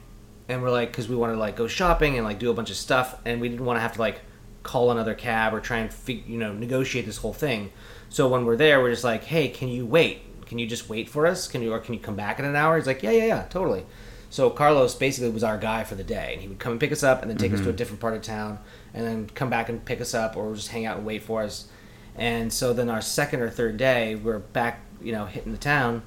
and 0.49 0.63
we're 0.63 0.71
like, 0.71 0.91
because 0.91 1.09
we 1.09 1.15
wanted 1.15 1.35
to 1.35 1.39
like 1.39 1.57
go 1.57 1.69
shopping 1.69 2.17
and 2.17 2.25
like 2.25 2.39
do 2.39 2.51
a 2.51 2.55
bunch 2.55 2.71
of 2.71 2.77
stuff, 2.77 3.21
and 3.25 3.41
we 3.41 3.49
didn't 3.49 3.65
want 3.65 3.77
to 3.77 3.81
have 3.81 3.93
to 3.95 4.01
like 4.01 4.21
call 4.63 4.91
another 4.91 5.15
cab 5.15 5.55
or 5.55 5.61
try 5.61 5.79
and 5.79 5.93
fig- 5.93 6.27
you 6.27 6.39
know 6.39 6.53
negotiate 6.53 7.07
this 7.07 7.19
whole 7.19 7.33
thing. 7.33 7.71
So 8.09 8.27
when 8.29 8.45
we're 8.45 8.57
there, 8.57 8.81
we're 8.81 8.91
just 8.91 9.05
like, 9.05 9.25
hey, 9.25 9.49
can 9.49 9.69
you 9.69 9.87
wait? 9.87 10.23
Can 10.47 10.59
you 10.59 10.67
just 10.67 10.89
wait 10.89 11.09
for 11.09 11.29
us? 11.29 11.47
Can 11.47 11.63
you 11.63 11.73
or 11.73 11.79
can 11.79 11.95
you 11.95 12.01
come 12.01 12.17
back 12.17 12.41
in 12.41 12.45
an 12.45 12.57
hour? 12.57 12.77
He's 12.77 12.89
like, 12.89 13.05
yeah, 13.05 13.13
yeah, 13.13 13.27
yeah, 13.27 13.43
totally. 13.51 13.87
So 14.31 14.49
Carlos 14.51 14.95
basically 14.95 15.31
was 15.31 15.45
our 15.45 15.59
guy 15.59 15.85
for 15.85 15.97
the 15.97 16.05
day, 16.05 16.33
and 16.33 16.43
he 16.43 16.49
would 16.49 16.59
come 16.59 16.73
and 16.73 16.81
pick 16.81 16.93
us 16.93 17.03
up, 17.03 17.23
and 17.23 17.31
then 17.31 17.37
take 17.37 17.53
us 17.53 17.59
to 17.59 17.65
a 17.65 17.69
mm-hmm. 17.69 17.77
different 17.77 18.01
part 18.01 18.15
of 18.15 18.23
town, 18.23 18.59
and 18.95 19.05
then 19.05 19.29
come 19.29 19.51
back 19.51 19.69
and 19.69 19.85
pick 19.85 20.01
us 20.01 20.15
up, 20.15 20.37
or 20.37 20.55
just 20.55 20.69
hang 20.69 20.87
out 20.87 20.97
and 20.97 21.07
wait 21.07 21.23
for 21.23 21.43
us. 21.43 21.69
And 22.17 22.53
so 22.53 22.73
then 22.73 22.89
our 22.89 23.01
second 23.01 23.41
or 23.41 23.51
third 23.51 23.77
day, 23.77 24.15
we're 24.15 24.39
back, 24.39 24.81
you 25.01 25.13
know, 25.13 25.27
hitting 25.27 25.53
the 25.53 25.59
town, 25.59 26.03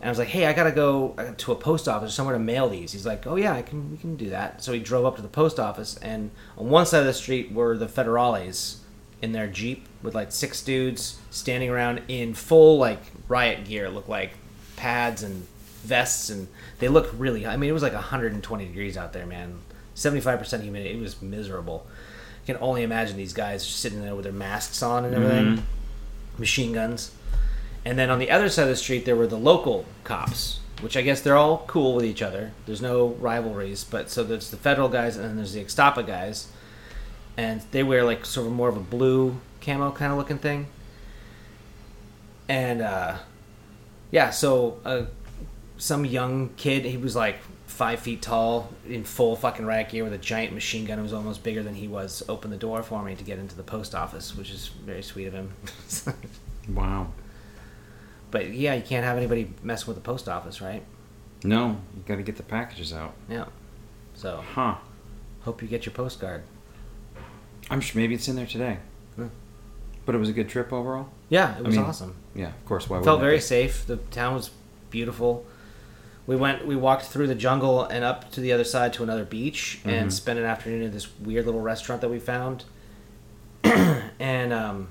and 0.00 0.08
I 0.08 0.10
was 0.10 0.18
like, 0.18 0.28
"Hey, 0.28 0.46
I 0.46 0.52
gotta 0.52 0.72
go 0.72 1.14
uh, 1.16 1.32
to 1.36 1.52
a 1.52 1.54
post 1.54 1.88
office 1.88 2.10
or 2.10 2.12
somewhere 2.12 2.34
to 2.34 2.40
mail 2.40 2.68
these." 2.68 2.92
He's 2.92 3.06
like, 3.06 3.26
"Oh 3.26 3.36
yeah, 3.36 3.52
I 3.52 3.62
can, 3.62 3.90
we 3.90 3.96
can 3.96 4.16
do 4.16 4.30
that." 4.30 4.62
So 4.62 4.72
he 4.72 4.80
drove 4.80 5.04
up 5.04 5.16
to 5.16 5.22
the 5.22 5.28
post 5.28 5.60
office, 5.60 5.96
and 5.98 6.30
on 6.58 6.68
one 6.68 6.86
side 6.86 7.00
of 7.00 7.06
the 7.06 7.12
street 7.14 7.52
were 7.52 7.76
the 7.76 7.86
federales 7.86 8.78
in 9.22 9.32
their 9.32 9.46
jeep 9.46 9.86
with 10.02 10.14
like 10.14 10.32
six 10.32 10.62
dudes 10.62 11.18
standing 11.30 11.70
around 11.70 12.02
in 12.08 12.34
full 12.34 12.78
like 12.78 13.00
riot 13.28 13.64
gear, 13.64 13.88
look 13.88 14.08
like 14.08 14.32
pads 14.76 15.22
and 15.22 15.46
vests, 15.84 16.30
and 16.30 16.48
they 16.80 16.88
looked 16.88 17.14
really. 17.14 17.46
I 17.46 17.56
mean, 17.56 17.70
it 17.70 17.72
was 17.74 17.82
like 17.82 17.94
120 17.94 18.66
degrees 18.66 18.96
out 18.96 19.12
there, 19.12 19.26
man. 19.26 19.60
75% 19.94 20.62
humidity. 20.62 20.94
It 20.94 21.00
was 21.00 21.20
miserable. 21.20 21.86
Can 22.46 22.56
only 22.60 22.82
imagine 22.82 23.16
these 23.16 23.32
guys 23.32 23.66
sitting 23.66 24.02
there 24.02 24.14
with 24.14 24.24
their 24.24 24.32
masks 24.32 24.82
on 24.82 25.04
and 25.04 25.14
everything, 25.14 25.66
machine 26.38 26.72
guns. 26.72 27.12
And 27.84 27.98
then 27.98 28.10
on 28.10 28.18
the 28.18 28.30
other 28.30 28.48
side 28.48 28.64
of 28.64 28.68
the 28.68 28.76
street, 28.76 29.04
there 29.04 29.16
were 29.16 29.26
the 29.26 29.38
local 29.38 29.84
cops, 30.04 30.60
which 30.80 30.96
I 30.96 31.02
guess 31.02 31.20
they're 31.20 31.36
all 31.36 31.64
cool 31.66 31.94
with 31.94 32.04
each 32.04 32.22
other. 32.22 32.52
There's 32.66 32.82
no 32.82 33.08
rivalries, 33.08 33.84
but 33.84 34.10
so 34.10 34.24
there's 34.24 34.50
the 34.50 34.56
federal 34.56 34.88
guys 34.88 35.16
and 35.16 35.24
then 35.24 35.36
there's 35.36 35.52
the 35.52 35.64
Ixtapa 35.64 36.06
guys, 36.06 36.48
and 37.36 37.62
they 37.70 37.82
wear 37.82 38.04
like 38.04 38.24
sort 38.24 38.46
of 38.46 38.52
more 38.52 38.68
of 38.68 38.76
a 38.76 38.80
blue 38.80 39.40
camo 39.60 39.92
kind 39.92 40.12
of 40.12 40.18
looking 40.18 40.38
thing. 40.38 40.66
And 42.48 42.82
uh, 42.82 43.16
yeah, 44.10 44.30
so 44.30 44.80
uh, 44.84 45.04
some 45.78 46.04
young 46.04 46.50
kid, 46.56 46.84
he 46.84 46.96
was 46.96 47.16
like 47.16 47.38
five 47.82 47.98
feet 47.98 48.22
tall, 48.22 48.70
in 48.88 49.02
full 49.02 49.34
fucking 49.34 49.66
riot 49.66 49.88
gear 49.88 50.04
with 50.04 50.12
a 50.12 50.18
giant 50.18 50.54
machine 50.54 50.84
gun. 50.84 51.00
It 51.00 51.02
was 51.02 51.12
almost 51.12 51.42
bigger 51.42 51.64
than 51.64 51.74
he 51.74 51.88
was. 51.88 52.22
Opened 52.28 52.52
the 52.52 52.56
door 52.56 52.80
for 52.84 53.02
me 53.02 53.16
to 53.16 53.24
get 53.24 53.40
into 53.40 53.56
the 53.56 53.64
post 53.64 53.92
office, 53.92 54.36
which 54.36 54.52
is 54.52 54.68
very 54.68 55.02
sweet 55.02 55.26
of 55.26 55.32
him. 55.32 55.52
Wow. 56.68 57.08
But 58.30 58.52
yeah, 58.52 58.74
you 58.74 58.82
can't 58.82 59.04
have 59.04 59.16
anybody 59.16 59.52
messing 59.64 59.88
with 59.88 59.96
the 59.96 60.00
post 60.00 60.28
office, 60.28 60.60
right? 60.60 60.84
No, 61.42 61.76
you 61.96 62.04
got 62.06 62.18
to 62.18 62.22
get 62.22 62.36
the 62.36 62.44
packages 62.44 62.92
out. 62.92 63.14
Yeah. 63.28 63.46
So 64.14 64.44
Huh. 64.54 64.76
hope 65.40 65.60
you 65.60 65.66
get 65.66 65.84
your 65.84 65.92
postcard. 65.92 66.44
I'm 67.68 67.80
sure 67.80 68.00
maybe 68.00 68.14
it's 68.14 68.28
in 68.28 68.36
there 68.36 68.46
today. 68.46 68.78
Hmm. 69.16 69.26
But 70.06 70.14
it 70.14 70.18
was 70.18 70.28
a 70.28 70.32
good 70.32 70.48
trip 70.48 70.72
overall. 70.72 71.08
Yeah, 71.30 71.58
it 71.58 71.64
was 71.64 71.74
mean, 71.74 71.84
awesome. 71.84 72.14
Yeah, 72.36 72.50
of 72.50 72.64
course. 72.64 72.88
Why 72.88 73.02
Felt 73.02 73.18
very 73.18 73.40
safe. 73.40 73.84
The 73.84 73.96
town 73.96 74.34
was 74.34 74.50
beautiful. 74.90 75.44
We 76.26 76.36
went. 76.36 76.66
We 76.66 76.76
walked 76.76 77.06
through 77.06 77.26
the 77.26 77.34
jungle 77.34 77.82
and 77.84 78.04
up 78.04 78.30
to 78.32 78.40
the 78.40 78.52
other 78.52 78.64
side 78.64 78.92
to 78.94 79.02
another 79.02 79.24
beach 79.24 79.80
Mhm. 79.84 79.90
and 79.92 80.12
spent 80.14 80.38
an 80.38 80.44
afternoon 80.44 80.82
at 80.84 80.92
this 80.92 81.08
weird 81.18 81.46
little 81.46 81.60
restaurant 81.60 82.00
that 82.00 82.08
we 82.10 82.18
found. 82.20 82.64
and 83.64 84.52
um, 84.52 84.88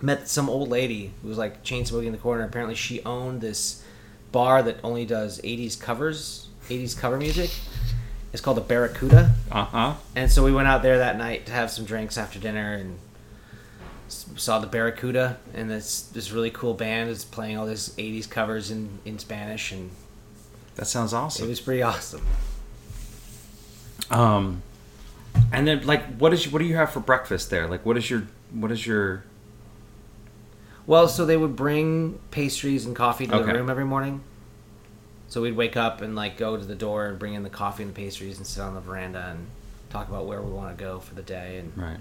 met 0.00 0.28
some 0.28 0.48
old 0.50 0.68
lady 0.68 1.12
who 1.22 1.28
was 1.28 1.38
like 1.38 1.62
chain 1.62 1.84
smoking 1.86 2.08
in 2.08 2.12
the 2.12 2.18
corner. 2.18 2.44
Apparently, 2.44 2.74
she 2.74 3.02
owned 3.04 3.40
this 3.40 3.82
bar 4.32 4.62
that 4.62 4.78
only 4.82 5.04
does 5.04 5.40
'80s 5.42 5.76
covers, 5.80 6.48
'80s 6.68 6.94
cover 6.98 7.16
music. 7.16 7.50
It's 8.32 8.40
called 8.40 8.56
the 8.56 8.62
Barracuda. 8.62 9.34
Uh 9.50 9.64
huh. 9.64 9.94
And 10.16 10.30
so 10.32 10.42
we 10.42 10.52
went 10.52 10.66
out 10.66 10.82
there 10.82 10.98
that 10.98 11.18
night 11.18 11.46
to 11.46 11.52
have 11.52 11.70
some 11.70 11.84
drinks 11.84 12.16
after 12.16 12.38
dinner 12.38 12.72
and 12.74 12.98
saw 14.08 14.58
the 14.58 14.66
Barracuda 14.66 15.38
and 15.54 15.70
this 15.70 16.02
this 16.02 16.32
really 16.32 16.50
cool 16.50 16.74
band 16.74 17.08
is 17.08 17.24
playing 17.24 17.56
all 17.56 17.64
these 17.66 17.90
80s 17.96 18.28
covers 18.28 18.70
in 18.70 18.98
in 19.06 19.18
Spanish 19.18 19.72
and 19.72 19.90
That 20.76 20.86
sounds 20.86 21.12
awesome. 21.12 21.46
it 21.46 21.48
was 21.48 21.60
pretty 21.60 21.82
awesome. 21.82 22.22
Um, 24.10 24.62
and 25.52 25.66
then 25.66 25.86
like, 25.86 26.16
what 26.16 26.32
is 26.32 26.50
what 26.50 26.58
do 26.60 26.64
you 26.64 26.76
have 26.76 26.90
for 26.90 27.00
breakfast 27.00 27.50
there? 27.50 27.66
Like, 27.66 27.84
what 27.86 27.96
is 27.96 28.10
your 28.10 28.24
what 28.52 28.70
is 28.72 28.86
your 28.86 29.24
Well, 30.86 31.08
so 31.08 31.24
they 31.24 31.36
would 31.36 31.56
bring 31.56 32.18
pastries 32.30 32.84
and 32.86 32.94
coffee 32.96 33.26
to 33.26 33.34
Okay. 33.36 33.52
the 33.52 33.58
room 33.58 33.70
every 33.70 33.84
morning. 33.84 34.22
So 35.28 35.40
we'd 35.40 35.56
wake 35.56 35.76
up 35.76 36.02
and 36.02 36.14
like 36.14 36.36
go 36.36 36.56
to 36.56 36.64
the 36.64 36.74
door 36.74 37.06
and 37.06 37.18
bring 37.18 37.34
in 37.34 37.42
the 37.42 37.50
coffee 37.50 37.82
and 37.82 37.92
the 37.94 37.96
pastries 37.96 38.36
and 38.36 38.46
sit 38.46 38.62
on 38.62 38.74
the 38.74 38.80
veranda 38.80 39.28
and 39.30 39.46
talk 39.88 40.08
about 40.08 40.26
where 40.26 40.42
we 40.42 40.50
want 40.52 40.76
to 40.76 40.82
go 40.84 41.00
for 41.00 41.14
the 41.14 41.22
day. 41.22 41.58
And 41.58 41.72
Right. 41.76 41.96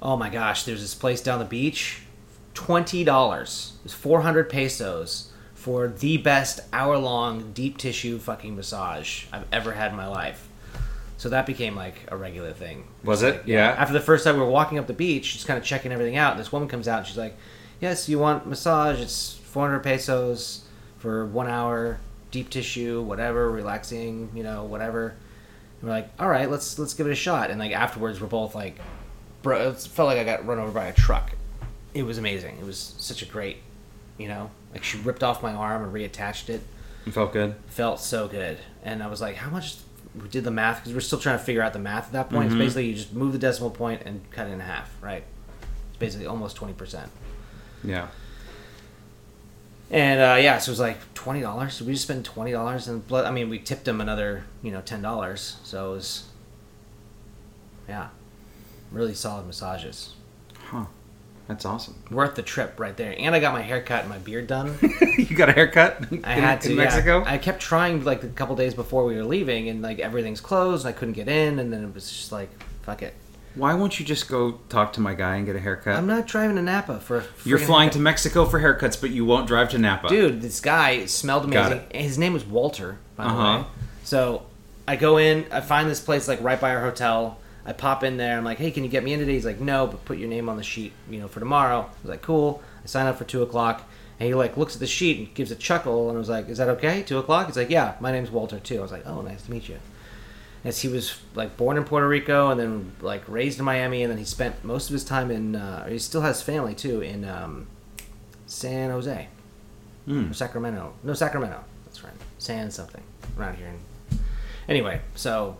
oh 0.00 0.16
my 0.16 0.30
gosh, 0.30 0.64
there's 0.64 0.80
this 0.80 0.94
place 0.94 1.20
down 1.22 1.38
the 1.38 1.44
beach, 1.44 2.02
twenty 2.54 3.04
dollars, 3.04 3.74
it's 3.84 3.92
four 3.92 4.22
hundred 4.22 4.48
pesos 4.48 5.32
for 5.66 5.88
the 5.88 6.16
best 6.16 6.60
hour 6.72 6.96
long 6.96 7.50
deep 7.50 7.76
tissue 7.76 8.18
fucking 8.20 8.54
massage 8.54 9.24
I've 9.32 9.46
ever 9.50 9.72
had 9.72 9.90
in 9.90 9.96
my 9.96 10.06
life. 10.06 10.48
So 11.16 11.30
that 11.30 11.44
became 11.44 11.74
like 11.74 12.06
a 12.06 12.16
regular 12.16 12.52
thing. 12.52 12.86
Was 13.02 13.24
it? 13.24 13.38
like, 13.38 13.46
Yeah. 13.48 13.74
After 13.76 13.92
the 13.92 13.98
first 13.98 14.22
time 14.22 14.36
we 14.36 14.42
were 14.42 14.48
walking 14.48 14.78
up 14.78 14.86
the 14.86 14.92
beach, 14.92 15.32
just 15.32 15.48
kind 15.48 15.58
of 15.58 15.64
checking 15.64 15.90
everything 15.90 16.16
out, 16.16 16.30
and 16.30 16.40
this 16.40 16.52
woman 16.52 16.68
comes 16.68 16.86
out 16.86 16.98
and 16.98 17.06
she's 17.08 17.16
like, 17.16 17.36
"Yes, 17.80 18.08
you 18.08 18.16
want 18.20 18.46
massage? 18.46 19.00
It's 19.00 19.34
400 19.42 19.80
pesos 19.80 20.60
for 20.98 21.26
one 21.26 21.48
hour, 21.48 21.98
deep 22.30 22.48
tissue, 22.48 23.02
whatever, 23.02 23.50
relaxing, 23.50 24.30
you 24.36 24.44
know, 24.44 24.62
whatever." 24.62 25.16
And 25.80 25.88
we're 25.90 25.96
like, 25.96 26.10
"All 26.20 26.28
right, 26.28 26.48
let's 26.48 26.78
let's 26.78 26.94
give 26.94 27.08
it 27.08 27.12
a 27.12 27.16
shot." 27.16 27.50
And 27.50 27.58
like 27.58 27.72
afterwards, 27.72 28.20
we're 28.20 28.28
both 28.28 28.54
like, 28.54 28.78
"Bro, 29.42 29.70
it 29.70 29.80
felt 29.80 30.06
like 30.06 30.18
I 30.18 30.22
got 30.22 30.46
run 30.46 30.60
over 30.60 30.70
by 30.70 30.84
a 30.86 30.92
truck." 30.92 31.32
It 31.92 32.04
was 32.04 32.18
amazing. 32.18 32.56
It 32.60 32.64
was 32.64 32.94
such 32.98 33.22
a 33.22 33.26
great, 33.26 33.56
you 34.16 34.28
know, 34.28 34.50
like 34.76 34.84
she 34.84 34.98
ripped 34.98 35.22
off 35.22 35.42
my 35.42 35.54
arm 35.54 35.82
and 35.82 35.90
reattached 35.92 36.50
it 36.50 36.60
It 37.06 37.12
felt 37.14 37.32
good. 37.32 37.54
felt 37.66 37.98
so 37.98 38.28
good. 38.28 38.58
And 38.82 39.02
I 39.02 39.06
was 39.06 39.22
like, 39.22 39.36
how 39.36 39.48
much? 39.48 39.76
We 40.20 40.28
did 40.28 40.44
the 40.44 40.50
math 40.50 40.80
because 40.80 40.92
we're 40.92 41.00
still 41.00 41.18
trying 41.18 41.38
to 41.38 41.44
figure 41.44 41.62
out 41.62 41.72
the 41.72 41.78
math 41.78 42.06
at 42.08 42.12
that 42.12 42.28
point. 42.30 42.50
Mm-hmm. 42.50 42.60
It's 42.60 42.66
basically 42.66 42.86
you 42.88 42.94
just 42.94 43.14
move 43.14 43.32
the 43.32 43.38
decimal 43.38 43.70
point 43.70 44.02
and 44.04 44.30
cut 44.30 44.46
it 44.48 44.50
in 44.50 44.60
half, 44.60 44.90
right? 45.02 45.24
It's 45.90 45.98
basically 45.98 46.26
almost 46.26 46.58
20%. 46.58 47.08
Yeah. 47.84 48.08
And 49.90 50.20
uh, 50.20 50.36
yeah, 50.40 50.58
so 50.58 50.70
it 50.70 50.72
was 50.72 50.80
like 50.80 51.14
$20. 51.14 51.80
We 51.82 51.92
just 51.92 52.04
spent 52.04 52.28
$20 52.30 52.88
and 52.88 53.06
blood. 53.06 53.24
I 53.24 53.30
mean, 53.30 53.48
we 53.48 53.58
tipped 53.58 53.88
him 53.88 54.00
another, 54.00 54.44
you 54.62 54.70
know, 54.72 54.80
$10. 54.82 55.64
So 55.64 55.92
it 55.92 55.94
was, 55.96 56.24
yeah, 57.88 58.08
really 58.90 59.14
solid 59.14 59.46
massages. 59.46 60.14
Huh. 60.70 60.86
That's 61.48 61.64
awesome. 61.64 61.94
Worth 62.10 62.34
the 62.34 62.42
trip 62.42 62.80
right 62.80 62.96
there. 62.96 63.14
And 63.16 63.34
I 63.34 63.38
got 63.40 63.52
my 63.52 63.62
hair 63.62 63.80
cut 63.80 64.00
and 64.00 64.08
my 64.08 64.18
beard 64.18 64.48
done. 64.48 64.76
you 65.18 65.36
got 65.36 65.48
a 65.48 65.52
haircut? 65.52 66.02
I 66.10 66.14
in, 66.14 66.22
had 66.22 66.60
to 66.62 66.70
in 66.72 66.76
yeah. 66.76 66.84
Mexico. 66.84 67.22
I 67.24 67.38
kept 67.38 67.60
trying 67.60 68.02
like 68.04 68.24
a 68.24 68.28
couple 68.28 68.56
days 68.56 68.74
before 68.74 69.04
we 69.04 69.14
were 69.16 69.24
leaving, 69.24 69.68
and 69.68 69.80
like 69.82 69.98
everything's 70.00 70.40
closed, 70.40 70.84
and 70.84 70.94
I 70.94 70.98
couldn't 70.98 71.14
get 71.14 71.28
in, 71.28 71.58
and 71.60 71.72
then 71.72 71.84
it 71.84 71.94
was 71.94 72.10
just 72.10 72.32
like, 72.32 72.50
fuck 72.82 73.02
it. 73.02 73.14
Why 73.54 73.72
won't 73.74 73.98
you 73.98 74.04
just 74.04 74.28
go 74.28 74.58
talk 74.68 74.92
to 74.94 75.00
my 75.00 75.14
guy 75.14 75.36
and 75.36 75.46
get 75.46 75.56
a 75.56 75.60
haircut? 75.60 75.96
I'm 75.96 76.06
not 76.06 76.26
driving 76.26 76.56
to 76.56 76.62
Napa 76.62 77.00
for. 77.00 77.24
You're 77.44 77.58
flying 77.58 77.90
to. 77.90 77.98
Mexico 77.98 78.44
for 78.44 78.60
haircuts, 78.60 79.00
but 79.00 79.10
you 79.10 79.24
won't 79.24 79.46
drive 79.46 79.70
to 79.70 79.78
Napa. 79.78 80.08
Dude, 80.08 80.42
this 80.42 80.60
guy 80.60 81.06
smelled 81.06 81.44
amazing. 81.44 81.80
His 81.94 82.18
name 82.18 82.32
was 82.34 82.44
Walter, 82.44 82.98
by 83.16 83.24
the 83.24 83.30
Uh-huh. 83.30 83.58
way. 83.60 83.64
So 84.04 84.42
I 84.86 84.96
go 84.96 85.16
in, 85.16 85.46
I 85.50 85.60
find 85.62 85.88
this 85.88 86.00
place 86.00 86.28
like 86.28 86.42
right 86.42 86.60
by 86.60 86.74
our 86.74 86.82
hotel. 86.82 87.38
I 87.66 87.72
pop 87.72 88.04
in 88.04 88.16
there. 88.16 88.38
I'm 88.38 88.44
like, 88.44 88.58
hey, 88.58 88.70
can 88.70 88.84
you 88.84 88.88
get 88.90 89.02
me 89.02 89.12
in 89.12 89.18
today? 89.18 89.32
He's 89.32 89.44
like, 89.44 89.60
no, 89.60 89.86
but 89.88 90.04
put 90.04 90.18
your 90.18 90.28
name 90.28 90.48
on 90.48 90.56
the 90.56 90.62
sheet, 90.62 90.92
you 91.10 91.18
know, 91.18 91.26
for 91.28 91.40
tomorrow. 91.40 91.80
I 91.80 92.02
was 92.02 92.10
like, 92.10 92.22
cool. 92.22 92.62
I 92.84 92.86
sign 92.86 93.06
up 93.06 93.18
for 93.18 93.24
two 93.24 93.42
o'clock, 93.42 93.82
and 94.20 94.26
he 94.28 94.34
like 94.34 94.56
looks 94.56 94.74
at 94.74 94.80
the 94.80 94.86
sheet 94.86 95.18
and 95.18 95.34
gives 95.34 95.50
a 95.50 95.56
chuckle, 95.56 96.08
and 96.08 96.16
I 96.16 96.20
was 96.20 96.28
like, 96.28 96.48
is 96.48 96.58
that 96.58 96.68
okay? 96.68 97.02
Two 97.02 97.18
o'clock? 97.18 97.46
He's 97.48 97.56
like, 97.56 97.68
yeah, 97.70 97.96
my 98.00 98.12
name's 98.12 98.30
Walter 98.30 98.60
too. 98.60 98.78
I 98.78 98.82
was 98.82 98.92
like, 98.92 99.06
oh, 99.06 99.20
nice 99.20 99.42
to 99.42 99.50
meet 99.50 99.68
you. 99.68 99.78
As 100.64 100.80
he 100.80 100.88
was 100.88 101.18
like 101.34 101.56
born 101.56 101.76
in 101.76 101.84
Puerto 101.84 102.08
Rico 102.08 102.50
and 102.50 102.58
then 102.60 102.92
like 103.00 103.22
raised 103.28 103.58
in 103.58 103.64
Miami, 103.64 104.02
and 104.02 104.10
then 104.10 104.18
he 104.18 104.24
spent 104.24 104.62
most 104.64 104.88
of 104.88 104.92
his 104.92 105.04
time 105.04 105.30
in. 105.30 105.56
Uh, 105.56 105.86
he 105.88 105.98
still 105.98 106.22
has 106.22 106.42
family 106.42 106.74
too 106.74 107.00
in 107.02 107.24
um, 107.24 107.66
San 108.46 108.90
Jose 108.90 109.28
Mm. 110.08 110.30
or 110.30 110.34
Sacramento. 110.34 110.92
No, 111.02 111.14
Sacramento. 111.14 111.64
That's 111.84 112.04
right. 112.04 112.12
San 112.38 112.70
something 112.70 113.02
around 113.36 113.56
here. 113.56 113.72
Anyway, 114.68 115.00
so 115.16 115.56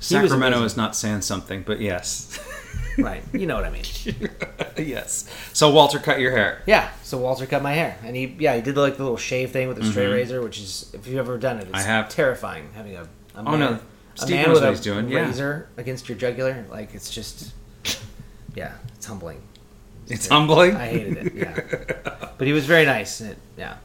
Sacramento 0.00 0.62
is 0.64 0.76
not 0.76 0.94
saying 0.96 1.22
something, 1.22 1.62
but 1.62 1.80
yes. 1.80 2.38
right. 2.98 3.22
You 3.32 3.46
know 3.46 3.56
what 3.56 3.64
I 3.64 3.70
mean. 3.70 3.84
yes. 4.76 5.28
So 5.52 5.70
Walter 5.70 5.98
cut 5.98 6.20
your 6.20 6.32
hair. 6.32 6.62
Yeah. 6.66 6.90
So 7.02 7.18
Walter 7.18 7.46
cut 7.46 7.62
my 7.62 7.72
hair, 7.72 7.96
and 8.04 8.14
he 8.16 8.36
yeah 8.38 8.54
he 8.56 8.62
did 8.62 8.76
like 8.76 8.96
the 8.96 9.02
little 9.02 9.16
shave 9.18 9.50
thing 9.52 9.68
with 9.68 9.76
the 9.78 9.84
straight 9.84 10.08
razor, 10.08 10.40
which 10.42 10.58
is 10.58 10.90
if 10.94 11.06
you've 11.06 11.18
ever 11.18 11.38
done 11.38 11.56
it, 11.58 11.62
it's 11.62 11.68
Mm-hmm. 11.70 11.76
I 11.76 11.82
have. 11.82 12.08
terrifying 12.08 12.68
having 12.74 12.96
a, 12.96 13.02
a 13.02 13.08
Oh, 13.36 13.42
man, 13.42 13.60
no. 13.60 13.66
a 13.66 14.26
man 14.30 14.46
knows 14.46 14.54
with 14.54 14.62
what 14.62 14.62
a 14.64 14.70
he's 14.70 14.80
doing, 14.80 15.08
yeah. 15.08 15.26
razor 15.26 15.68
against 15.76 16.08
your 16.08 16.16
jugular. 16.18 16.64
Like 16.70 16.94
it's 16.94 17.10
just 17.10 17.52
yeah, 18.54 18.72
it's 18.94 19.06
humbling. 19.06 19.40
It's 20.08 20.28
humbling. 20.28 20.76
I 20.76 20.86
hated 20.86 21.16
it. 21.26 21.34
Yeah, 21.34 22.30
but 22.38 22.46
he 22.46 22.52
was 22.52 22.64
very 22.66 22.84
nice. 22.86 23.20
And 23.20 23.30
it, 23.32 23.38
yeah, 23.58 23.76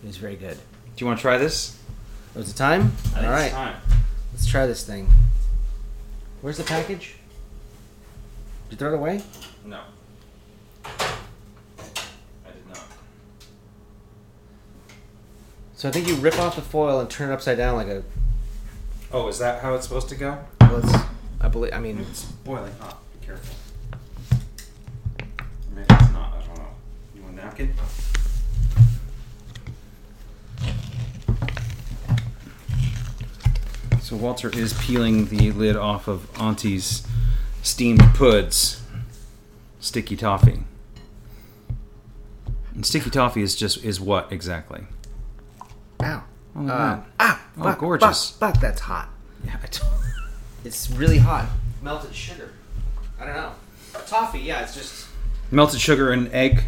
he 0.00 0.06
was 0.06 0.16
very 0.16 0.36
good. 0.36 0.56
Do 0.56 1.04
you 1.04 1.06
want 1.06 1.18
to 1.18 1.22
try 1.22 1.38
this? 1.38 1.78
It 2.34 2.38
Was 2.38 2.50
it 2.50 2.56
time? 2.56 2.92
All 3.16 3.22
right. 3.22 3.50
time. 3.50 3.76
Let's 4.32 4.46
try 4.46 4.66
this 4.66 4.84
thing. 4.84 5.08
Where's 6.40 6.56
the 6.56 6.64
package? 6.64 7.16
Did 8.68 8.72
you 8.72 8.76
throw 8.78 8.92
it 8.92 8.94
away? 8.94 9.22
No. 9.64 9.80
I 10.84 10.90
did 12.52 12.66
not. 12.68 12.82
So 15.74 15.88
I 15.88 15.92
think 15.92 16.08
you 16.08 16.14
rip 16.16 16.38
off 16.38 16.56
the 16.56 16.62
foil 16.62 17.00
and 17.00 17.10
turn 17.10 17.30
it 17.30 17.34
upside 17.34 17.58
down 17.58 17.76
like 17.76 17.88
a. 17.88 18.02
Oh, 19.12 19.28
is 19.28 19.38
that 19.38 19.60
how 19.62 19.74
it's 19.74 19.86
supposed 19.86 20.08
to 20.10 20.14
go? 20.14 20.38
Let's. 20.62 20.94
I 21.40 21.48
believe. 21.48 21.74
I 21.74 21.78
mean, 21.80 21.98
It's 22.10 22.24
boiling 22.24 22.72
hot. 22.80 23.00
Be 23.20 23.26
careful. 23.26 23.56
Maybe 25.74 25.86
it's 25.90 26.12
not. 26.12 26.34
I 26.34 26.46
don't 26.46 26.56
know. 26.56 26.68
You 27.14 27.22
want 27.22 27.38
a 27.38 27.42
napkin? 27.42 27.74
So 34.10 34.16
Walter 34.16 34.48
is 34.48 34.72
peeling 34.72 35.26
the 35.26 35.52
lid 35.52 35.76
off 35.76 36.08
of 36.08 36.28
Aunty's 36.36 37.06
steamed 37.62 38.02
puds, 38.14 38.82
sticky 39.78 40.16
toffee. 40.16 40.64
And 42.74 42.84
sticky 42.84 43.10
toffee 43.10 43.40
is 43.40 43.54
just 43.54 43.84
is 43.84 44.00
what 44.00 44.32
exactly? 44.32 44.80
ow. 46.02 46.24
Oh, 46.56 46.66
Uh, 46.66 47.00
ah, 47.20 47.40
Oh, 47.56 47.62
fuck, 47.62 47.78
gorgeous. 47.78 48.30
Fuck, 48.32 48.54
fuck, 48.54 48.60
that's 48.60 48.80
hot. 48.80 49.10
Yeah, 49.44 49.58
I 49.62 49.68
It's 50.64 50.90
really 50.90 51.18
hot. 51.18 51.48
Melted 51.80 52.12
sugar. 52.12 52.50
I 53.20 53.26
don't 53.26 53.36
know. 53.36 53.52
Toffee, 54.08 54.40
yeah, 54.40 54.62
it's 54.64 54.74
just 54.74 55.06
melted 55.52 55.80
sugar 55.80 56.10
and 56.10 56.26
egg 56.32 56.64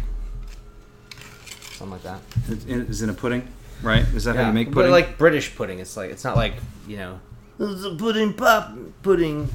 something 1.73 1.91
like 1.91 2.03
that. 2.03 2.21
is 2.69 3.01
in- 3.01 3.09
a 3.09 3.13
pudding, 3.13 3.45
right? 3.81 4.05
Is 4.15 4.23
that 4.23 4.37
how 4.37 4.47
you 4.47 4.53
make 4.53 4.71
pudding? 4.71 4.89
but 4.89 4.91
like 4.91 5.17
British 5.17 5.53
pudding. 5.57 5.79
It's 5.79 5.97
like 5.97 6.09
it's 6.09 6.23
not 6.23 6.37
like 6.37 6.53
you 6.87 6.95
know. 6.95 7.19
It's 7.59 7.83
a 7.83 7.95
pudding 7.95 8.33
pop 8.33 8.75
pudding. 9.01 9.49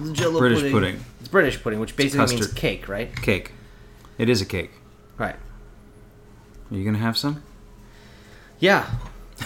It's 0.00 0.10
Jello 0.10 0.38
British 0.38 0.70
pudding. 0.70 1.00
It's 1.20 1.28
British 1.28 1.62
pudding, 1.62 1.80
which 1.80 1.96
basically 1.96 2.26
means 2.26 2.40
custard. 2.40 2.56
cake, 2.56 2.88
right? 2.88 3.14
cake. 3.22 3.52
It 4.18 4.28
is 4.28 4.40
a 4.40 4.46
cake. 4.46 4.70
Right. 5.18 5.36
Are 6.70 6.74
you 6.74 6.84
gonna 6.84 6.98
have 6.98 7.16
some? 7.16 7.42
Yeah. 8.58 8.88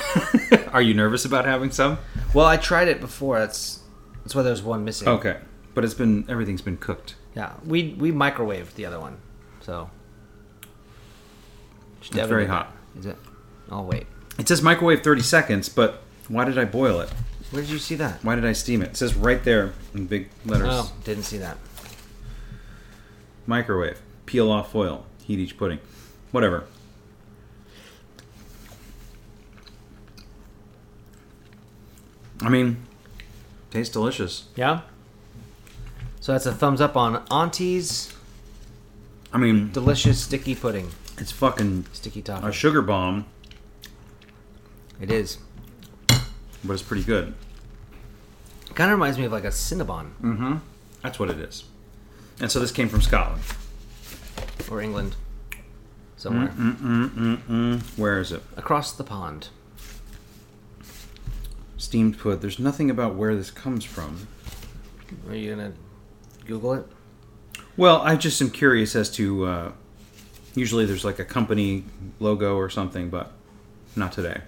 Are 0.72 0.82
you 0.82 0.94
nervous 0.94 1.24
about 1.24 1.44
having 1.44 1.70
some? 1.70 1.98
Well, 2.34 2.46
I 2.46 2.56
tried 2.56 2.88
it 2.88 3.00
before. 3.00 3.38
That's 3.38 3.80
that's 4.22 4.34
why 4.34 4.42
there's 4.42 4.62
one 4.62 4.84
missing. 4.84 5.08
Okay, 5.08 5.38
but 5.74 5.84
it's 5.84 5.94
been 5.94 6.24
everything's 6.28 6.62
been 6.62 6.76
cooked. 6.76 7.16
Yeah, 7.34 7.54
we 7.64 7.94
we 7.98 8.12
microwaved 8.12 8.74
the 8.74 8.86
other 8.86 9.00
one, 9.00 9.18
so 9.60 9.90
It's 12.00 12.08
very 12.08 12.46
hot. 12.46 12.72
Is 12.98 13.06
it? 13.06 13.16
I'll 13.70 13.84
wait. 13.84 14.06
It 14.38 14.48
says 14.48 14.62
microwave 14.62 15.02
30 15.02 15.22
seconds, 15.22 15.68
but 15.68 16.02
why 16.28 16.44
did 16.44 16.58
I 16.58 16.64
boil 16.64 17.00
it? 17.00 17.10
Where 17.50 17.62
did 17.62 17.70
you 17.70 17.78
see 17.78 17.96
that? 17.96 18.22
Why 18.24 18.34
did 18.36 18.44
I 18.44 18.52
steam 18.52 18.82
it? 18.82 18.90
It 18.90 18.96
says 18.96 19.14
right 19.14 19.42
there 19.42 19.72
in 19.94 20.06
big 20.06 20.28
letters. 20.44 20.68
Oh, 20.70 20.92
didn't 21.04 21.24
see 21.24 21.38
that. 21.38 21.56
Microwave. 23.46 24.00
Peel 24.26 24.50
off 24.50 24.70
foil. 24.70 25.04
Heat 25.24 25.40
each 25.40 25.56
pudding. 25.56 25.80
Whatever. 26.30 26.64
I 32.42 32.48
mean, 32.48 32.84
tastes 33.70 33.92
delicious. 33.92 34.44
Yeah. 34.54 34.82
So 36.20 36.32
that's 36.32 36.46
a 36.46 36.52
thumbs 36.52 36.80
up 36.80 36.96
on 36.96 37.24
Aunty's 37.30 38.14
I 39.32 39.38
mean, 39.38 39.70
delicious 39.72 40.22
sticky 40.24 40.54
pudding, 40.54 40.90
it's 41.18 41.30
fucking 41.30 41.86
sticky 41.92 42.22
toffee. 42.22 42.48
a 42.48 42.52
sugar 42.52 42.82
bomb, 42.82 43.26
it 45.00 45.10
is. 45.10 45.38
But 46.64 46.72
it's 46.74 46.82
pretty 46.82 47.02
good. 47.04 47.34
Kind 48.74 48.90
of 48.92 48.98
reminds 48.98 49.18
me 49.18 49.24
of 49.24 49.32
like 49.32 49.44
a 49.44 49.48
Cinnabon 49.48 50.10
Mm-hmm. 50.22 50.56
That's 51.02 51.18
what 51.18 51.30
it 51.30 51.38
is. 51.38 51.64
And 52.40 52.50
so 52.50 52.60
this 52.60 52.70
came 52.72 52.88
from 52.88 53.00
Scotland. 53.02 53.42
or 54.70 54.80
England, 54.80 55.16
somewhere 56.16 56.48
Mm-mm-mm-mm. 56.48 57.98
Where 57.98 58.18
is 58.20 58.32
it? 58.32 58.42
across 58.56 58.92
the 58.92 59.04
pond. 59.04 59.48
Steamed 61.76 62.18
pud. 62.18 62.40
There's 62.42 62.58
nothing 62.58 62.90
about 62.90 63.14
where 63.14 63.34
this 63.34 63.50
comes 63.50 63.84
from. 63.84 64.26
Are 65.28 65.34
you 65.34 65.50
gonna 65.50 65.72
Google 66.46 66.74
it? 66.74 66.86
Well, 67.76 68.02
I 68.02 68.16
just 68.16 68.40
am 68.42 68.50
curious 68.50 68.94
as 68.94 69.10
to. 69.12 69.44
Uh, 69.46 69.72
usually, 70.54 70.84
there's 70.84 71.04
like 71.04 71.18
a 71.18 71.24
company 71.24 71.84
logo 72.18 72.56
or 72.56 72.68
something, 72.68 73.08
but 73.08 73.32
not 73.96 74.12
today. 74.12 74.42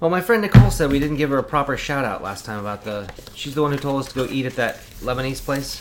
Well, 0.00 0.10
my 0.10 0.20
friend 0.20 0.42
Nicole 0.42 0.70
said 0.70 0.90
we 0.92 0.98
didn't 0.98 1.16
give 1.16 1.30
her 1.30 1.38
a 1.38 1.42
proper 1.42 1.76
shout 1.76 2.04
out 2.04 2.22
last 2.22 2.44
time 2.44 2.58
about 2.60 2.84
the. 2.84 3.10
She's 3.34 3.54
the 3.54 3.62
one 3.62 3.72
who 3.72 3.78
told 3.78 4.00
us 4.00 4.08
to 4.12 4.14
go 4.14 4.26
eat 4.30 4.44
at 4.46 4.56
that 4.56 4.76
Lebanese 5.00 5.42
place. 5.42 5.80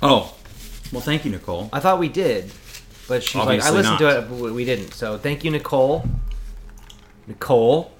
Oh, 0.00 0.34
well, 0.92 1.00
thank 1.00 1.24
you, 1.24 1.32
Nicole. 1.32 1.68
I 1.72 1.80
thought 1.80 1.98
we 1.98 2.08
did, 2.08 2.52
but 3.08 3.22
she's 3.24 3.34
like, 3.34 3.60
I 3.62 3.70
listened 3.70 3.98
not. 3.98 3.98
to 3.98 4.18
it, 4.18 4.28
but 4.28 4.38
we- 4.38 4.52
we 4.52 4.64
didn't. 4.64 4.92
So 4.94 5.18
thank 5.18 5.42
you, 5.44 5.50
Nicole. 5.50 6.08
Nicole, 7.26 7.90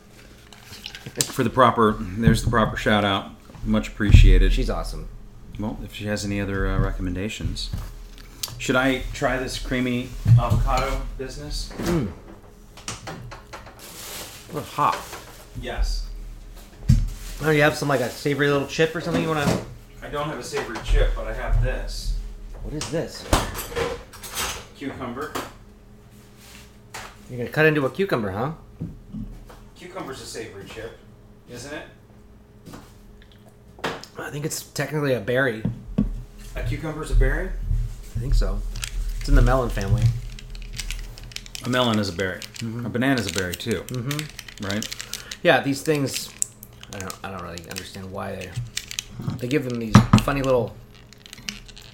For 1.24 1.42
the 1.42 1.50
proper, 1.50 1.96
there's 1.98 2.44
the 2.44 2.50
proper 2.50 2.76
shout 2.76 3.04
out. 3.04 3.30
Much 3.64 3.88
appreciated. 3.88 4.52
she's 4.52 4.70
awesome. 4.70 5.08
well, 5.58 5.76
if 5.82 5.92
she 5.92 6.06
has 6.06 6.24
any 6.24 6.40
other 6.40 6.68
uh, 6.68 6.78
recommendations, 6.78 7.70
should 8.58 8.76
I 8.76 9.02
try 9.12 9.36
this 9.38 9.58
creamy 9.58 10.10
avocado 10.40 11.02
business? 11.18 11.72
What 14.52 14.62
hot. 14.64 14.94
Yes. 15.60 16.08
Oh, 17.42 17.50
you 17.50 17.62
have 17.62 17.76
some 17.76 17.88
like 17.88 18.00
a 18.00 18.08
savory 18.08 18.48
little 18.48 18.66
chip 18.66 18.94
or 18.94 19.00
something 19.00 19.22
you 19.22 19.28
want 19.28 19.46
to. 19.48 19.64
I 20.02 20.08
don't 20.08 20.28
have 20.28 20.38
a 20.38 20.42
savory 20.42 20.78
chip, 20.84 21.10
but 21.16 21.26
I 21.26 21.34
have 21.34 21.62
this 21.62 22.16
What 22.62 22.74
is 22.74 22.90
this? 22.90 23.24
cucumber. 24.76 25.32
You're 27.30 27.38
gonna 27.38 27.50
cut 27.50 27.66
into 27.66 27.84
a 27.86 27.90
cucumber, 27.90 28.30
huh? 28.30 28.52
Cucumber's 29.78 30.20
a 30.22 30.26
savory 30.26 30.64
chip, 30.66 30.98
isn't 31.50 31.72
it? 31.74 31.82
I 34.18 34.30
think 34.30 34.44
it's 34.44 34.62
technically 34.62 35.14
a 35.14 35.20
berry. 35.20 35.62
A 36.54 36.62
cucumber's 36.62 37.10
a 37.10 37.14
berry. 37.14 37.48
I 37.48 38.18
think 38.18 38.34
so. 38.34 38.60
It's 39.20 39.28
in 39.28 39.34
the 39.34 39.42
melon 39.42 39.68
family. 39.70 40.02
A 41.64 41.68
melon 41.68 41.98
is 41.98 42.08
a 42.08 42.12
berry. 42.12 42.40
A 42.62 42.88
banana 42.88 43.20
is 43.20 43.26
a 43.30 43.32
berry 43.34 43.54
too. 43.54 43.82
Mm-hmm. 43.88 44.64
Right. 44.66 45.05
Yeah, 45.46 45.60
these 45.60 45.80
things. 45.80 46.28
I 46.92 46.98
don't. 46.98 47.14
I 47.22 47.30
don't 47.30 47.40
really 47.40 47.70
understand 47.70 48.10
why 48.10 48.34
they. 48.34 48.50
They 49.36 49.46
give 49.46 49.62
them 49.62 49.78
these 49.78 49.94
funny 50.22 50.42
little 50.42 50.74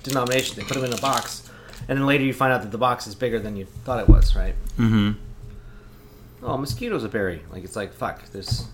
denominations. 0.03 0.57
They 0.57 0.63
put 0.63 0.73
them 0.73 0.85
in 0.85 0.93
a 0.95 1.01
box, 1.03 1.51
and 1.87 1.99
then 1.99 2.07
later 2.07 2.25
you 2.25 2.33
find 2.33 2.51
out 2.51 2.63
that 2.63 2.71
the 2.71 2.79
box 2.79 3.07
is 3.07 3.15
bigger 3.15 3.39
than 3.39 3.55
you 3.55 3.67
thought 3.85 4.01
it 4.01 4.09
was. 4.09 4.35
Right? 4.35 4.55
Mm-hmm. 4.79 6.47
Oh, 6.47 6.57
mosquitoes 6.57 7.05
a 7.05 7.11
berry. 7.11 7.43
Like 7.53 7.63
it's 7.63 7.77
like 7.77 7.93
fuck. 7.93 8.25
this. 8.31 8.69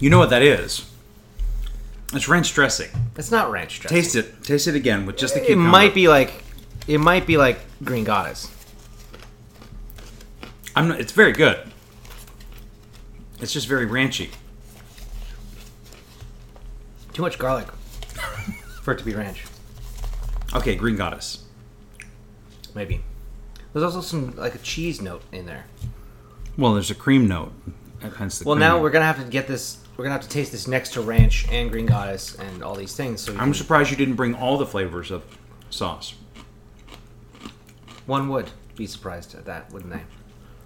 You 0.00 0.10
know 0.10 0.18
what 0.18 0.28
that 0.28 0.42
is? 0.42 0.84
It's 2.12 2.28
ranch 2.28 2.52
dressing. 2.52 2.90
It's 3.16 3.30
not 3.30 3.50
ranch 3.50 3.80
dressing. 3.80 3.96
Taste 3.96 4.16
it. 4.16 4.44
Taste 4.44 4.66
it 4.66 4.74
again 4.74 5.06
with 5.06 5.16
just 5.16 5.32
the 5.32 5.40
cucumber. 5.40 5.66
It 5.66 5.70
might 5.70 5.94
be 5.94 6.08
like. 6.08 6.42
It 6.86 6.98
might 6.98 7.26
be 7.26 7.36
like 7.36 7.58
green 7.84 8.04
goddess. 8.04 8.50
I'm 10.74 10.88
not, 10.88 11.00
it's 11.00 11.12
very 11.12 11.32
good. 11.32 11.58
It's 13.40 13.52
just 13.52 13.66
very 13.66 13.86
ranchy. 13.86 14.30
Too 17.12 17.22
much 17.22 17.38
garlic 17.38 17.66
for 18.82 18.92
it 18.92 18.98
to 18.98 19.04
be 19.04 19.14
ranch. 19.14 19.44
Okay, 20.54 20.74
green 20.76 20.96
goddess. 20.96 21.44
Maybe. 22.74 23.02
There's 23.72 23.84
also 23.84 24.00
some 24.00 24.36
like 24.36 24.54
a 24.54 24.58
cheese 24.58 25.00
note 25.00 25.22
in 25.32 25.46
there. 25.46 25.64
Well, 26.56 26.74
there's 26.74 26.90
a 26.90 26.94
cream 26.94 27.26
note. 27.26 27.52
Hence 28.16 28.38
the 28.38 28.44
Well, 28.44 28.54
cream 28.54 28.60
now 28.60 28.76
note. 28.76 28.82
we're 28.82 28.90
gonna 28.90 29.06
have 29.06 29.22
to 29.22 29.30
get 29.30 29.48
this. 29.48 29.78
We're 29.96 30.04
gonna 30.04 30.14
have 30.14 30.22
to 30.22 30.28
taste 30.28 30.52
this 30.52 30.68
next 30.68 30.92
to 30.92 31.00
ranch 31.00 31.46
and 31.50 31.70
green 31.70 31.86
goddess 31.86 32.34
and 32.36 32.62
all 32.62 32.74
these 32.74 32.94
things. 32.94 33.22
So 33.22 33.32
we 33.32 33.38
I'm 33.38 33.46
can- 33.46 33.54
surprised 33.54 33.90
you 33.90 33.96
didn't 33.96 34.14
bring 34.16 34.34
all 34.34 34.56
the 34.58 34.66
flavors 34.66 35.10
of 35.10 35.24
sauce. 35.70 36.14
One 38.06 38.28
would 38.28 38.50
be 38.76 38.86
surprised 38.86 39.34
at 39.34 39.44
that, 39.46 39.70
wouldn't 39.72 39.92
they? 39.92 40.00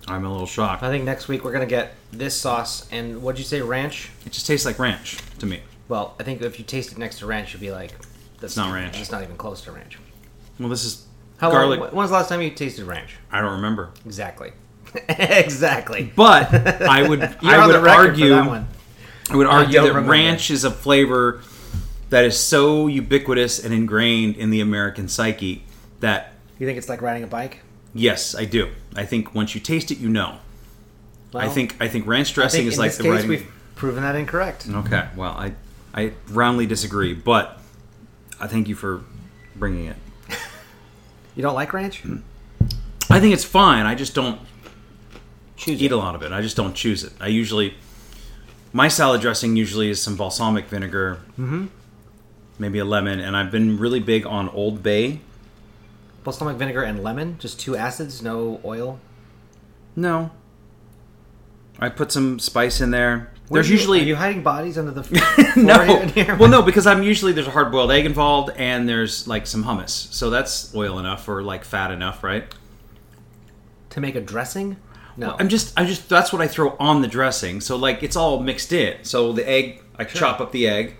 I'm 0.08 0.24
a 0.24 0.30
little 0.32 0.46
shocked. 0.46 0.82
I 0.82 0.88
think 0.90 1.04
next 1.04 1.28
week 1.28 1.44
we're 1.44 1.52
gonna 1.52 1.66
get 1.66 1.94
this 2.12 2.34
sauce 2.34 2.88
and 2.90 3.22
what'd 3.22 3.38
you 3.38 3.44
say, 3.44 3.60
ranch? 3.60 4.10
It 4.24 4.32
just 4.32 4.46
tastes 4.46 4.64
like 4.66 4.78
ranch 4.78 5.18
to 5.38 5.46
me. 5.46 5.60
Well, 5.88 6.14
I 6.18 6.22
think 6.22 6.40
if 6.42 6.58
you 6.58 6.64
taste 6.64 6.92
it 6.92 6.98
next 6.98 7.18
to 7.18 7.26
ranch, 7.26 7.52
you'd 7.52 7.60
be 7.60 7.70
like, 7.72 7.92
"That's 8.40 8.56
not 8.56 8.72
ranch. 8.72 8.98
It's 9.00 9.10
not 9.10 9.22
even 9.22 9.36
close 9.36 9.60
to 9.62 9.72
ranch." 9.72 9.98
Well, 10.58 10.68
this 10.68 10.84
is 10.84 11.04
How 11.38 11.50
garlic. 11.50 11.80
long? 11.80 11.88
When 11.90 11.96
was 11.96 12.10
the 12.10 12.16
last 12.16 12.28
time 12.28 12.40
you 12.42 12.50
tasted 12.50 12.84
ranch? 12.86 13.16
I 13.30 13.40
don't 13.40 13.52
remember, 13.52 13.90
Exactly. 14.06 14.52
exactly. 15.08 16.12
but 16.16 16.52
I 16.82 17.02
would 17.08 17.20
You're 17.42 17.52
I 17.52 17.58
on 17.60 17.66
would 17.68 17.76
the 17.76 17.80
record 17.80 18.10
argue 18.10 18.28
for 18.28 18.34
that 18.34 18.46
one. 18.46 18.68
I 19.30 19.36
would 19.36 19.46
argue 19.46 19.74
don't 19.74 19.84
that 19.84 19.90
remember. 19.90 20.12
ranch 20.12 20.50
is 20.50 20.64
a 20.64 20.70
flavor 20.70 21.42
that 22.10 22.24
is 22.24 22.38
so 22.38 22.86
ubiquitous 22.88 23.62
and 23.64 23.72
ingrained 23.72 24.36
in 24.36 24.50
the 24.50 24.60
American 24.60 25.06
psyche 25.08 25.64
that 26.00 26.32
You 26.60 26.66
think 26.66 26.78
it's 26.78 26.88
like 26.88 27.02
riding 27.02 27.24
a 27.24 27.26
bike? 27.26 27.62
yes, 27.92 28.36
I 28.36 28.44
do. 28.44 28.70
I 28.94 29.04
think 29.04 29.34
once 29.34 29.54
you 29.56 29.60
taste 29.60 29.90
it, 29.90 29.98
you 29.98 30.08
know. 30.08 30.38
I 31.34 31.48
think 31.48 31.76
I 31.80 31.88
think 31.88 32.06
ranch 32.06 32.34
dressing 32.34 32.60
think 32.60 32.72
is 32.72 32.78
like 32.78 32.92
the 32.92 33.02
case 33.02 33.12
writing. 33.12 33.28
we've 33.28 33.52
proven 33.74 34.02
that 34.02 34.14
incorrect. 34.14 34.68
Okay, 34.68 35.08
well, 35.16 35.32
I 35.32 35.54
I 35.94 36.12
roundly 36.28 36.66
disagree, 36.66 37.14
but 37.14 37.58
I 38.40 38.46
thank 38.46 38.68
you 38.68 38.74
for 38.76 39.02
bringing 39.56 39.86
it. 39.86 39.96
You 41.36 41.42
don't 41.42 41.54
like 41.54 41.72
ranch? 41.72 42.02
I 43.08 43.20
think 43.20 43.32
it's 43.32 43.44
fine. 43.44 43.86
I 43.86 43.94
just 43.94 44.16
don't 44.16 44.40
Choose 45.56 45.80
eat 45.80 45.86
it. 45.86 45.92
a 45.92 45.96
lot 45.96 46.16
of 46.16 46.22
it. 46.22 46.32
I 46.32 46.42
just 46.42 46.56
don't 46.56 46.74
choose 46.74 47.04
it. 47.04 47.12
I 47.20 47.28
usually 47.28 47.74
my 48.72 48.88
salad 48.88 49.20
dressing 49.20 49.56
usually 49.56 49.88
is 49.90 50.02
some 50.02 50.16
balsamic 50.16 50.66
vinegar, 50.66 51.20
mm-hmm. 51.38 51.66
maybe 52.58 52.80
a 52.80 52.84
lemon, 52.84 53.20
and 53.20 53.36
I've 53.36 53.50
been 53.50 53.78
really 53.78 54.00
big 54.00 54.26
on 54.26 54.48
Old 54.50 54.82
Bay. 54.82 55.20
Balsamic 56.24 56.56
vinegar 56.56 56.82
and 56.82 57.02
lemon, 57.02 57.36
just 57.38 57.58
two 57.58 57.76
acids, 57.76 58.22
no 58.22 58.60
oil. 58.64 59.00
No, 59.96 60.30
I 61.78 61.88
put 61.88 62.12
some 62.12 62.38
spice 62.38 62.80
in 62.80 62.90
there. 62.90 63.32
Where 63.48 63.62
There's 63.62 63.66
are 63.66 63.72
you- 63.72 63.78
usually 63.78 64.00
are 64.00 64.04
you 64.04 64.16
hiding 64.16 64.42
bodies 64.42 64.78
under 64.78 64.92
the 64.92 65.52
no. 65.56 66.06
here? 66.14 66.36
Well, 66.36 66.48
no, 66.48 66.62
because 66.62 66.86
I'm 66.86 67.02
usually 67.02 67.32
there's 67.32 67.48
a 67.48 67.50
hard 67.52 67.72
boiled 67.72 67.90
egg 67.90 68.06
involved, 68.06 68.52
and 68.56 68.88
there's 68.88 69.26
like 69.26 69.46
some 69.46 69.64
hummus, 69.64 69.90
so 70.12 70.30
that's 70.30 70.74
oil 70.74 70.98
enough 70.98 71.28
or 71.28 71.42
like 71.42 71.64
fat 71.64 71.90
enough, 71.90 72.22
right? 72.22 72.44
to 73.90 74.00
make 74.00 74.14
a 74.14 74.20
dressing? 74.20 74.76
No. 75.16 75.34
I'm 75.40 75.48
just, 75.48 75.76
I 75.78 75.84
just 75.84 76.08
that's 76.08 76.32
what 76.32 76.40
I 76.40 76.46
throw 76.46 76.76
on 76.78 77.02
the 77.02 77.08
dressing. 77.08 77.60
So 77.60 77.74
like 77.74 78.04
it's 78.04 78.14
all 78.14 78.38
mixed 78.40 78.72
in. 78.72 79.02
So 79.02 79.32
the 79.32 79.46
egg, 79.48 79.82
I 79.98 80.04
chop 80.04 80.40
up 80.40 80.52
the 80.52 80.68
egg. 80.68 80.96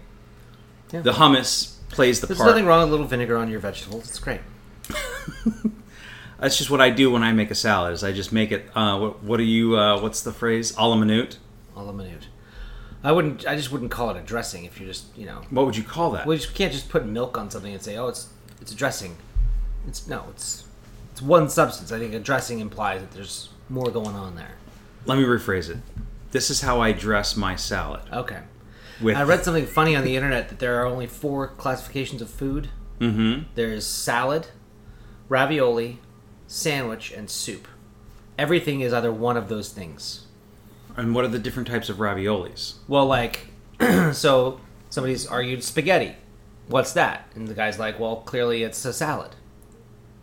Yeah. 0.93 1.03
The 1.03 1.13
hummus 1.13 1.77
plays 1.91 2.21
the 2.21 2.27
There's 2.27 2.39
part. 2.39 2.49
There's 2.49 2.55
nothing 2.57 2.67
wrong 2.67 2.81
with 2.81 2.89
a 2.89 2.91
little 2.91 3.07
vinegar 3.07 3.37
on 3.37 3.49
your 3.49 3.61
vegetables. 3.61 4.09
It's 4.09 4.19
great. 4.19 4.41
That's 6.41 6.57
just 6.57 6.71
what 6.71 6.81
I 6.81 6.91
do 6.91 7.11
when 7.11 7.23
I 7.23 7.33
make 7.33 7.51
a 7.51 7.55
salad. 7.55 7.93
Is 7.93 8.03
I 8.03 8.13
just 8.13 8.33
make 8.33 8.51
it. 8.51 8.69
Uh, 8.75 8.99
what, 8.99 9.23
what 9.23 9.37
do 9.37 9.43
you? 9.43 9.77
Uh, 9.77 10.01
what's 10.01 10.23
the 10.23 10.33
phrase? 10.33 10.75
A 10.77 10.89
la 10.89 10.97
minute. 10.97 11.39
A 11.77 11.83
la 11.83 11.93
minute. 11.93 12.29
I 13.03 13.13
wouldn't. 13.13 13.47
I 13.47 13.57
just 13.57 13.71
wouldn't 13.71 13.91
call 13.91 14.11
it 14.11 14.17
a 14.17 14.23
dressing 14.23 14.65
if 14.65 14.81
you're 14.81 14.89
just 14.89 15.17
you 15.17 15.27
know. 15.27 15.43
What 15.51 15.67
would 15.67 15.77
you 15.77 15.83
call 15.83 16.13
that? 16.13 16.27
We 16.27 16.37
just 16.37 16.55
can't 16.55 16.73
just 16.73 16.89
put 16.89 17.07
milk 17.07 17.37
on 17.37 17.51
something 17.51 17.73
and 17.73 17.83
say, 17.83 17.97
oh, 17.97 18.09
it's 18.09 18.29
it's 18.61 18.73
a 18.73 18.77
dressing. 18.77 19.17
It's 19.87 20.07
no, 20.07 20.27
it's 20.31 20.65
it's 21.13 21.23
one 21.23 21.49
substance. 21.49 21.93
I 21.93 21.99
think 21.99 22.15
a 22.15 22.21
dressing 22.21 22.61
implies 22.61 23.01
that 23.01 23.11
there's 23.13 23.51
more 23.69 23.91
going 23.91 24.17
on 24.17 24.37
there. 24.37 24.57
Let 25.07 25.19
me 25.19 25.25
rephrase 25.25 25.69
it. 25.71 25.79
This 26.31 26.51
is 26.51 26.61
how 26.61 26.81
I 26.81 26.93
dress 26.93 27.37
my 27.37 27.57
salad. 27.57 28.03
Okay. 28.13 28.41
With 29.01 29.17
I 29.17 29.23
read 29.23 29.45
something 29.45 29.67
funny 29.67 29.97
on 29.97 30.05
the 30.05 30.17
internet 30.17 30.49
that 30.51 30.59
there 30.59 30.81
are 30.81 30.87
only 30.87 31.07
four 31.07 31.49
classifications 31.49 32.23
of 32.23 32.31
food. 32.31 32.69
Mm-hmm. 33.01 33.45
There's 33.55 33.87
salad, 33.87 34.49
ravioli, 35.31 35.99
sandwich, 36.47 37.11
and 37.13 37.31
soup. 37.31 37.67
Everything 38.37 38.83
is 38.83 38.93
either 38.93 39.11
one 39.13 39.39
of 39.39 39.49
those 39.49 39.71
things. 39.71 40.27
And 40.97 41.15
what 41.15 41.25
are 41.25 41.29
the 41.29 41.39
different 41.39 41.69
types 41.69 41.89
of 41.89 41.97
raviolis? 41.97 42.75
Well, 42.89 43.07
like, 43.07 43.47
so 44.13 44.61
somebody's 44.91 45.27
argued 45.27 45.63
spaghetti. 45.65 46.17
What's 46.69 46.93
that? 46.93 47.27
And 47.35 47.49
the 47.49 47.55
guy's 47.55 47.79
like, 47.79 47.99
well, 47.99 48.17
clearly 48.17 48.63
it's 48.63 48.85
a 48.85 48.93
salad, 48.93 49.31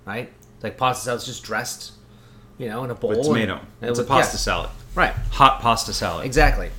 right? 0.05 0.32
Like 0.62 0.78
pasta 0.78 1.05
salad's 1.05 1.26
just 1.26 1.43
dressed, 1.43 1.93
you 2.58 2.68
know, 2.68 2.84
in 2.84 2.89
a 2.91 2.95
bowl. 2.95 3.12
With 3.12 3.24
tomato. 3.24 3.60
and 3.82 3.89
It's 3.89 3.99
a 3.99 4.03
pasta 4.03 4.36
yeah, 4.36 4.39
salad. 4.39 4.70
right? 4.95 5.14
Hot 5.32 5.62
pasta 5.62 5.93
salad. 5.93 6.26
Exactly. 6.26 6.70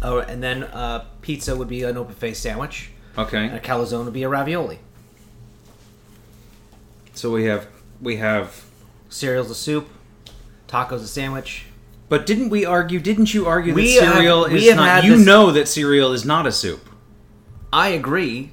Oh, 0.00 0.18
and 0.18 0.42
then 0.42 0.64
uh, 0.64 1.04
pizza 1.20 1.54
would 1.54 1.68
be 1.68 1.82
an 1.84 1.96
open 1.96 2.14
face 2.14 2.38
sandwich, 2.40 2.90
Okay. 3.18 3.46
and 3.46 3.54
a 3.56 3.60
calzone 3.60 4.04
would 4.04 4.12
be 4.14 4.22
a 4.24 4.28
ravioli. 4.28 4.78
So 7.14 7.30
we 7.30 7.44
have 7.44 7.66
we 8.00 8.16
have. 8.16 8.64
Cereal's 9.08 9.50
a 9.50 9.54
soup, 9.54 9.88
tacos 10.68 11.02
a 11.02 11.06
sandwich. 11.06 11.66
But 12.08 12.24
didn't 12.26 12.48
we 12.48 12.64
argue? 12.64 12.98
Didn't 12.98 13.32
you 13.34 13.46
argue 13.46 13.74
We 13.74 13.94
that 13.98 14.04
have- 14.04 14.14
cereal 14.14 14.48
we 14.48 14.56
is 14.56 14.68
have 14.68 14.76
not? 14.76 14.88
had 14.88 15.04
You 15.04 15.16
this- 15.18 15.26
know 15.26 15.50
that 15.52 15.68
cereal 15.68 16.12
is 16.12 16.24
not 16.24 16.46
a 16.46 16.52
soup. 16.52 16.88
I 17.72 17.88
agree. 17.88 18.52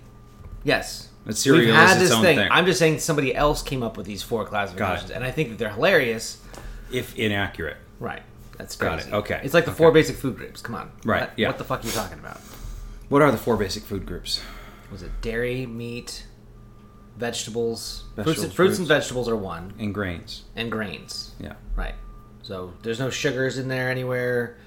Yes. 0.64 1.08
That 1.26 1.38
cereal 1.38 1.66
We've 1.66 1.74
had 1.76 1.96
is 1.98 2.02
its 2.04 2.10
this 2.10 2.12
own 2.18 2.24
thing. 2.24 2.38
thing. 2.40 2.48
I'm 2.52 2.66
just 2.66 2.80
saying 2.80 3.00
somebody 3.00 3.34
else 3.36 3.62
came 3.62 3.84
up 3.84 3.96
with 3.98 4.06
these 4.06 4.22
four 4.24 4.46
classifications, 4.46 5.12
and 5.12 5.24
I 5.24 5.32
think 5.32 5.50
that 5.50 5.58
they're 5.58 5.70
hilarious. 5.74 6.38
If 6.92 7.16
inaccurate. 7.18 7.78
Right. 8.00 8.22
That's 8.58 8.76
Got 8.76 8.96
crazy. 8.96 9.10
it. 9.12 9.14
Okay. 9.14 9.40
It's 9.44 9.54
like 9.54 9.66
the 9.66 9.72
four 9.72 9.92
basic 9.92 10.16
food 10.18 10.36
groups. 10.38 10.62
Come 10.62 10.76
on. 10.76 10.92
Right, 11.06 11.22
What, 11.22 11.34
yeah. 11.38 11.48
What 11.48 11.58
the 11.58 11.64
fuck 11.64 11.84
are 11.84 11.88
you 11.88 11.94
talking 11.94 12.20
about? 12.20 12.38
What 13.10 13.22
are 13.22 13.32
the 13.32 13.38
four 13.38 13.56
basic 13.58 13.84
food 13.84 14.06
groups? 14.06 14.42
Was 14.92 15.04
it 15.04 15.12
dairy, 15.22 15.66
meat, 15.66 16.26
vegetables, 17.20 18.04
fruits, 18.16 18.16
Vegetables, 18.16 18.44
and, 18.46 18.54
fruits 18.54 18.78
and 18.80 18.88
vegetables 18.88 19.30
are 19.30 19.36
one, 19.36 19.74
and 19.78 19.94
grains. 19.94 20.44
and 20.56 20.72
grains. 20.72 21.32
Yeah. 21.40 21.54
Right. 21.76 21.96
So 22.42 22.74
there's 22.82 23.00
no 23.00 23.10
sugars 23.10 23.58
in 23.58 23.68
there 23.68 23.90
anywhere. 23.92 24.58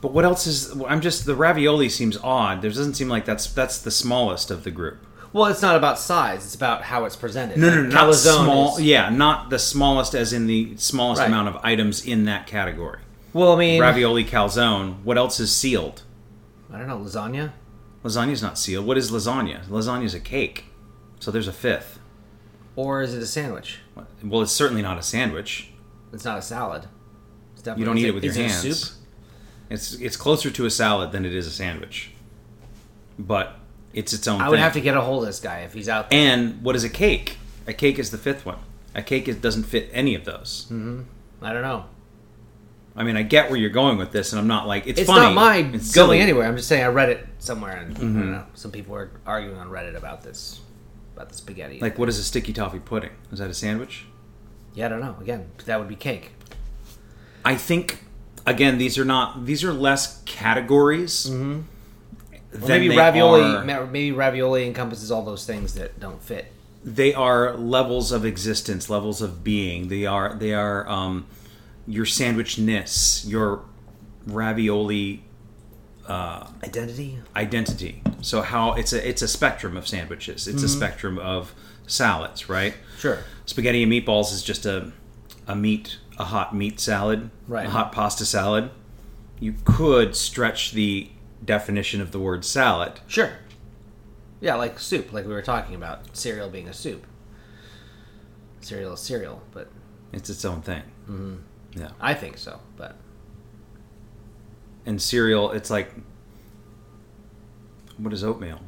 But 0.00 0.12
what 0.12 0.24
else 0.24 0.46
is? 0.46 0.80
I'm 0.86 1.00
just 1.00 1.24
the 1.24 1.34
ravioli 1.34 1.88
seems 1.88 2.16
odd. 2.22 2.60
There 2.62 2.70
doesn't 2.70 2.94
seem 2.94 3.08
like 3.08 3.24
that's 3.24 3.46
that's 3.52 3.78
the 3.80 3.90
smallest 3.90 4.50
of 4.50 4.62
the 4.62 4.70
group. 4.70 4.98
Well, 5.32 5.46
it's 5.46 5.62
not 5.62 5.74
about 5.76 5.98
size; 5.98 6.44
it's 6.44 6.54
about 6.54 6.82
how 6.82 7.04
it's 7.06 7.16
presented. 7.16 7.58
No, 7.58 7.68
no, 7.70 7.82
no, 7.82 7.88
not 7.88 8.08
calzone 8.12 8.44
small. 8.44 8.76
is- 8.76 8.84
Yeah, 8.84 9.08
not 9.08 9.50
the 9.50 9.58
smallest 9.58 10.14
as 10.14 10.32
in 10.32 10.46
the 10.46 10.76
smallest 10.76 11.20
Right. 11.20 11.28
amount 11.28 11.48
of 11.48 11.56
items 11.64 12.04
in 12.06 12.24
that 12.26 12.46
category. 12.46 13.00
Well, 13.32 13.52
I 13.54 13.58
mean, 13.58 13.80
Ravioli 13.80 14.24
calzone. 14.24 15.02
What 15.02 15.16
else 15.18 15.40
is 15.40 15.50
sealed? 15.54 16.02
I 16.72 16.78
don't 16.78 16.86
know, 16.88 16.98
lasagna. 16.98 17.52
Lasagna's 18.04 18.42
not 18.42 18.58
sealed. 18.58 18.86
What 18.86 18.96
is 18.96 19.10
lasagna? 19.10 19.64
Lasagna's 19.66 20.14
a 20.14 20.20
cake. 20.20 20.66
So 21.20 21.30
there's 21.30 21.48
a 21.48 21.52
fifth. 21.52 21.98
Or 22.76 23.02
is 23.02 23.14
it 23.14 23.22
a 23.22 23.26
sandwich? 23.26 23.78
Well, 24.22 24.42
it's 24.42 24.52
certainly 24.52 24.82
not 24.82 24.98
a 24.98 25.02
sandwich. 25.02 25.70
It's 26.12 26.24
not 26.24 26.38
a 26.38 26.42
salad. 26.42 26.86
It's 27.54 27.62
definitely, 27.62 27.80
You 27.80 27.86
don't 27.86 27.98
eat 27.98 28.06
it 28.08 28.14
with 28.14 28.24
your 28.24 28.34
hands. 28.34 28.56
soup? 28.90 28.98
It's 29.70 29.94
it's 29.94 30.16
closer 30.16 30.50
to 30.50 30.66
a 30.66 30.70
salad 30.70 31.10
than 31.12 31.24
it 31.24 31.34
is 31.34 31.46
a 31.46 31.50
sandwich. 31.50 32.10
But 33.18 33.56
it's 33.94 34.12
its 34.12 34.28
own 34.28 34.40
I 34.40 34.48
would 34.48 34.56
thing. 34.56 34.62
have 34.62 34.74
to 34.74 34.80
get 34.80 34.96
a 34.96 35.00
hold 35.00 35.22
of 35.22 35.26
this 35.28 35.40
guy 35.40 35.60
if 35.60 35.72
he's 35.72 35.88
out 35.88 36.10
there. 36.10 36.18
And 36.18 36.62
what 36.62 36.76
is 36.76 36.84
a 36.84 36.88
cake? 36.90 37.38
A 37.66 37.72
cake 37.72 37.98
is 37.98 38.10
the 38.10 38.18
fifth 38.18 38.44
one. 38.46 38.58
A 38.94 39.02
cake 39.02 39.26
is, 39.26 39.36
doesn't 39.36 39.64
fit 39.64 39.88
any 39.92 40.14
of 40.14 40.24
those. 40.24 40.66
I 40.70 41.52
don't 41.52 41.62
know. 41.62 41.86
I 42.94 43.02
mean, 43.04 43.16
I 43.16 43.22
get 43.22 43.50
where 43.50 43.58
you're 43.58 43.68
going 43.70 43.98
with 43.98 44.10
this, 44.12 44.32
and 44.32 44.40
I'm 44.40 44.46
not 44.46 44.66
like 44.66 44.86
it's, 44.86 45.00
It's 45.00 45.06
funny. 45.10 45.20
not 45.26 45.34
my 45.34 45.56
It's 45.56 45.70
going 45.72 45.82
silly. 45.82 46.16
Mm-hmm. 46.18 46.22
anywhere. 46.22 46.46
I'm 46.48 46.56
just 46.56 46.68
saying 46.68 46.82
I 46.84 46.86
read 46.88 47.08
it 47.10 47.26
somewhere, 47.38 47.76
and 47.76 47.96
I 47.96 48.00
don't 48.00 48.30
know. 48.32 48.46
Some 48.54 48.70
people 48.70 48.94
were 48.94 49.10
arguing 49.26 49.58
on 49.58 49.68
Reddit 49.68 49.96
about 49.96 50.22
this, 50.22 50.60
about 51.16 51.30
the 51.30 51.34
spaghetti. 51.34 51.80
Like, 51.80 51.98
what 51.98 52.08
is 52.08 52.18
a 52.18 52.22
sticky 52.24 52.52
toffee 52.52 52.78
pudding? 52.78 53.10
Is 53.32 53.38
that 53.38 53.48
a 53.50 53.54
sandwich? 53.54 54.04
yeah, 54.74 54.86
I 54.86 54.88
don't 54.90 55.00
know. 55.00 55.16
Again, 55.20 55.48
that 55.64 55.78
would 55.78 55.88
be 55.88 55.96
cake. 55.96 56.32
I 57.44 57.54
think 57.56 58.04
again, 58.44 58.76
these 58.78 58.98
are 58.98 59.04
not. 59.04 59.46
These 59.46 59.64
are 59.64 59.72
less 59.72 60.22
categories. 60.24 61.26
Well, 61.30 61.64
than 62.52 62.68
maybe 62.68 62.96
ravioli. 62.96 63.40
are- 63.42 63.86
Maybe 63.86 64.12
ravioli 64.12 64.66
encompasses 64.66 65.10
all 65.10 65.24
those 65.24 65.46
things 65.46 65.74
that 65.74 65.98
don't 65.98 66.22
fit. 66.22 66.52
they 66.84 67.12
are 67.14 67.56
levels 67.56 68.12
of 68.12 68.24
existence, 68.24 68.88
levels 68.90 69.20
of 69.22 69.42
being. 69.42 69.88
They 69.88 70.04
are 70.06 70.34
they 70.34 70.52
are 70.54 70.86
um, 70.88 71.26
your 71.86 72.04
sandwichness, 72.04 73.26
your 73.28 73.62
ravioli 74.26 75.22
Identity. 76.08 77.18
identity. 77.34 78.02
So 78.22 78.42
how 78.42 78.72
it's 78.74 78.92
a 78.92 79.08
it's 79.08 79.22
a 79.22 79.28
spectrum 79.28 79.76
of 79.76 79.86
sandwiches. 79.88 80.46
It's 80.48 80.62
a 80.62 80.66
Mm-hmm. 80.66 80.76
spectrum 80.76 81.18
of 81.18 81.54
salads, 81.86 82.48
right? 82.48 82.74
Sure. 82.98 83.18
Spaghetti 83.44 83.82
and 83.82 83.90
meatballs 83.92 84.32
is 84.32 84.42
just 84.42 84.66
a 84.66 84.92
a 85.46 85.54
meat 85.56 85.98
a 86.18 86.24
hot 86.24 86.54
meat 86.54 86.80
salad, 86.80 87.30
Right. 87.46 87.66
A 87.66 87.70
hot 87.70 87.92
pasta 87.92 88.24
salad. 88.24 88.70
You 89.38 89.54
could 89.64 90.16
stretch 90.16 90.72
the 90.72 91.10
definition 91.44 92.00
of 92.00 92.10
the 92.10 92.18
word 92.18 92.44
salad. 92.44 93.00
Sure. 93.06 93.32
Yeah, 94.40 94.54
like 94.54 94.78
soup, 94.78 95.12
like 95.12 95.26
we 95.26 95.32
were 95.32 95.42
talking 95.42 95.74
about 95.74 96.16
cereal 96.16 96.48
being 96.48 96.68
a 96.68 96.72
soup. 96.72 97.06
Cereal 98.60 98.94
is 98.94 99.00
cereal, 99.00 99.42
but 99.52 99.70
It's 100.12 100.30
its 100.30 100.44
own 100.44 100.62
thing. 100.62 100.82
Mm-hmm. 101.08 101.36
Yeah. 101.78 101.90
I 102.00 102.14
think 102.14 102.38
so. 102.38 102.60
But 102.76 102.96
And 104.86 105.02
cereal, 105.02 105.50
it's 105.50 105.68
like 105.68 105.90
what 107.98 108.12
is 108.12 108.22
oatmeal? 108.22 108.60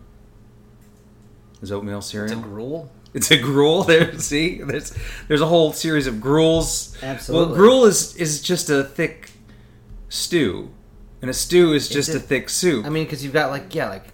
Is 1.62 1.72
oatmeal 1.72 2.00
cereal? 2.00 2.32
it's 2.32 2.40
a 2.40 2.42
gruel. 2.42 2.92
It's 3.14 3.30
a 3.30 3.38
gruel. 3.38 3.84
There, 3.88 4.18
see, 4.18 4.62
there's 4.62 4.94
there's 5.28 5.40
a 5.40 5.46
whole 5.46 5.72
series 5.72 6.06
of 6.06 6.20
gruels. 6.20 6.96
Absolutely. 7.02 7.46
Well, 7.46 7.54
gruel 7.54 7.84
is 7.84 8.16
is 8.16 8.42
just 8.42 8.70
a 8.70 8.84
thick 8.84 9.30
stew, 10.08 10.70
and 11.20 11.30
a 11.30 11.34
stew 11.34 11.72
is 11.72 11.88
just 11.88 12.10
a- 12.10 12.16
a, 12.16 12.20
thick 12.20 12.48
soup. 12.48 12.84
I 12.84 12.88
mean, 12.88 13.04
because 13.04 13.24
you've 13.24 13.32
got 13.32 13.50
like 13.50 13.74
yeah, 13.74 13.88
like 13.88 14.06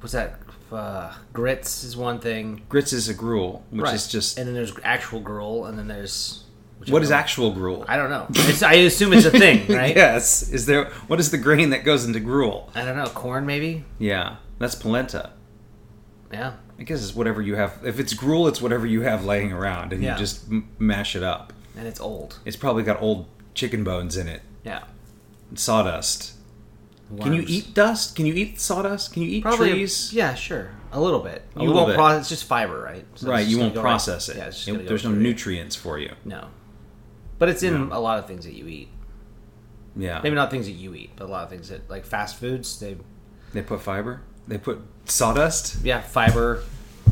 what's 0.00 0.12
that? 0.12 0.40
Uh, 0.72 1.14
grits 1.32 1.84
is 1.84 1.96
one 1.96 2.18
thing, 2.18 2.62
grits 2.68 2.92
is 2.92 3.08
a 3.08 3.14
gruel, 3.14 3.64
which 3.70 3.92
is 3.92 4.08
just 4.08 4.38
and 4.38 4.48
then 4.48 4.54
there's 4.54 4.72
actual 4.82 5.20
gruel, 5.20 5.66
and 5.66 5.78
then 5.78 5.86
there's 5.86 6.43
what 6.92 7.10
I 7.10 7.16
actual 7.16 7.52
gruel? 7.52 7.84
I 7.88 7.96
don't 7.96 8.10
know. 8.10 8.26
It's, 8.30 8.62
I 8.62 8.74
assume 8.74 9.12
it's 9.12 9.26
a 9.26 9.30
thing, 9.30 9.66
right? 9.74 9.94
yes. 9.94 10.48
Is 10.50 10.66
there 10.66 10.86
what 11.06 11.20
is 11.20 11.30
the 11.30 11.38
grain 11.38 11.70
that 11.70 11.84
goes 11.84 12.04
into 12.04 12.20
gruel? 12.20 12.70
I 12.74 12.84
don't 12.84 12.96
know. 12.96 13.06
Corn, 13.06 13.46
maybe. 13.46 13.84
Yeah, 13.98 14.36
that's 14.58 14.74
polenta. 14.74 15.30
Yeah. 16.32 16.54
I 16.78 16.82
guess 16.82 17.02
it's 17.02 17.14
whatever 17.14 17.40
you 17.40 17.54
have. 17.54 17.78
If 17.84 18.00
it's 18.00 18.14
gruel, 18.14 18.48
it's 18.48 18.60
whatever 18.60 18.86
you 18.86 19.02
have 19.02 19.24
laying 19.24 19.52
around, 19.52 19.92
and 19.92 20.02
Yeah. 20.02 20.14
you 20.14 20.18
just 20.18 20.50
m- 20.50 20.68
mash 20.78 21.14
it 21.14 21.22
up. 21.22 21.52
And 21.76 21.86
it's 21.86 22.00
old. 22.00 22.38
It's 22.44 22.56
probably 22.56 22.82
got 22.82 23.00
old 23.00 23.26
chicken 23.54 23.84
bones 23.84 24.16
in 24.16 24.26
it, 24.26 24.42
Yeah. 24.64 24.82
sawdust. 25.54 26.32
Can 27.20 27.32
you 27.34 27.40
Worms. 27.42 27.50
eat 27.50 27.74
dust? 27.74 28.16
Can 28.16 28.26
you 28.26 28.34
eat 28.34 28.58
sawdust? 28.60 29.12
Can 29.12 29.22
you 29.22 29.28
eat 29.28 29.42
Probably. 29.42 29.70
trees? 29.70 30.12
Yeah, 30.12 30.34
sure. 30.34 30.70
A 30.90 31.00
little 31.00 31.20
bit. 31.20 31.42
A 31.54 31.60
you 31.60 31.66
little 31.66 31.82
won't 31.82 31.88
bit. 31.88 31.96
process. 31.96 32.20
It's 32.22 32.28
just 32.30 32.44
fiber, 32.44 32.80
right? 32.80 33.04
So 33.14 33.14
it's 33.14 33.24
right, 33.24 33.38
just 33.40 33.50
you 33.50 33.56
gonna 33.58 33.66
won't 33.66 33.74
go 33.74 33.82
right- 33.82 33.90
process 33.90 34.28
it. 34.28 34.36
Yeah, 34.36 34.46
it's 34.46 34.56
just 34.56 34.68
It- 34.68 34.72
gonna 34.72 34.82
go 34.84 34.88
there's 34.88 35.04
no 35.04 35.10
through 35.10 35.20
nutrients 35.20 35.76
for 35.76 35.98
you. 35.98 36.12
No. 36.24 36.46
But 37.44 37.50
it's 37.50 37.62
in 37.62 37.90
No. 37.90 37.98
a 37.98 38.00
lot 38.00 38.18
of 38.18 38.26
things 38.26 38.46
that 38.46 38.54
you 38.54 38.66
eat. 38.68 38.88
Yeah, 39.94 40.18
Maybe 40.22 40.34
not 40.34 40.50
things 40.50 40.64
that 40.64 40.72
you 40.72 40.94
eat, 40.94 41.10
but 41.14 41.26
a 41.26 41.30
lot 41.30 41.42
of 41.44 41.50
things 41.50 41.68
that 41.68 41.90
like 41.90 42.06
fast 42.06 42.36
foods. 42.36 42.80
They 42.80 42.96
they 43.52 43.60
put 43.60 43.82
fiber. 43.82 44.22
They 44.48 44.56
put 44.56 44.80
sawdust. 45.04 45.84
yeah, 45.84 46.00
fiber 46.00 46.62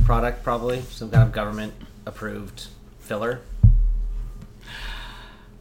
product 0.07 0.43
probably 0.43 0.81
some 0.89 1.11
kind 1.11 1.25
of 1.25 1.33
government 1.33 1.75
approved 2.07 2.69
filler. 2.99 3.41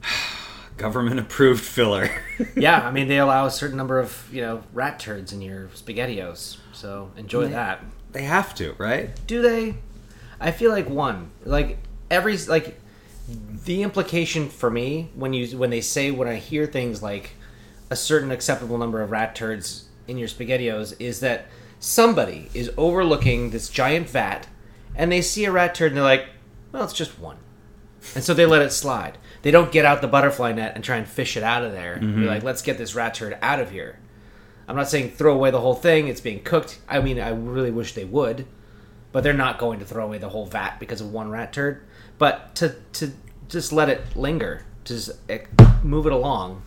Government 0.78 1.20
approved 1.20 1.62
filler. 1.64 2.10
yeah, 2.56 2.88
I 2.88 2.92
mean 2.92 3.10
they 3.10 3.20
allow 3.20 3.46
a 3.48 3.52
certain 3.52 3.76
number 3.76 4.00
of 4.00 4.28
you 4.32 4.42
know 4.42 4.64
rat 4.74 5.00
turds 5.00 5.34
in 5.34 5.42
your 5.42 5.68
spaghettios, 5.76 6.58
so 6.72 7.12
enjoy 7.18 7.48
that. 7.50 7.84
they 8.14 8.24
have 8.24 8.56
to, 8.56 8.74
right? 8.78 9.10
Do 9.28 9.42
they? 9.42 9.76
I 10.40 10.52
feel 10.52 10.72
like 10.72 10.90
one, 10.90 11.30
like 11.44 11.78
every 12.10 12.38
like 12.38 12.80
the 13.66 13.84
implication 13.84 14.50
for 14.50 14.70
me 14.70 15.10
when 15.14 15.34
you 15.34 15.58
when 15.58 15.70
they 15.70 15.82
say 15.82 16.12
when 16.12 16.28
I 16.28 16.36
hear 16.36 16.66
things 16.66 17.04
like 17.04 17.32
a 17.90 17.96
certain 17.96 18.32
acceptable 18.32 18.78
number 18.78 19.02
of 19.02 19.12
rat 19.12 19.36
turds 19.36 19.90
in 20.08 20.18
your 20.18 20.28
spaghettios 20.28 20.96
is 21.00 21.20
that 21.20 21.46
somebody 21.80 22.50
is 22.54 22.72
overlooking 22.78 23.50
this 23.50 23.70
giant 23.70 24.10
vat 24.10 24.48
and 24.96 25.12
they 25.12 25.22
see 25.22 25.46
a 25.46 25.52
rat 25.52 25.76
turd 25.76 25.92
and 25.92 25.98
they're 25.98 26.04
like, 26.04 26.28
well, 26.72 26.84
it's 26.84 26.94
just 26.94 27.20
one. 27.20 27.38
And 28.16 28.24
so 28.24 28.34
they 28.34 28.46
let 28.46 28.62
it 28.62 28.72
slide. 28.72 29.18
They 29.42 29.52
don't 29.52 29.72
get 29.72 29.86
out 29.86 30.02
the 30.02 30.08
butterfly 30.08 30.54
net 30.54 30.74
and 30.76 30.84
try 30.84 30.98
and 30.98 31.08
fish 31.08 31.38
it 31.38 31.44
out 31.44 31.64
of 31.64 31.72
there. 31.72 31.98
Be 31.98 32.06
mm-hmm. 32.06 32.26
like, 32.26 32.44
let's 32.44 32.62
get 32.62 32.78
this 32.78 32.96
rat 32.96 33.14
turd 33.14 33.38
out 33.42 33.60
of 33.60 33.72
here. 33.72 34.00
I'm 34.68 34.76
not 34.76 34.90
saying 34.90 35.12
throw 35.12 35.34
away 35.34 35.52
the 35.52 35.60
whole 35.60 35.76
thing. 35.76 36.08
It's 36.08 36.22
being 36.22 36.44
cooked. 36.44 36.80
I 36.88 37.00
mean, 37.02 37.20
I 37.20 37.30
really 37.30 37.72
wish 37.72 37.94
they 37.94 38.06
would, 38.06 38.46
but 39.12 39.24
they're 39.24 39.34
not 39.34 39.60
going 39.60 39.80
to 39.80 39.86
throw 39.86 40.06
away 40.06 40.18
the 40.18 40.30
whole 40.30 40.46
vat 40.46 40.80
because 40.80 41.02
of 41.02 41.12
one 41.12 41.30
rat 41.30 41.54
turd. 41.54 41.84
But 42.22 42.54
to 42.58 42.76
to 42.94 43.14
just 43.50 43.74
let 43.74 43.90
it 43.90 44.16
linger, 44.16 44.64
to 44.86 44.94
just 44.94 45.10
eh, 45.28 45.40
move 45.82 46.06
it 46.06 46.14
along. 46.14 46.62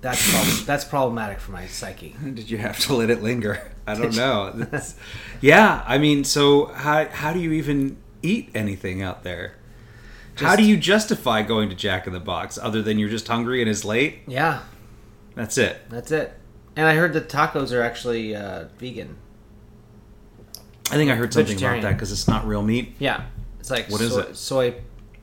That's 0.00 0.30
prob- 0.30 0.46
that's 0.66 0.84
problematic 0.86 1.38
for 1.38 1.52
my 1.52 1.66
psyche. 1.66 2.16
Did 2.24 2.48
you 2.50 2.56
have 2.56 2.78
to 2.86 2.94
let 2.94 3.10
it 3.10 3.22
linger? 3.22 3.72
I 3.86 3.94
don't 3.94 4.16
know. 4.24 4.66
Yeah, 5.42 5.84
I 5.86 5.98
mean, 5.98 6.24
so 6.24 6.68
how 6.68 7.04
how 7.08 7.34
do 7.34 7.38
you 7.38 7.52
even 7.52 7.98
eat 8.22 8.48
anything 8.54 9.02
out 9.02 9.22
there? 9.22 9.56
how 10.36 10.56
do 10.56 10.62
you 10.62 10.78
justify 10.78 11.42
going 11.42 11.68
to 11.68 11.74
Jack 11.74 12.06
in 12.06 12.14
the 12.14 12.20
Box 12.20 12.56
other 12.56 12.80
than 12.80 12.98
you're 12.98 13.10
just 13.10 13.28
hungry 13.28 13.60
and 13.60 13.68
it's 13.70 13.84
late? 13.84 14.20
Yeah, 14.26 14.62
That's 15.34 15.58
it. 15.58 15.76
that's 15.90 16.10
it. 16.10 16.32
And 16.74 16.88
I 16.88 16.94
heard 16.94 17.12
that 17.12 17.28
tacos 17.28 17.70
are 17.70 17.82
actually 17.82 18.34
uh, 18.34 18.68
vegan. 18.78 19.18
I 20.90 20.94
think 20.94 21.10
I 21.10 21.14
heard 21.16 21.32
something 21.32 21.52
about 21.52 21.58
Vegetarian. 21.60 21.82
that 21.84 21.92
because 21.94 22.12
it's 22.12 22.28
not 22.28 22.46
real 22.46 22.62
meat. 22.62 22.94
Yeah, 22.98 23.24
it's 23.58 23.70
like 23.70 23.88
What 23.90 24.00
is 24.00 24.12
soy, 24.12 24.20
it? 24.20 24.36
soy 24.36 24.74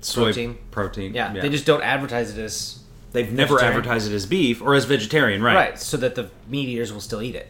Soy 0.02 0.24
protein. 0.26 0.58
protein. 0.72 1.14
Yeah, 1.14 1.32
they 1.34 1.50
just 1.50 1.66
don't 1.66 1.82
advertise 1.82 2.38
it 2.38 2.42
as 2.42 2.80
they've 3.14 3.32
never 3.32 3.56
vegetarian. 3.56 3.78
advertised 3.78 4.12
it 4.12 4.16
as 4.16 4.26
beef 4.26 4.62
or 4.62 4.76
as 4.76 4.84
vegetarian, 4.86 5.42
right? 5.42 5.56
right, 5.56 5.80
so 5.80 5.96
that 5.98 6.16
the 6.16 6.30
meat 6.50 6.68
eaters 6.68 6.92
will 6.92 7.00
still 7.02 7.22
eat 7.22 7.36
it. 7.36 7.50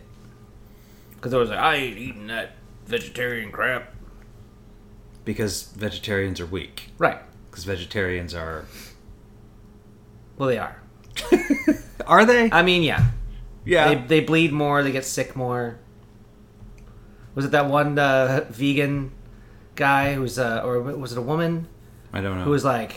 Because 1.16 1.32
they 1.32 1.38
was 1.40 1.50
like, 1.50 1.58
I 1.60 1.76
ain't 1.78 1.98
eating 1.98 2.28
that 2.28 2.52
vegetarian 2.86 3.52
crap. 3.52 3.94
Because 5.26 5.64
vegetarians 5.76 6.40
are 6.40 6.46
weak. 6.46 6.90
Right. 6.98 7.18
Because 7.50 7.64
vegetarians 7.64 8.36
are. 8.36 8.66
Well, 10.38 10.50
they 10.50 10.58
are. 10.58 10.78
Are 12.08 12.26
they? 12.26 12.52
I 12.52 12.64
mean, 12.64 12.84
yeah. 12.84 13.06
yeah. 13.64 13.94
They, 13.94 14.02
they 14.02 14.20
bleed 14.20 14.52
more. 14.52 14.84
They 14.84 14.92
get 14.92 15.06
sick 15.06 15.36
more. 15.36 15.78
Was 17.36 17.46
it 17.46 17.52
that 17.52 17.68
one 17.68 17.98
uh, 17.98 18.46
vegan 18.50 19.12
guy 19.76 20.14
who 20.14 20.22
was, 20.22 20.38
uh, 20.38 20.62
or 20.64 20.82
was 20.82 21.12
it 21.12 21.18
a 21.18 21.22
woman 21.22 21.68
I 22.12 22.22
don't 22.22 22.38
know. 22.38 22.44
who 22.44 22.52
was 22.52 22.64
like, 22.64 22.96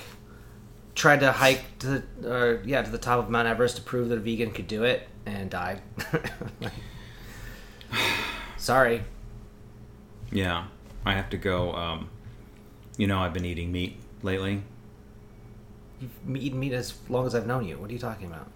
tried 0.95 1.20
to 1.20 1.32
hike 1.32 1.78
to 1.78 1.87
the, 1.87 2.30
or 2.30 2.62
yeah, 2.64 2.82
to 2.82 2.91
the 2.91 2.99
top 2.99 3.18
of 3.18 3.30
Mount 3.30 3.47
Everest 3.49 3.76
to 3.76 3.82
prove 3.82 4.09
that 4.09 4.16
a 4.16 4.20
vegan 4.20 4.51
could 4.51 4.66
do 4.66 4.84
it 4.84 5.07
and 5.24 5.51
died. 5.51 5.80
Sorry. 8.57 9.05
Yeah, 10.32 10.66
I 11.05 11.12
have 11.14 11.30
to 11.30 11.37
go. 11.37 11.72
Um, 11.72 12.11
you 12.97 13.07
know, 13.07 13.18
I've 13.18 13.32
been 13.32 13.45
eating 13.45 13.70
meat 13.70 13.99
lately. 14.22 14.62
You've 16.01 16.37
eaten 16.37 16.59
meat 16.59 16.72
as 16.72 16.95
long 17.09 17.26
as 17.26 17.34
I've 17.34 17.47
known 17.47 17.64
you. 17.64 17.78
What 17.78 17.91
are 17.91 17.93
you 17.93 17.99
talking 17.99 18.26
about? 18.26 18.49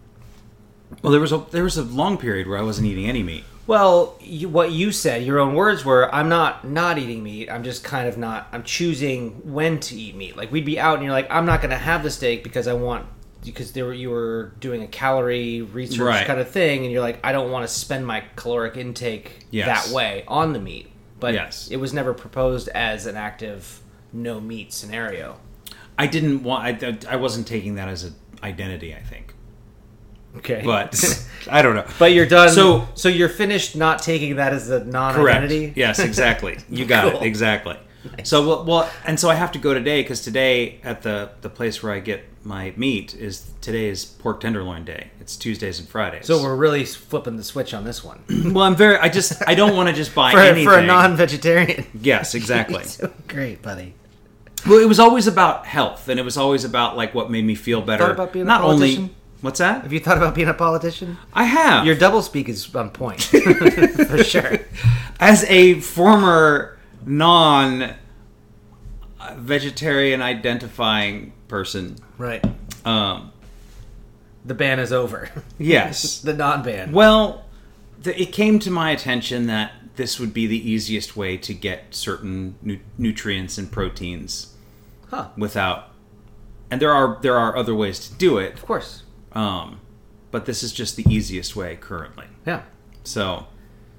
Well, 1.02 1.12
there 1.12 1.20
was 1.20 1.32
a 1.32 1.46
there 1.52 1.62
was 1.62 1.78
a 1.78 1.82
long 1.82 2.18
period 2.18 2.46
where 2.48 2.58
I 2.58 2.62
wasn't 2.62 2.88
eating 2.88 3.06
any 3.06 3.22
meat. 3.22 3.44
Well, 3.70 4.16
you, 4.20 4.48
what 4.48 4.72
you 4.72 4.90
said, 4.90 5.22
your 5.22 5.38
own 5.38 5.54
words 5.54 5.84
were, 5.84 6.12
"I'm 6.12 6.28
not 6.28 6.66
not 6.66 6.98
eating 6.98 7.22
meat. 7.22 7.48
I'm 7.48 7.62
just 7.62 7.84
kind 7.84 8.08
of 8.08 8.18
not. 8.18 8.48
I'm 8.50 8.64
choosing 8.64 9.52
when 9.52 9.78
to 9.78 9.94
eat 9.94 10.16
meat." 10.16 10.36
Like 10.36 10.50
we'd 10.50 10.64
be 10.64 10.80
out, 10.80 10.96
and 10.96 11.04
you're 11.04 11.12
like, 11.12 11.28
"I'm 11.30 11.46
not 11.46 11.60
going 11.60 11.70
to 11.70 11.76
have 11.76 12.02
the 12.02 12.10
steak 12.10 12.42
because 12.42 12.66
I 12.66 12.72
want." 12.72 13.06
Because 13.44 13.70
there 13.70 13.84
were, 13.84 13.94
you 13.94 14.10
were 14.10 14.54
doing 14.58 14.82
a 14.82 14.88
calorie 14.88 15.62
research 15.62 16.00
Right. 16.00 16.26
kind 16.26 16.40
of 16.40 16.50
thing, 16.50 16.82
and 16.82 16.90
you're 16.90 17.00
like, 17.00 17.20
I 17.22 17.30
don't 17.30 17.52
want 17.52 17.66
to 17.66 17.72
spend 17.72 18.04
my 18.04 18.24
caloric 18.34 18.76
intake 18.76 19.46
Yes. 19.52 19.86
that 19.86 19.94
way 19.94 20.24
on 20.26 20.52
the 20.52 20.58
meat. 20.58 20.90
But 21.20 21.34
Yes. 21.34 21.68
it 21.70 21.76
was 21.76 21.92
never 21.94 22.12
proposed 22.12 22.68
as 22.70 23.06
an 23.06 23.16
active 23.16 23.80
no 24.12 24.40
meat 24.40 24.72
scenario. 24.72 25.38
I 25.96 26.08
didn't 26.08 26.42
want. 26.42 26.84
I, 26.84 26.98
I 27.08 27.16
wasn't 27.16 27.46
taking 27.46 27.76
that 27.76 27.88
as 27.88 28.02
an 28.02 28.14
identity. 28.42 28.94
I 28.96 29.00
think, 29.00 29.29
Okay, 30.38 30.62
but 30.64 30.94
I 31.50 31.62
don't 31.62 31.74
know. 31.74 31.86
but 31.98 32.12
you're 32.12 32.26
done. 32.26 32.50
So- 32.50 32.88
so 32.94 33.08
you're 33.08 33.28
finished 33.28 33.76
not 33.76 34.00
taking 34.02 34.36
that 34.36 34.52
as 34.52 34.70
a 34.70 34.84
non-identity. 34.84 35.72
Yes, 35.76 35.98
exactly. 36.10 36.58
You 36.68 36.84
got 36.84 37.12
Cool. 37.12 37.20
it 37.22 37.26
exactly. 37.26 37.76
So 38.24 38.46
well, 38.48 38.64
well, 38.64 38.90
and 39.04 39.20
so 39.20 39.28
I 39.28 39.34
have 39.34 39.52
to 39.52 39.58
go 39.58 39.74
today 39.74 40.00
because 40.02 40.22
today 40.22 40.80
at 40.82 41.02
the 41.02 41.30
the 41.42 41.50
place 41.50 41.82
where 41.82 41.92
I 41.92 42.00
get 42.00 42.24
my 42.42 42.72
meat 42.76 43.14
is 43.14 43.50
today 43.60 43.88
is 43.88 44.06
pork 44.06 44.40
tenderloin 44.40 44.84
day. 44.86 45.10
It's 45.20 45.36
Tuesdays 45.36 45.78
and 45.78 45.86
Fridays. 45.86 46.24
So 46.26 46.42
we're 46.42 46.56
really 46.56 46.86
flipping 46.86 47.36
the 47.36 47.44
switch 47.44 47.74
on 47.74 47.84
this 47.84 48.02
one. 48.02 48.22
well, 48.54 48.64
I'm 48.64 48.74
very. 48.74 48.96
I 48.96 49.10
just 49.10 49.42
I 49.46 49.54
don't 49.54 49.76
want 49.76 49.90
to 49.90 49.94
just 49.94 50.14
buy 50.14 50.32
for, 50.32 50.38
anything 50.38 50.64
for 50.64 50.78
a 50.78 50.86
non-vegetarian. 50.86 51.86
Yes, 52.00 52.34
exactly. 52.34 52.84
So 52.84 53.12
great, 53.28 53.60
buddy. 53.60 53.94
well, 54.66 54.78
it 54.78 54.88
was 54.88 54.98
always 54.98 55.26
about 55.26 55.66
health, 55.66 56.08
and 56.08 56.18
it 56.18 56.22
was 56.24 56.38
always 56.38 56.64
about 56.64 56.96
like 56.96 57.14
what 57.14 57.30
made 57.30 57.44
me 57.44 57.54
feel 57.54 57.82
better. 57.82 58.10
About 58.10 58.32
being 58.32 58.46
Not 58.46 58.62
only 58.62 59.10
what's 59.40 59.58
that? 59.58 59.82
Have 59.82 59.92
you 59.92 60.00
thought 60.00 60.16
about 60.16 60.34
being 60.34 60.48
a 60.48 60.54
politician? 60.54 61.16
I 61.32 61.44
have. 61.44 61.86
Your 61.86 61.94
double 61.94 62.22
speak 62.22 62.48
is 62.48 62.74
on 62.74 62.90
point, 62.90 63.22
for 64.08 64.22
sure. 64.24 64.58
as 65.18 65.44
a 65.44 65.80
former 65.80 66.78
non 67.04 67.94
vegetarian 69.36 70.22
identifying 70.22 71.32
person. 71.48 71.96
Right. 72.18 72.44
Um, 72.84 73.32
The 74.44 74.54
ban 74.54 74.78
is 74.78 74.92
over. 74.92 75.30
yes. 75.58 76.20
the 76.22 76.32
non-ban. 76.34 76.92
Well, 76.92 77.44
the, 78.02 78.18
it 78.20 78.32
came 78.32 78.58
to 78.60 78.70
my 78.70 78.90
attention 78.90 79.46
that 79.46 79.72
this 79.96 80.18
would 80.18 80.32
be 80.32 80.46
the 80.46 80.70
easiest 80.70 81.16
way 81.16 81.36
to 81.36 81.52
get 81.52 81.94
certain 81.94 82.54
nu- 82.62 82.78
nutrients 82.96 83.58
and 83.58 83.70
proteins 83.70 84.54
Huh. 85.10 85.28
without, 85.36 85.88
and 86.70 86.80
there 86.80 86.92
are 86.92 87.18
there 87.20 87.36
are 87.36 87.56
other 87.56 87.74
ways 87.74 87.98
to 88.08 88.14
do 88.14 88.38
it, 88.38 88.54
Of 88.54 88.64
course. 88.64 89.02
Um, 89.32 89.80
but 90.30 90.46
this 90.46 90.62
is 90.62 90.72
just 90.72 90.96
the 90.96 91.04
easiest 91.12 91.56
way 91.56 91.76
currently. 91.76 92.26
Yeah. 92.46 92.62
So, 93.04 93.46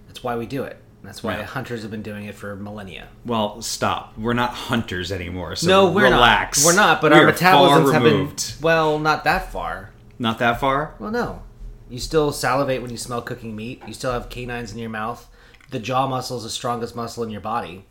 That's 0.07 0.23
why 0.23 0.35
we 0.37 0.45
do 0.45 0.63
it. 0.63 0.77
That's 1.03 1.23
why 1.23 1.37
Yeah. 1.37 1.45
hunters 1.45 1.81
have 1.81 1.89
been 1.89 2.03
doing 2.03 2.25
it 2.25 2.35
for 2.35 2.55
millennia. 2.55 3.07
well, 3.25 3.61
stop. 3.61 4.15
We're 4.17 4.33
not 4.33 4.51
hunters 4.53 5.11
anymore. 5.11 5.55
So 5.55 5.67
no, 5.67 5.91
we're 5.91 6.03
relax. 6.03 6.59
not. 6.63 6.65
We're 6.67 6.75
not. 6.75 7.01
But 7.01 7.11
We 7.11 7.17
our 7.19 7.31
metabolisms 7.31 7.93
have 7.93 8.03
been 8.03 8.35
well, 8.61 8.99
not 8.99 9.23
that 9.23 9.51
far. 9.51 9.89
Not 10.19 10.37
that 10.39 10.59
far. 10.59 10.93
Well, 10.99 11.09
no. 11.11 11.41
You 11.89 11.97
still 11.99 12.31
salivate 12.31 12.81
when 12.83 12.91
you 12.91 12.97
smell 12.97 13.21
cooking 13.23 13.55
meat. 13.55 13.81
You 13.87 13.93
still 13.93 14.11
have 14.11 14.29
canines 14.29 14.71
in 14.71 14.77
your 14.77 14.89
mouth. 14.91 15.27
The 15.71 15.79
jaw 15.79 16.05
muscle 16.07 16.37
is 16.37 16.43
the 16.43 16.49
strongest 16.49 16.95
muscle 16.95 17.23
in 17.23 17.31
your 17.31 17.41
body. 17.41 17.85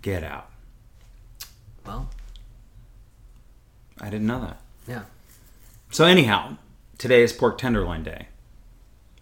Get 0.00 0.24
out. 0.24 0.48
Well, 1.84 2.08
I 4.00 4.06
didn't 4.10 4.26
know 4.26 4.40
that. 4.40 4.60
yeah. 4.88 5.02
So 5.90 6.04
anyhow, 6.04 6.56
today 6.98 7.22
is 7.22 7.32
pork 7.32 7.58
tenderloin 7.58 8.02
day. 8.02 8.28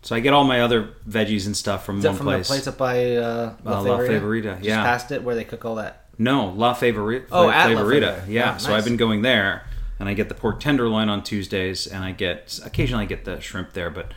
So 0.02 0.14
I 0.14 0.20
get 0.20 0.34
all 0.34 0.44
my 0.44 0.60
other 0.60 0.90
veggies 1.08 1.46
and 1.46 1.56
stuff 1.56 1.84
from 1.86 2.02
one 2.02 2.14
from 2.16 2.26
place. 2.26 2.46
the 2.48 2.52
place 2.54 2.66
up 2.66 2.76
by 2.78 3.16
uh, 3.16 3.54
La, 3.64 3.78
Uh, 3.78 3.82
La 3.82 3.98
Favorita? 3.98 4.08
Favorita, 4.20 4.54
Just 4.56 4.64
yeah. 4.64 4.82
past 4.82 5.12
it 5.12 5.22
where 5.22 5.34
they 5.34 5.44
cook 5.44 5.64
all 5.64 5.76
that. 5.76 6.04
No, 6.18 6.50
La 6.50 6.74
Favorita. 6.74 7.26
Oh, 7.32 7.48
at 7.48 7.70
La 7.70 7.80
Favorita. 7.80 8.18
Favorita. 8.20 8.28
Yeah. 8.28 8.52
Ah, 8.52 8.56
So 8.58 8.68
nice. 8.70 8.78
I've 8.78 8.84
been 8.84 8.96
going 8.98 9.22
there, 9.22 9.66
and 9.98 10.08
I 10.08 10.14
get 10.14 10.28
the 10.28 10.34
pork 10.34 10.60
tenderloin 10.60 11.08
on 11.08 11.22
Tuesdays, 11.22 11.86
and 11.86 12.04
I 12.04 12.12
get 12.12 12.60
occasionally 12.64 13.04
I 13.04 13.06
get 13.06 13.24
the 13.24 13.40
shrimp 13.40 13.72
there, 13.72 13.88
but 13.90 14.12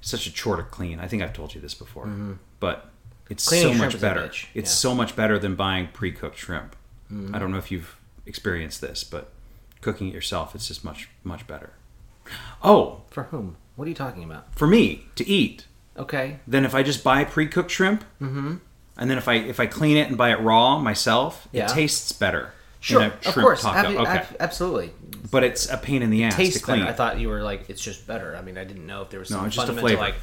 it's 0.00 0.10
such 0.10 0.26
a 0.26 0.32
chore 0.32 0.56
to 0.56 0.62
clean. 0.64 0.98
I 0.98 1.06
think 1.06 1.22
I've 1.22 1.32
told 1.32 1.54
you 1.54 1.60
this 1.60 1.74
before, 1.74 2.10
but 2.58 2.90
it's 3.28 3.46
Mm-hmm. 3.46 3.60
Cleaning 3.60 3.78
so 3.78 3.84
much 3.84 4.00
better. 4.00 4.24
It's 4.24 4.44
yeah. 4.54 4.62
Mm-hmm. 4.62 4.66
so 4.66 4.94
much 4.96 5.14
better 5.14 5.38
than 5.38 5.54
buying 5.54 5.88
pre-cooked 5.92 6.38
shrimp. 6.38 6.74
I 7.32 7.38
don't 7.38 7.50
know 7.52 7.58
if 7.58 7.70
you've 7.70 7.96
experienced 8.26 8.80
this, 8.80 9.02
but 9.04 9.30
cooking 9.80 10.08
it 10.08 10.14
yourself, 10.14 10.54
it's 10.56 10.66
just 10.68 10.84
much 10.84 11.08
much 11.24 11.46
better. 11.46 11.70
Oh, 12.62 13.02
For 13.10 13.24
whom? 13.24 13.56
What 13.76 13.86
are 13.86 13.88
you 13.88 13.94
talking 13.94 14.24
about? 14.24 14.54
for 14.54 14.66
me 14.66 15.06
to 15.16 15.26
eat 15.28 15.66
Okay. 15.96 16.38
Then 16.46 16.64
if 16.64 16.74
I 16.74 16.82
just 16.82 17.02
buy 17.04 17.24
pre-cooked 17.24 17.70
shrimp. 17.70 18.04
Mm-hmm. 18.22 18.54
And 18.96 19.10
then 19.10 19.18
if 19.18 19.28
I 19.28 19.34
if 19.34 19.58
I 19.60 19.66
clean 19.66 19.96
it 19.96 20.08
and 20.08 20.16
buy 20.16 20.30
it 20.30 20.40
raw 20.40 20.78
myself, 20.78 21.48
Yeah. 21.52 21.64
it 21.64 21.74
tastes 21.74 22.12
better. 22.12 22.52
Sure. 22.80 23.00
than 23.00 23.10
a 23.10 23.14
Of 23.14 23.22
shrimp 23.22 23.40
course. 23.46 23.62
taco. 23.62 23.88
Ab- 23.90 23.96
okay, 23.96 24.10
ab- 24.10 24.36
absolutely. 24.40 24.92
but 25.30 25.44
it's 25.44 25.68
a 25.70 25.76
pain 25.76 26.02
in 26.02 26.08
the 26.10 26.24
ass 26.24 26.36
Tastes 26.36 26.58
to 26.60 26.64
clean. 26.64 26.80
better. 26.80 26.90
I 26.90 26.94
thought 26.94 27.18
you 27.20 27.28
were 27.28 27.42
like, 27.42 27.68
it's 27.68 27.82
just 27.82 28.06
better. 28.06 28.34
I 28.36 28.40
mean, 28.42 28.56
I 28.56 28.64
didn't 28.64 28.86
know 28.86 29.02
if 29.02 29.10
there 29.10 29.20
was 29.20 29.30
No, 29.30 29.38
some 29.38 29.46
it's 29.48 29.56
just 29.56 29.64
a 29.64 29.72
fundamental 29.72 29.98
flavor. 29.98 30.12
like 30.12 30.20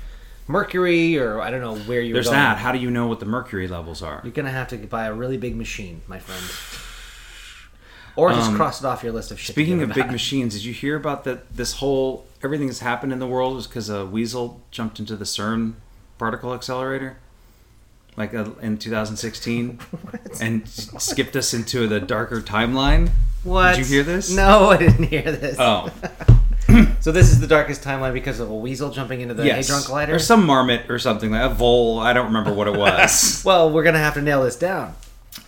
mercury 0.48 1.18
or 1.20 1.42
I 1.42 1.52
don't 1.52 1.62
know 1.62 1.76
where 1.76 2.02
you 2.02 2.14
were 2.14 2.18
There's 2.18 2.28
going. 2.28 2.38
that. 2.40 2.58
How 2.58 2.72
do 2.72 2.80
you 2.80 2.90
know 2.90 3.08
what 3.08 3.20
the 3.20 3.26
mercury 3.26 3.68
levels 3.68 4.02
are? 4.02 4.22
You're 4.24 4.32
gonna 4.34 4.50
have 4.52 4.70
to 4.70 4.78
buy 4.78 5.06
a 5.06 5.14
really 5.14 5.38
big 5.38 5.56
machine, 5.56 6.02
my 6.08 6.18
friend. 6.20 6.42
Or 8.18 8.32
just 8.32 8.54
cross 8.56 8.82
it 8.82 8.86
off 8.86 9.04
your 9.04 9.14
list 9.14 9.32
of 9.32 9.40
shit. 9.40 9.52
Um, 9.52 9.54
Speaking 9.54 9.82
of 9.84 9.94
big 9.94 10.12
machines, 10.12 10.54
did 10.56 10.66
you 10.66 10.74
hear 10.74 10.96
about 10.96 11.24
that? 11.26 11.56
This 11.56 11.74
whole 11.74 12.26
everything 12.44 12.68
that's 12.68 12.80
happened 12.80 13.14
in 13.14 13.20
the 13.20 13.28
world 13.28 13.56
was 13.56 13.68
because 13.68 13.90
a 13.90 14.06
weasel 14.06 14.60
jumped 14.72 15.00
into 15.00 15.16
the 15.16 15.24
CERN 15.26 15.74
particle 16.18 16.54
accelerator, 16.54 17.18
like 18.16 18.34
uh, 18.34 18.50
in 18.62 18.78
2016, 18.80 19.80
and 20.42 20.68
skipped 20.68 21.36
us 21.36 21.54
into 21.54 21.88
the 21.88 22.00
darker 22.00 22.42
timeline. 22.42 23.10
what? 23.44 23.76
Did 23.76 23.88
you 23.88 23.96
hear 23.96 24.04
this? 24.04 24.36
No, 24.36 24.70
I 24.72 24.78
didn't 24.78 25.04
hear 25.04 25.22
this. 25.32 25.56
Oh, 25.60 25.92
So 27.00 27.14
this 27.14 27.30
is 27.32 27.40
the 27.40 27.48
darkest 27.48 27.82
timeline 27.82 28.12
because 28.14 28.42
of 28.42 28.50
a 28.50 28.56
weasel 28.56 28.90
jumping 28.90 29.22
into 29.22 29.34
the 29.34 29.46
yes, 29.46 29.68
hadron 29.70 29.84
collider. 29.84 30.16
or 30.16 30.20
some 30.20 30.46
marmot 30.46 30.90
or 30.92 31.00
something 31.00 31.32
like 31.32 31.50
a 31.50 31.54
vole. 31.54 32.00
I 32.00 32.12
don't 32.12 32.26
remember 32.26 32.52
what 32.52 32.68
it 32.68 32.76
was. 32.78 33.42
Well, 33.46 33.72
we're 33.72 33.84
gonna 33.84 34.00
have 34.00 34.16
to 34.16 34.22
nail 34.22 34.44
this 34.44 34.58
down. 34.58 34.94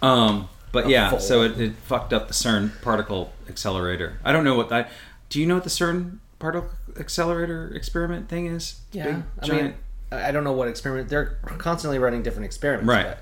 Um, 0.01 0.47
but 0.71 0.85
A 0.85 0.89
yeah, 0.89 1.17
so 1.17 1.43
it, 1.43 1.59
it 1.59 1.75
fucked 1.75 2.13
up 2.13 2.27
the 2.27 2.33
CERN 2.33 2.81
particle 2.81 3.33
accelerator. 3.47 4.19
I 4.23 4.31
don't 4.31 4.43
know 4.43 4.55
what 4.55 4.69
that. 4.69 4.91
Do 5.29 5.39
you 5.39 5.45
know 5.45 5.55
what 5.55 5.63
the 5.63 5.69
CERN 5.69 6.19
particle 6.37 6.69
accelerator 6.99 7.73
experiment 7.73 8.29
thing 8.29 8.47
is? 8.47 8.81
Yeah, 8.91 9.05
Big, 9.05 9.23
I 9.41 9.45
giant. 9.45 9.63
mean, 9.63 9.73
I 10.11 10.31
don't 10.31 10.43
know 10.43 10.53
what 10.53 10.67
experiment 10.67 11.09
they're 11.09 11.37
constantly 11.57 11.99
running 11.99 12.23
different 12.23 12.45
experiments. 12.45 12.87
Right. 12.87 13.17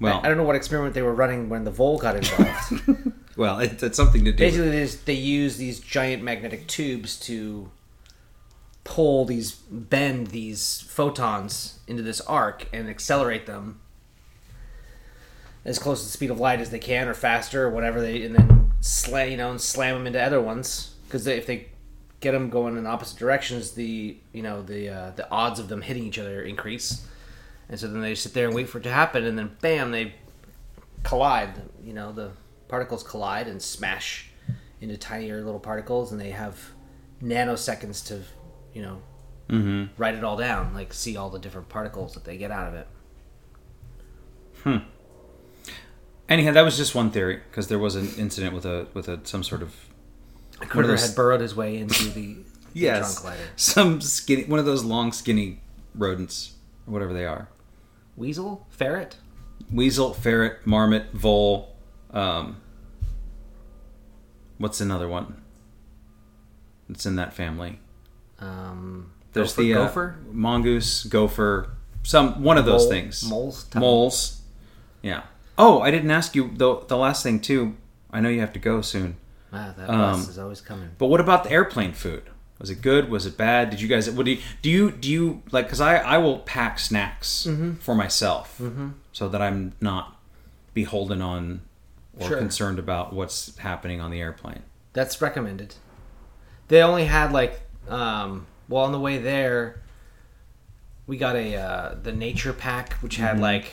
well, 0.00 0.20
I, 0.22 0.26
I 0.26 0.28
don't 0.28 0.36
know 0.36 0.44
what 0.44 0.56
experiment 0.56 0.94
they 0.94 1.02
were 1.02 1.14
running 1.14 1.48
when 1.48 1.64
the 1.64 1.70
vole 1.70 1.98
got 1.98 2.16
involved. 2.16 3.12
well, 3.36 3.58
it, 3.58 3.82
it's 3.82 3.96
something 3.96 4.24
to 4.24 4.32
do. 4.32 4.38
Basically, 4.38 4.70
they, 4.70 4.82
just, 4.82 5.06
they 5.06 5.14
use 5.14 5.56
these 5.56 5.80
giant 5.80 6.22
magnetic 6.22 6.66
tubes 6.68 7.18
to 7.20 7.70
pull 8.84 9.24
these, 9.24 9.52
bend 9.52 10.28
these 10.28 10.84
photons 10.88 11.80
into 11.86 12.02
this 12.02 12.20
arc 12.22 12.66
and 12.72 12.88
accelerate 12.88 13.46
them 13.46 13.80
as 15.64 15.78
close 15.78 16.00
to 16.00 16.06
the 16.06 16.12
speed 16.12 16.30
of 16.30 16.40
light 16.40 16.60
as 16.60 16.70
they 16.70 16.78
can, 16.78 17.08
or 17.08 17.14
faster, 17.14 17.66
or 17.66 17.70
whatever 17.70 18.00
they, 18.00 18.22
and 18.22 18.34
then 18.34 18.72
slam, 18.80 19.30
you 19.30 19.36
know, 19.36 19.50
and 19.50 19.60
slam 19.60 19.94
them 19.94 20.06
into 20.06 20.22
other 20.22 20.40
ones. 20.40 20.94
Because 21.06 21.26
if 21.26 21.46
they 21.46 21.68
get 22.20 22.32
them 22.32 22.50
going 22.50 22.76
in 22.76 22.86
opposite 22.86 23.18
directions, 23.18 23.72
the 23.72 24.16
you 24.32 24.42
know 24.42 24.62
the 24.62 24.88
uh, 24.88 25.10
the 25.16 25.30
odds 25.30 25.60
of 25.60 25.68
them 25.68 25.82
hitting 25.82 26.04
each 26.04 26.18
other 26.18 26.42
increase. 26.42 27.06
And 27.68 27.78
so 27.78 27.86
then 27.86 28.00
they 28.00 28.16
sit 28.16 28.34
there 28.34 28.46
and 28.46 28.54
wait 28.54 28.68
for 28.68 28.78
it 28.78 28.84
to 28.84 28.92
happen, 28.92 29.24
and 29.24 29.38
then 29.38 29.56
bam, 29.60 29.92
they 29.92 30.14
collide. 31.02 31.62
You 31.84 31.92
know, 31.92 32.12
the 32.12 32.32
particles 32.68 33.02
collide 33.02 33.46
and 33.46 33.62
smash 33.62 34.30
into 34.80 34.96
tinier 34.96 35.44
little 35.44 35.60
particles, 35.60 36.10
and 36.10 36.20
they 36.20 36.30
have 36.30 36.58
nanoseconds 37.22 38.06
to, 38.08 38.22
you 38.74 38.82
know, 38.82 39.02
Mm-hmm. 39.50 40.00
write 40.00 40.14
it 40.14 40.22
all 40.22 40.36
down, 40.36 40.74
like 40.74 40.92
see 40.92 41.16
all 41.16 41.28
the 41.28 41.40
different 41.40 41.68
particles 41.68 42.14
that 42.14 42.24
they 42.24 42.36
get 42.36 42.52
out 42.52 42.68
of 42.68 42.74
it. 42.74 42.86
Anyhow, 46.30 46.52
that 46.52 46.62
was 46.62 46.76
just 46.76 46.94
one 46.94 47.10
theory 47.10 47.40
because 47.50 47.66
there 47.68 47.78
was 47.78 47.96
an 47.96 48.08
incident 48.16 48.54
with 48.54 48.64
a 48.64 48.86
with 48.94 49.08
a 49.08 49.20
some 49.24 49.42
sort 49.42 49.62
of 49.62 49.74
A 50.60 50.66
critter 50.66 50.96
had 50.96 51.14
burrowed 51.16 51.40
his 51.40 51.54
way 51.56 51.76
into 51.76 52.04
the 52.10 52.36
yes, 52.72 53.16
hadron 53.22 53.36
collider. 53.36 53.46
some 53.56 54.00
skinny 54.00 54.44
one 54.44 54.60
of 54.60 54.64
those 54.64 54.84
long 54.84 55.10
skinny 55.12 55.60
rodents 55.94 56.52
or 56.86 56.92
whatever 56.92 57.12
they 57.12 57.26
are. 57.26 57.48
Weasel, 58.16 58.66
ferret, 58.70 59.16
Weasel, 59.72 60.14
ferret, 60.14 60.64
marmot, 60.66 61.10
vole. 61.12 61.74
Um, 62.12 62.60
what's 64.58 64.80
another 64.80 65.08
one? 65.08 65.42
It's 66.88 67.06
in 67.06 67.16
that 67.16 67.32
family. 67.32 67.78
um, 68.40 69.12
There's 69.32 69.52
gopher, 69.54 69.62
the 69.62 69.74
uh, 69.74 69.84
gopher, 69.86 70.18
mongoose, 70.32 71.04
gopher, 71.04 71.70
some 72.02 72.42
one 72.42 72.58
of 72.58 72.64
those 72.66 72.82
Mole- 72.82 72.90
things. 72.90 73.28
moles, 73.28 73.66
moles. 73.74 74.42
Yeah. 75.02 75.22
Oh, 75.62 75.80
I 75.80 75.90
didn't 75.90 76.10
ask 76.10 76.34
you 76.34 76.50
the 76.54 76.80
the 76.88 76.96
last 76.96 77.22
thing 77.22 77.38
too. 77.40 77.76
I 78.10 78.20
know 78.20 78.28
you 78.28 78.40
have 78.40 78.52
to 78.54 78.58
go 78.58 78.80
soon. 78.80 79.16
Wow, 79.52 79.74
that 79.76 79.90
Um, 79.90 79.98
bus 80.20 80.28
is 80.28 80.38
always 80.38 80.60
coming. 80.60 80.90
But 80.98 81.06
what 81.08 81.20
about 81.20 81.44
the 81.44 81.50
airplane 81.50 81.92
food? 81.92 82.22
Was 82.58 82.70
it 82.70 82.82
good? 82.82 83.08
Was 83.10 83.26
it 83.26 83.36
bad? 83.36 83.70
Did 83.70 83.80
you 83.80 83.88
guys? 83.88 84.08
What 84.10 84.24
do 84.26 84.32
you 84.32 84.38
do? 84.62 84.70
You 84.70 84.90
do 84.90 85.10
you 85.10 85.42
like? 85.50 85.66
Because 85.66 85.80
I 85.80 85.96
I 85.96 86.18
will 86.18 86.38
pack 86.40 86.78
snacks 86.78 87.46
Mm-hmm. 87.48 87.74
for 87.74 87.94
myself 87.94 88.60
so 89.12 89.28
that 89.28 89.40
I'm 89.42 89.72
not 89.80 90.16
beholden 90.74 91.20
on 91.22 91.60
or 92.18 92.28
Sure. 92.28 92.38
concerned 92.38 92.78
about 92.78 93.12
what's 93.12 93.56
happening 93.58 94.00
on 94.00 94.10
the 94.10 94.20
airplane. 94.20 94.62
That's 94.92 95.20
recommended. 95.22 95.74
They 96.68 96.82
only 96.82 97.04
had 97.06 97.32
like, 97.32 97.60
um, 97.88 98.46
well, 98.68 98.84
on 98.84 98.92
the 98.92 99.00
way 99.00 99.18
there, 99.18 99.80
we 101.06 101.16
got 101.16 101.34
a 101.36 101.56
uh, 101.56 101.94
the 102.02 102.12
nature 102.12 102.52
pack, 102.52 102.92
which 103.02 103.16
had 103.16 103.34
Mm-hmm. 103.34 103.42
like 103.42 103.66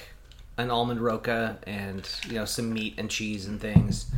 an 0.58 0.72
almond 0.72 1.02
roca 1.02 1.60
and 1.68 2.08
you 2.28 2.34
know 2.36 2.46
some 2.46 2.74
meat 2.74 2.96
and 2.98 3.10
cheese 3.10 3.46
and 3.46 3.60
things. 3.62 4.12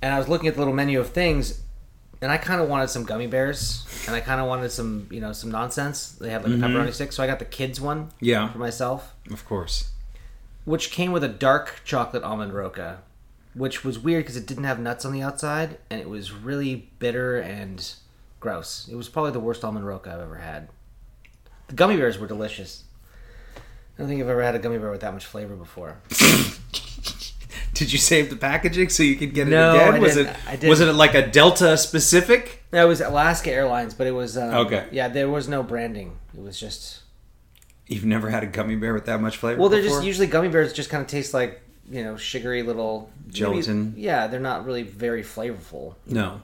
And 0.00 0.14
I 0.14 0.18
was 0.18 0.28
looking 0.28 0.48
at 0.48 0.54
the 0.54 0.60
little 0.60 0.74
menu 0.74 1.00
of 1.00 1.08
things, 1.10 1.60
and 2.22 2.30
I 2.30 2.36
kind 2.36 2.60
of 2.60 2.68
wanted 2.68 2.88
some 2.88 3.04
gummy 3.04 3.26
bears, 3.26 3.84
and 4.06 4.14
I 4.14 4.20
kind 4.20 4.40
of 4.40 4.46
wanted 4.46 4.70
some 4.70 5.08
you 5.10 5.20
know 5.20 5.32
some 5.32 5.50
nonsense. 5.50 6.12
They 6.12 6.30
had 6.30 6.44
like 6.44 6.52
a 6.52 6.56
pepperoni 6.56 6.92
stick, 6.92 7.12
so 7.12 7.22
I 7.22 7.26
got 7.26 7.38
the 7.38 7.44
kids 7.44 7.80
one 7.80 8.06
Mm-hmm. 8.06 8.24
Yeah, 8.24 8.52
for 8.52 8.58
myself, 8.58 9.14
of 9.30 9.44
course. 9.44 9.90
which 10.64 10.90
came 10.90 11.12
with 11.12 11.24
a 11.24 11.28
dark 11.28 11.80
chocolate 11.84 12.22
almond 12.22 12.52
roca, 12.52 12.98
which 13.54 13.84
was 13.84 13.98
weird 13.98 14.24
because 14.24 14.36
it 14.36 14.46
didn't 14.46 14.64
have 14.64 14.78
nuts 14.78 15.04
on 15.04 15.12
the 15.12 15.22
outside, 15.22 15.78
and 15.90 16.00
it 16.00 16.08
was 16.08 16.30
really 16.32 16.90
bitter 17.00 17.38
and 17.38 17.92
gross. 18.40 18.86
It 18.88 18.94
was 18.94 19.08
probably 19.08 19.32
the 19.32 19.40
worst 19.40 19.64
almond 19.64 19.86
roca 19.86 20.12
I've 20.12 20.20
ever 20.20 20.36
had. 20.36 20.68
The 21.66 21.74
gummy 21.74 21.96
bears 21.96 22.18
were 22.18 22.26
delicious. 22.28 22.84
I 23.98 24.02
don't 24.02 24.08
think 24.08 24.22
I've 24.22 24.28
ever 24.28 24.42
had 24.42 24.54
a 24.54 24.58
gummy 24.60 24.78
bear 24.78 24.90
with 24.90 25.00
that 25.00 25.12
much 25.12 25.26
flavor 25.26 25.56
before. 25.56 25.96
Did 27.74 27.92
you 27.92 27.98
save 27.98 28.28
the 28.30 28.36
packaging 28.36 28.88
so 28.88 29.02
you 29.04 29.16
could 29.16 29.34
get 29.34 29.46
it 29.46 29.50
No, 29.50 29.74
again? 29.74 29.94
I 29.94 29.98
was 29.98 30.14
didn't. 30.14 30.34
it 30.34 30.36
I 30.48 30.52
didn't. 30.56 30.68
was 30.70 30.80
it 30.80 30.92
like 30.94 31.14
a 31.14 31.26
Delta 31.26 31.76
specific? 31.76 32.64
That 32.70 32.84
was 32.84 33.00
Alaska 33.00 33.50
Airlines, 33.52 33.94
but 33.94 34.06
it 34.06 34.10
was 34.12 34.36
um, 34.36 34.52
Okay. 34.66 34.86
Yeah, 34.90 35.08
there 35.08 35.28
was 35.28 35.48
no 35.48 35.62
branding. 35.62 36.16
It 36.36 36.40
was 36.40 36.58
just 36.58 37.00
You've 37.86 38.04
never 38.04 38.30
had 38.30 38.42
a 38.42 38.46
gummy 38.46 38.74
bear 38.76 38.92
with 38.94 39.06
that 39.06 39.20
much 39.20 39.36
flavor? 39.36 39.60
well, 39.60 39.68
they're 39.68 39.82
before? 39.82 39.98
just 39.98 40.06
usually 40.06 40.26
gummy 40.26 40.48
bears 40.48 40.72
just 40.72 40.90
kind 40.90 41.00
of 41.02 41.06
taste 41.08 41.32
like 41.34 41.60
you 41.90 42.02
know 42.02 42.16
sugary 42.16 42.62
little 42.62 43.10
Gelatin. 43.28 43.90
maybe- 43.90 44.02
yeah, 44.02 44.26
they're 44.26 44.40
not 44.40 44.64
really 44.66 44.82
very 44.82 45.22
flavorful. 45.22 45.94
no. 46.06 46.42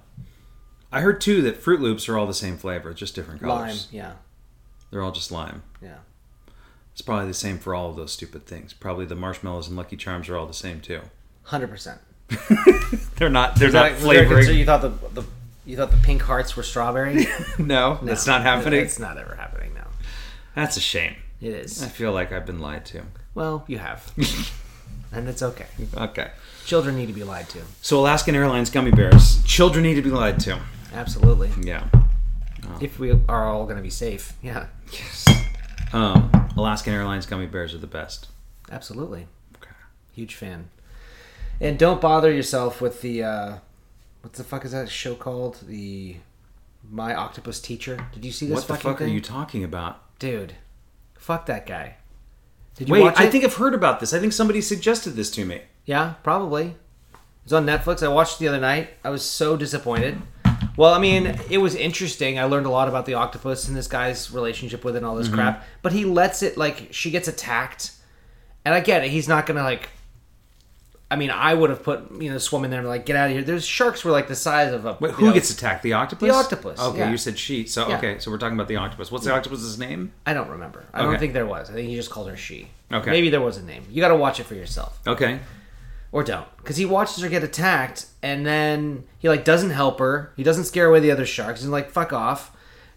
I 0.93 1.01
heard 1.01 1.21
too 1.21 1.43
that 1.43 1.61
Froot 1.61 1.81
Loops 1.81 2.09
are 2.09 2.17
all 2.17 2.27
the 2.29 2.33
same 2.33 2.57
flavor, 2.57 2.95
just 2.95 3.17
different 3.17 3.43
Lime, 3.43 3.63
colors. 3.65 3.89
yeah, 3.91 4.13
They're 4.93 5.03
all 5.03 5.11
just 5.11 5.33
lime. 5.33 5.65
yeah. 5.83 5.97
It's 6.95 7.03
probably 7.03 7.27
the 7.27 7.35
same 7.35 7.59
for 7.59 7.75
all 7.75 7.91
of 7.91 7.97
those 7.97 8.13
stupid 8.13 8.47
things. 8.47 8.73
Probably 8.73 9.05
the 9.05 9.17
marshmallows 9.17 9.67
and 9.67 9.77
Lucky 9.77 9.97
Charms 9.97 10.29
are 10.29 10.37
all 10.37 10.47
the 10.47 10.55
same 10.55 10.81
too. 10.81 11.01
Hundred 11.43 11.69
percent. 11.69 12.01
They're 13.17 13.29
not. 13.29 13.57
They're 13.57 13.73
not 13.73 13.91
there 13.91 13.97
flavoring. 13.97 14.57
You 14.57 14.65
thought 14.65 14.81
the, 14.81 14.91
the 15.13 15.27
you 15.67 15.77
thought 15.77 15.91
the 15.91 15.97
pink 15.97 16.23
hearts 16.23 16.57
were 16.57 16.63
strawberry? 16.63 17.27
no, 17.59 17.99
that's 18.01 18.29
not 18.29 18.43
happening. 18.43 18.81
It's 18.81 19.01
not 19.01 19.19
ever 19.19 19.35
happening 19.35 19.75
now. 19.75 19.89
That's 20.55 20.77
a 20.77 20.81
shame. 20.81 21.17
It 21.41 21.49
is. 21.49 21.83
I 21.83 21.89
feel 21.89 22.13
like 22.13 22.31
I've 22.31 22.47
been 22.47 22.61
lied 22.61 22.87
to. 22.87 23.03
Well, 23.35 23.65
you 23.67 23.79
have, 23.79 24.13
and 25.13 25.29
it's 25.29 25.43
okay. 25.43 25.67
Okay. 25.97 26.31
Children 26.65 26.97
need 26.97 27.07
to 27.07 27.13
be 27.13 27.25
lied 27.25 27.49
to. 27.49 27.59
So 27.83 27.99
Alaskan 27.99 28.37
Airlines 28.37 28.71
gummy 28.71 28.93
bears. 28.93 29.43
Children 29.43 29.83
need 29.83 29.97
to 29.97 30.03
be 30.03 30.11
lied 30.11 30.39
to. 30.41 30.61
Absolutely. 30.93 31.51
Yeah. 31.61 31.89
If 32.81 33.01
we 33.01 33.11
are 33.29 33.49
all 33.49 33.65
going 33.65 33.77
to 33.77 33.83
be 33.83 33.91
safe, 33.91 34.35
yeah, 34.43 34.67
Um, 35.95 36.31
Alaskan 36.57 36.93
Airlines 36.93 37.25
gummy 37.27 37.47
bears 37.47 37.73
are 37.75 37.79
the 37.79 37.87
best. 37.87 38.27
absolutely. 38.71 39.27
Okay. 39.57 39.71
Huge 40.13 40.35
fan. 40.35 40.71
And 41.61 41.79
don't 41.79 42.01
bother 42.01 42.31
yourself 42.33 42.81
with 42.81 43.01
the 43.01 43.23
uh, 43.23 43.57
what 44.23 44.33
the 44.33 44.43
fuck 44.45 44.65
is 44.65 44.73
that 44.73 44.89
show 44.89 45.15
called? 45.15 45.61
The 45.67 46.17
My 46.91 47.15
Octopus 47.15 47.61
Teacher. 47.61 48.07
Did 48.13 48.25
you 48.25 48.33
see 48.33 48.47
this 48.47 48.57
What 48.57 48.67
the 48.67 48.77
fuck 48.77 48.99
thing? 48.99 49.09
are 49.09 49.11
you 49.13 49.21
talking 49.21 49.63
about? 49.65 50.01
dude? 50.19 50.55
Fuck 51.17 51.47
that 51.47 51.67
guy. 51.67 51.97
Did 52.77 52.89
you 52.89 52.93
Wait, 52.95 53.03
watch 53.03 53.15
I 53.19 53.31
think 53.31 53.45
I've 53.45 53.55
heard 53.55 53.75
about 53.75 54.01
this. 54.01 54.13
I 54.13 54.19
think 54.19 54.33
somebody 54.33 54.61
suggested 54.61 55.11
this 55.11 55.31
to 55.33 55.45
me. 55.45 55.63
Yeah, 55.87 56.15
probably. 56.23 56.77
It's 57.45 57.53
on 57.53 57.65
Netflix. 57.67 58.03
I 58.03 58.09
watched 58.09 58.37
it 58.37 58.41
the 58.41 58.49
other 58.49 58.61
night. 58.61 58.91
I 59.05 59.11
was 59.11 59.25
so 59.25 59.57
disappointed. 59.57 60.21
Well, 60.77 60.93
I 60.93 60.99
mean, 60.99 61.39
it 61.51 61.59
was 61.59 61.75
interesting. 61.75 62.39
I 62.39 62.45
learned 62.45 62.67
a 62.67 62.71
lot 62.71 62.89
about 62.89 63.07
the 63.07 63.15
octopus 63.15 63.69
and 63.69 63.77
this 63.77 63.87
guy's 63.87 64.31
relationship 64.31 64.85
with 64.85 64.95
it 64.95 64.99
and 64.99 65.07
all 65.07 65.17
this 65.17 65.27
mm-hmm. 65.27 65.37
crap. 65.37 65.65
But 65.83 65.93
he 65.93 66.05
lets 66.05 66.43
it 66.43 66.57
like 66.57 66.89
she 66.91 67.11
gets 67.11 67.29
attacked, 67.29 67.93
and 68.65 68.75
I 68.75 68.81
get 68.81 69.05
it. 69.05 69.11
He's 69.11 69.29
not 69.29 69.47
gonna 69.47 69.63
like. 69.63 69.91
I 71.11 71.17
mean, 71.17 71.31
I 71.31 71.55
would 71.55 71.71
have 71.71 71.83
put 71.83 72.11
you 72.21 72.31
know 72.31 72.39
swum 72.39 72.65
in 72.65 72.71
there 72.71 72.81
and 72.81 72.89
like 72.89 73.07
get 73.07 73.15
out 73.17 73.31
of 73.31 73.37
here. 73.37 73.45
There's 73.45 73.65
sharks 73.65 74.05
were 74.05 74.11
like 74.11 74.27
the 74.27 74.35
size 74.35 74.73
of 74.73 74.85
a. 74.85 74.97
Wait, 75.01 75.13
who 75.13 75.27
know- 75.27 75.33
gets 75.33 75.51
attacked? 75.51 75.83
The 75.83 75.93
octopus? 75.93 76.29
The 76.29 76.35
octopus, 76.35 76.81
Okay, 76.81 76.99
yeah. 76.99 77.11
you 77.11 77.17
said 77.17 77.39
she. 77.39 77.67
So 77.67 77.89
Yeah. 77.89 77.99
okay, 77.99 78.19
so 78.19 78.31
we're 78.31 78.39
talking 78.39 78.57
about 78.57 78.69
the 78.69 78.77
octopus. 78.77 79.13
What's 79.13 79.25
the 79.25 79.33
octopus's 79.33 79.79
name? 79.79 80.13
I 80.27 80.35
don't 80.35 80.49
remember. 80.49 80.85
I 80.93 81.03
don't 81.03 81.19
think 81.19 81.35
there 81.35 81.47
was. 81.47 81.71
I 81.71 81.75
think 81.75 81.89
he 81.89 81.95
just 81.95 82.11
called 82.11 82.29
her 82.29 82.37
she. 82.37 82.69
Okay. 82.93 83.11
Maybe 83.11 83.31
there 83.31 83.41
was 83.41 83.59
a 83.59 83.63
name. 83.63 83.85
You 83.91 84.01
got 84.01 84.09
to 84.09 84.17
watch 84.17 84.41
it 84.41 84.45
for 84.45 84.55
yourself. 84.55 84.99
Okay. 85.07 85.41
Or 86.15 86.23
don't. 86.23 86.47
Because 86.59 86.77
he 86.77 86.87
watches 86.87 87.21
her 87.23 87.29
get 87.29 87.43
attacked 87.43 88.07
and 88.23 88.47
then 88.47 89.03
he 89.19 89.29
like 89.29 89.45
doesn't 89.45 89.71
help 89.71 89.99
her. 89.99 90.33
He 90.37 90.45
doesn't 90.45 90.65
scare 90.65 90.87
away 90.87 91.01
the 91.01 91.11
other 91.11 91.27
sharks. 91.27 91.61
He's 91.61 91.69
like 91.69 91.91
fuck 91.91 92.13
off. 92.13 92.53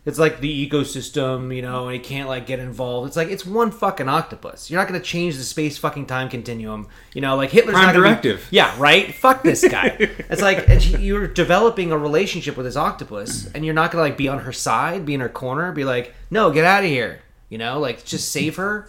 It's 0.05 0.19
like 0.19 0.39
the 0.39 0.69
ecosystem 0.69 1.53
you 1.53 1.61
know 1.63 1.85
and 1.87 1.93
he 1.95 1.99
can't 1.99 2.29
like 2.29 2.45
get 2.45 2.59
involved. 2.59 3.07
It's 3.07 3.17
like 3.17 3.29
it's 3.29 3.43
one 3.45 3.71
fucking 3.71 4.07
octopus. 4.07 4.69
You're 4.69 4.79
not 4.79 4.87
going 4.87 5.01
to 5.01 5.05
change 5.05 5.35
the 5.35 5.43
space 5.43 5.79
fucking 5.79 6.05
time 6.05 6.29
continuum. 6.29 6.87
You 7.15 7.21
know 7.21 7.35
like 7.35 7.49
hitler's 7.49 7.73
Prime 7.73 7.87
not 7.87 7.93
gonna 7.93 8.03
be- 8.15 8.21
directive. 8.21 8.47
yeah 8.51 8.73
right? 8.79 9.13
Fuck 9.15 9.41
this 9.43 9.67
guy. 9.67 9.97
It's 10.29 10.41
like 10.43 10.69
and 10.69 10.81
she- 10.81 10.97
you're 10.97 11.27
developing 11.27 11.91
a 11.91 11.97
relationship 11.97 12.55
with 12.55 12.67
this 12.67 12.75
octopus 12.77 13.49
and 13.53 13.65
you're 13.65 13.73
not 13.73 13.91
going 13.91 14.01
to 14.03 14.09
like 14.09 14.17
be 14.17 14.27
on 14.27 14.39
her 14.39 14.53
side 14.53 15.05
be 15.07 15.15
in 15.15 15.21
her 15.21 15.27
corner 15.29 15.71
be 15.71 15.83
like 15.83 16.13
no 16.29 16.51
get 16.51 16.65
out 16.65 16.83
of 16.83 16.89
here. 16.89 17.19
You 17.49 17.57
know 17.57 17.79
like 17.79 18.05
just 18.05 18.31
save 18.31 18.57
her. 18.57 18.87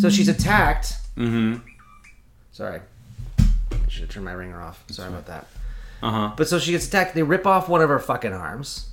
So 0.00 0.08
she's 0.08 0.28
attacked. 0.28 0.94
Mm-hmm. 1.16 1.58
Sorry. 2.52 2.80
Should 3.90 4.02
have 4.02 4.10
turned 4.10 4.24
my 4.24 4.32
ringer 4.32 4.62
off. 4.62 4.84
Sorry 4.90 5.08
about 5.08 5.26
that. 5.26 5.46
Uh 6.02 6.10
huh. 6.10 6.32
But 6.36 6.48
so 6.48 6.58
she 6.58 6.72
gets 6.72 6.86
attacked. 6.86 7.14
They 7.14 7.22
rip 7.22 7.46
off 7.46 7.68
one 7.68 7.82
of 7.82 7.88
her 7.88 7.98
fucking 7.98 8.32
arms. 8.32 8.86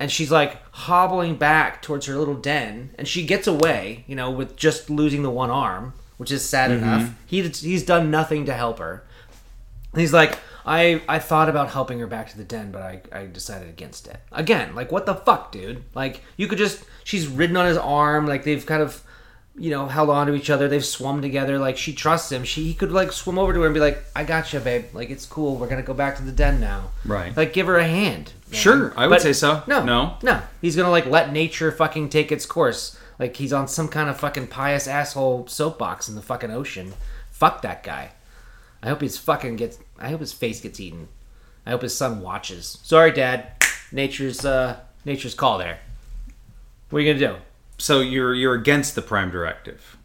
And 0.00 0.10
she's 0.10 0.30
like 0.30 0.58
hobbling 0.72 1.36
back 1.36 1.82
towards 1.82 2.06
her 2.06 2.16
little 2.16 2.34
den. 2.34 2.90
And 2.98 3.06
she 3.06 3.24
gets 3.24 3.46
away, 3.46 4.04
you 4.06 4.16
know, 4.16 4.30
with 4.30 4.56
just 4.56 4.90
losing 4.90 5.22
the 5.22 5.30
one 5.30 5.50
arm, 5.50 5.92
which 6.16 6.32
is 6.32 6.48
sad 6.48 6.70
enough. 6.72 7.14
He, 7.26 7.42
he's 7.42 7.84
done 7.84 8.10
nothing 8.10 8.46
to 8.46 8.54
help 8.54 8.80
her. 8.80 9.04
And 9.92 10.00
he's 10.00 10.12
like, 10.12 10.38
I, 10.66 11.00
I 11.08 11.20
thought 11.20 11.48
about 11.48 11.70
helping 11.70 12.00
her 12.00 12.08
back 12.08 12.28
to 12.30 12.36
the 12.36 12.42
den, 12.42 12.72
but 12.72 12.82
I, 12.82 13.02
I 13.12 13.26
decided 13.26 13.68
against 13.68 14.08
it. 14.08 14.16
Again, 14.32 14.74
like, 14.74 14.90
what 14.90 15.06
the 15.06 15.14
fuck, 15.14 15.52
dude? 15.52 15.84
Like, 15.94 16.22
you 16.36 16.48
could 16.48 16.58
just. 16.58 16.84
She's 17.04 17.28
ridden 17.28 17.56
on 17.56 17.66
his 17.66 17.76
arm. 17.76 18.26
Like, 18.26 18.42
they've 18.42 18.66
kind 18.66 18.82
of 18.82 19.03
you 19.56 19.70
know, 19.70 19.86
held 19.86 20.10
on 20.10 20.26
to 20.26 20.34
each 20.34 20.50
other. 20.50 20.66
They've 20.68 20.84
swum 20.84 21.22
together. 21.22 21.58
Like 21.58 21.76
she 21.76 21.92
trusts 21.92 22.30
him. 22.32 22.44
She 22.44 22.64
he 22.64 22.74
could 22.74 22.90
like 22.92 23.12
swim 23.12 23.38
over 23.38 23.52
to 23.52 23.60
her 23.60 23.66
and 23.66 23.74
be 23.74 23.80
like, 23.80 24.02
"I 24.16 24.24
got 24.24 24.52
you, 24.52 24.60
babe. 24.60 24.86
Like 24.92 25.10
it's 25.10 25.26
cool. 25.26 25.56
We're 25.56 25.68
gonna 25.68 25.82
go 25.82 25.94
back 25.94 26.16
to 26.16 26.22
the 26.22 26.32
den 26.32 26.60
now." 26.60 26.90
Right. 27.04 27.36
Like 27.36 27.52
give 27.52 27.66
her 27.68 27.76
a 27.78 27.86
hand. 27.86 28.32
man. 28.50 28.60
Sure, 28.60 28.92
I 28.96 29.06
would 29.06 29.20
say 29.20 29.32
so. 29.32 29.62
No, 29.66 29.84
No? 29.84 30.16
no. 30.22 30.42
He's 30.60 30.74
gonna 30.76 30.90
like 30.90 31.06
let 31.06 31.32
nature 31.32 31.70
fucking 31.70 32.08
take 32.08 32.32
its 32.32 32.46
course. 32.46 32.98
Like 33.18 33.36
he's 33.36 33.52
on 33.52 33.68
some 33.68 33.86
kind 33.88 34.10
of 34.10 34.18
fucking 34.18 34.48
pious 34.48 34.88
asshole 34.88 35.46
soapbox 35.46 36.08
in 36.08 36.16
the 36.16 36.22
fucking 36.22 36.50
ocean. 36.50 36.94
Fuck 37.30 37.62
that 37.62 37.82
guy. 37.84 38.10
I 38.82 38.88
hope 38.88 39.00
his 39.02 39.16
fucking 39.18 39.56
gets. 39.56 39.78
I 39.98 40.10
hope 40.10 40.20
his 40.20 40.32
face 40.32 40.60
gets 40.60 40.80
eaten. 40.80 41.08
I 41.64 41.70
hope 41.70 41.82
his 41.82 41.96
son 41.96 42.20
watches. 42.20 42.78
Sorry, 42.82 43.12
Dad. 43.12 43.52
Nature's 43.92 44.44
uh 44.44 44.80
nature's 45.04 45.34
call 45.34 45.58
there. 45.58 45.78
What 46.90 46.98
are 46.98 47.02
you 47.02 47.14
gonna 47.14 47.34
do? 47.34 47.40
So 47.84 48.00
you're 48.00 48.34
you're 48.34 48.54
against 48.54 48.94
the 48.94 49.02
Prime 49.02 49.30
Directive. 49.30 49.98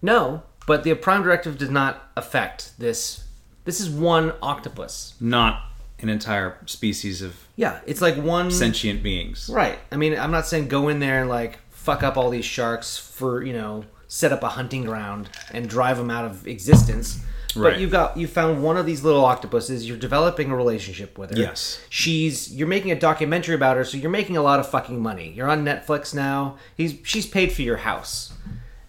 No, 0.00 0.44
but 0.66 0.82
the 0.82 0.94
prime 0.94 1.22
directive 1.22 1.58
does 1.58 1.68
not 1.68 2.10
affect 2.16 2.72
this. 2.78 3.24
This 3.66 3.82
is 3.82 3.90
one 3.90 4.32
octopus. 4.40 5.14
not 5.20 5.62
an 5.98 6.08
entire 6.08 6.56
species 6.64 7.20
of 7.20 7.36
Yeah, 7.56 7.80
it's 7.84 8.00
like 8.00 8.16
one. 8.16 8.50
sentient 8.50 9.02
beings. 9.02 9.50
Right. 9.52 9.78
I 9.92 9.96
mean, 9.96 10.18
I'm 10.18 10.30
not 10.30 10.46
saying 10.46 10.68
go 10.68 10.88
in 10.88 11.00
there 11.00 11.20
and 11.20 11.28
like 11.28 11.58
fuck 11.68 12.02
up 12.02 12.16
all 12.16 12.30
these 12.30 12.46
sharks 12.46 12.96
for 12.96 13.42
you 13.42 13.52
know 13.52 13.84
set 14.08 14.32
up 14.32 14.42
a 14.42 14.48
hunting 14.48 14.84
ground 14.86 15.28
and 15.52 15.68
drive 15.68 15.98
them 15.98 16.10
out 16.10 16.24
of 16.24 16.46
existence. 16.46 17.22
Right. 17.56 17.72
But 17.72 17.80
you've 17.80 17.90
got 17.90 18.16
you 18.16 18.26
found 18.28 18.62
one 18.62 18.76
of 18.76 18.86
these 18.86 19.02
little 19.02 19.24
octopuses. 19.24 19.88
You're 19.88 19.96
developing 19.98 20.50
a 20.50 20.56
relationship 20.56 21.18
with 21.18 21.30
her. 21.30 21.36
Yes. 21.38 21.80
She's 21.88 22.54
you're 22.54 22.68
making 22.68 22.90
a 22.92 22.98
documentary 22.98 23.54
about 23.54 23.76
her, 23.76 23.84
so 23.84 23.96
you're 23.96 24.10
making 24.10 24.36
a 24.36 24.42
lot 24.42 24.60
of 24.60 24.68
fucking 24.68 25.00
money. 25.00 25.32
You're 25.34 25.48
on 25.48 25.64
Netflix 25.64 26.14
now. 26.14 26.56
He's 26.76 26.96
she's 27.02 27.26
paid 27.26 27.52
for 27.52 27.62
your 27.62 27.78
house, 27.78 28.32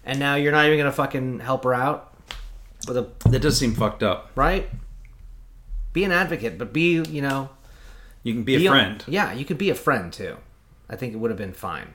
and 0.04 0.18
now 0.18 0.34
you're 0.36 0.52
not 0.52 0.66
even 0.66 0.78
gonna 0.78 0.92
fucking 0.92 1.40
help 1.40 1.64
her 1.64 1.74
out 1.74 2.14
with 2.86 2.96
a 2.96 3.08
That 3.30 3.40
does 3.42 3.58
seem 3.58 3.74
fucked 3.74 4.02
up. 4.02 4.30
right? 4.34 4.68
Be 5.92 6.04
an 6.04 6.12
advocate, 6.12 6.56
but 6.58 6.72
be 6.72 7.02
you 7.08 7.20
know 7.22 7.50
You 8.22 8.32
can 8.34 8.44
be 8.44 8.54
a 8.54 8.58
be 8.58 8.68
friend. 8.68 9.02
yeah, 9.08 9.32
you 9.32 9.44
could 9.44 9.58
be 9.58 9.70
a 9.70 9.74
friend 9.74 10.12
too. 10.12 10.36
I 10.88 10.96
think 10.96 11.14
it 11.14 11.16
would 11.16 11.30
have 11.30 11.38
been 11.38 11.52
fine. 11.52 11.94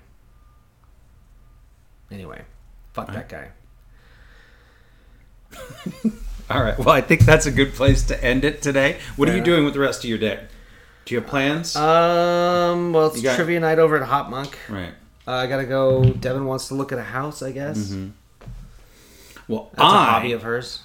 Anyway, 2.11 2.41
fuck 2.93 3.07
that 3.13 3.29
guy. 3.29 3.49
All 6.49 6.63
right. 6.63 6.77
Well, 6.77 6.89
I 6.89 7.01
think 7.01 7.21
that's 7.21 7.45
a 7.45 7.51
good 7.51 7.73
place 7.73 8.03
to 8.07 8.23
end 8.23 8.45
it 8.45 8.61
today. 8.61 8.99
What 9.17 9.27
are 9.27 9.33
you 9.33 9.39
Fair 9.39 9.45
doing 9.45 9.65
with 9.65 9.73
the 9.73 9.79
rest 9.81 10.03
of 10.03 10.09
your 10.09 10.17
day? 10.17 10.39
Do 11.05 11.15
you 11.15 11.19
have 11.21 11.29
plans? 11.29 11.75
Um, 11.75 12.93
well, 12.93 13.07
it's 13.07 13.17
You 13.17 13.23
got- 13.23 13.35
trivia 13.35 13.59
night 13.59 13.79
over 13.79 13.97
at 14.01 14.07
Hot 14.07 14.29
Monk. 14.29 14.57
right. 14.69 14.93
Uh, 15.27 15.31
I 15.31 15.47
gotta 15.47 15.65
go. 15.65 16.05
Devin 16.05 16.45
wants 16.45 16.69
to 16.69 16.73
look 16.73 16.93
at 16.93 16.99
a 16.99 17.03
house, 17.03 17.41
I 17.43 17.51
guess. 17.51 17.93
Well, 19.49 19.69
That's 19.71 19.81
a 19.81 19.85
I 19.85 20.05
hobby 20.05 20.31
of 20.31 20.41
hers. 20.43 20.81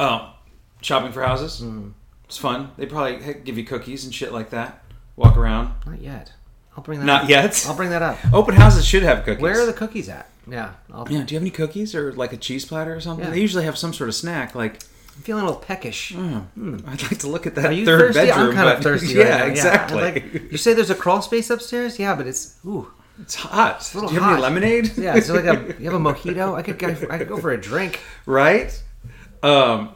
oh 0.00 0.34
shopping 0.80 1.12
for 1.12 1.22
houses. 1.22 1.60
Hmm. 1.60 1.90
It's 2.24 2.38
fun. 2.38 2.70
They 2.76 2.86
probably 2.86 3.22
heck, 3.22 3.44
give 3.44 3.56
you 3.58 3.64
cookies 3.64 4.04
and 4.04 4.12
shit 4.14 4.32
like 4.32 4.50
that. 4.50 4.82
Walk 5.16 5.36
around. 5.36 5.74
Not 5.86 6.00
yet. 6.00 6.32
I'll 6.76 6.82
bring 6.82 6.98
that. 7.00 7.06
Not 7.06 7.22
up. 7.24 7.28
yet. 7.28 7.64
I'll 7.68 7.76
bring 7.76 7.90
that 7.90 8.02
up. 8.02 8.18
Open 8.32 8.54
houses 8.56 8.84
should 8.84 9.02
have 9.04 9.24
cookies. 9.24 9.42
Where 9.42 9.60
are 9.60 9.66
the 9.66 9.72
cookies 9.72 10.08
at? 10.08 10.28
Yeah, 10.46 10.72
I'll, 10.92 11.06
Yeah. 11.10 11.22
Do 11.24 11.34
you 11.34 11.36
have 11.38 11.42
any 11.42 11.50
cookies 11.50 11.94
or 11.94 12.12
like 12.12 12.32
a 12.32 12.36
cheese 12.36 12.64
platter 12.64 12.94
or 12.94 13.00
something? 13.00 13.24
Yeah. 13.24 13.30
They 13.32 13.40
usually 13.40 13.64
have 13.64 13.78
some 13.78 13.92
sort 13.94 14.08
of 14.08 14.14
snack. 14.14 14.54
Like, 14.54 14.82
I'm 15.16 15.22
feeling 15.22 15.42
a 15.42 15.46
little 15.46 15.60
peckish. 15.60 16.14
I'd 16.16 16.46
like 17.02 17.18
to 17.18 17.28
look 17.28 17.46
at 17.46 17.54
that 17.56 17.66
Are 17.66 17.72
you 17.72 17.84
third 17.84 18.14
thirsty? 18.14 18.26
bedroom. 18.30 18.48
I'm 18.50 18.54
kind 18.54 18.68
of 18.70 18.76
but- 18.78 18.82
thirsty. 18.84 19.14
yeah, 19.14 19.40
right 19.42 19.50
exactly. 19.50 20.00
Like- 20.02 20.52
you 20.52 20.58
say 20.58 20.72
there's 20.74 20.90
a 20.90 20.94
crawl 20.94 21.22
space 21.22 21.50
upstairs? 21.50 21.98
Yeah, 21.98 22.14
but 22.16 22.26
it's 22.26 22.56
ooh. 22.64 22.90
it's 23.20 23.34
hot. 23.34 23.88
little 23.94 24.08
Do 24.08 24.14
you 24.16 24.20
have 24.20 24.32
any 24.32 24.42
lemonade? 24.42 24.92
Yeah, 24.96 25.16
it's 25.16 25.28
like 25.28 25.44
a 25.44 25.74
you 25.78 25.90
have 25.90 25.94
a 26.00 26.04
mojito. 26.12 26.54
I 26.54 26.62
could 26.62 26.78
go, 26.78 26.88
I 27.10 27.18
could 27.18 27.28
go 27.28 27.36
for 27.38 27.52
a 27.52 27.60
drink. 27.60 28.00
right? 28.26 28.82
Um, 29.42 29.90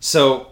so 0.00 0.48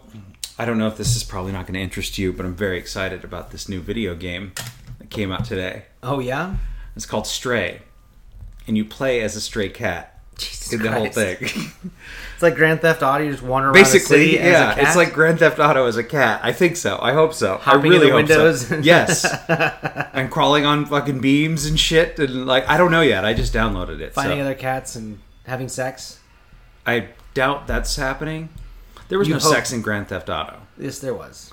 I 0.57 0.65
don't 0.65 0.77
know 0.77 0.87
if 0.87 0.97
this 0.97 1.15
is 1.15 1.23
probably 1.23 1.51
not 1.51 1.65
going 1.67 1.73
to 1.75 1.79
interest 1.81 2.17
you, 2.17 2.31
but 2.33 2.45
I'm 2.45 2.55
very 2.55 2.77
excited 2.77 3.23
about 3.23 3.51
this 3.51 3.67
new 3.69 3.81
video 3.81 4.15
game 4.15 4.53
that 4.99 5.09
came 5.09 5.31
out 5.31 5.45
today. 5.45 5.83
Oh 6.01 6.19
yeah. 6.19 6.55
It's 6.95 7.05
called 7.05 7.27
Stray, 7.27 7.81
and 8.67 8.77
you 8.77 8.85
play 8.85 9.21
as 9.21 9.35
a 9.35 9.41
stray 9.41 9.69
cat 9.69 10.19
Jesus 10.37 10.73
in 10.73 10.81
the 10.83 10.91
whole 10.91 11.07
thing. 11.09 11.37
It's 12.33 12.43
like 12.43 12.53
Grand 12.55 12.81
Theft 12.81 13.01
Auto. 13.01 13.23
You 13.23 13.31
just 13.31 13.41
wander 13.41 13.69
around 13.69 13.73
Basically, 13.73 14.19
the 14.19 14.33
city 14.33 14.39
as 14.39 14.51
yeah, 14.51 14.71
a 14.71 14.75
cat. 14.75 14.83
it's 14.83 14.95
like 14.95 15.11
Grand 15.11 15.39
Theft 15.39 15.57
Auto 15.57 15.87
as 15.87 15.97
a 15.97 16.03
cat. 16.03 16.39
I 16.43 16.51
think 16.53 16.75
so. 16.77 16.99
I 17.01 17.13
hope 17.13 17.33
so. 17.33 17.57
Hopping 17.57 17.91
I 17.91 17.95
really 17.95 18.09
in 18.09 18.27
the 18.27 18.35
hope 18.35 18.57
so. 18.59 18.69
windows. 18.69 18.85
yes, 18.85 19.25
and 20.13 20.29
crawling 20.29 20.63
on 20.63 20.85
fucking 20.85 21.19
beams 21.19 21.65
and 21.65 21.79
shit, 21.79 22.19
and 22.19 22.45
like 22.45 22.69
I 22.69 22.77
don't 22.77 22.91
know 22.91 23.01
yet. 23.01 23.25
I 23.25 23.33
just 23.33 23.55
downloaded 23.55 24.01
it. 24.01 24.13
finding 24.13 24.37
so. 24.37 24.41
other 24.43 24.53
cats 24.53 24.95
and 24.95 25.17
having 25.47 25.67
sex. 25.67 26.19
I 26.85 27.07
doubt 27.33 27.65
that's 27.65 27.95
happening. 27.95 28.49
There 29.09 29.17
was 29.17 29.27
You 29.27 29.33
no 29.33 29.39
hope- 29.39 29.53
sex 29.55 29.71
in 29.71 29.81
Grand 29.81 30.09
Theft 30.09 30.29
Auto. 30.29 30.57
Yes, 30.77 30.99
there 30.99 31.15
was. 31.15 31.51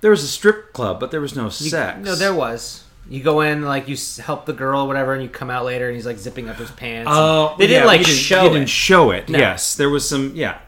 There 0.00 0.10
was 0.10 0.24
a 0.24 0.28
strip 0.28 0.72
club, 0.72 0.98
but 0.98 1.12
there 1.12 1.20
was 1.20 1.36
no 1.36 1.44
You- 1.44 1.50
sex. 1.50 2.04
No, 2.04 2.16
there 2.16 2.34
was. 2.34 2.82
You 3.08 3.22
go 3.22 3.40
in, 3.42 3.62
like 3.62 3.88
you 3.88 3.96
help 4.22 4.46
the 4.46 4.52
girl, 4.52 4.80
or 4.82 4.86
whatever, 4.88 5.12
and 5.14 5.22
you 5.22 5.28
come 5.28 5.48
out 5.50 5.64
later, 5.64 5.86
and 5.86 5.94
he's 5.94 6.06
like 6.06 6.18
zipping 6.18 6.48
up 6.48 6.56
his 6.56 6.70
pants. 6.72 7.08
Oh, 7.12 7.54
they 7.58 7.66
didn't 7.68 7.82
yeah, 7.82 7.86
like 7.86 8.00
you 8.00 8.12
show 8.12 8.46
it. 8.46 8.50
didn't 8.54 8.68
show 8.68 9.10
it. 9.12 9.28
No. 9.28 9.38
Yes, 9.38 9.76
there 9.76 9.88
was 9.90 10.08
some. 10.08 10.32
Yeah, 10.34 10.58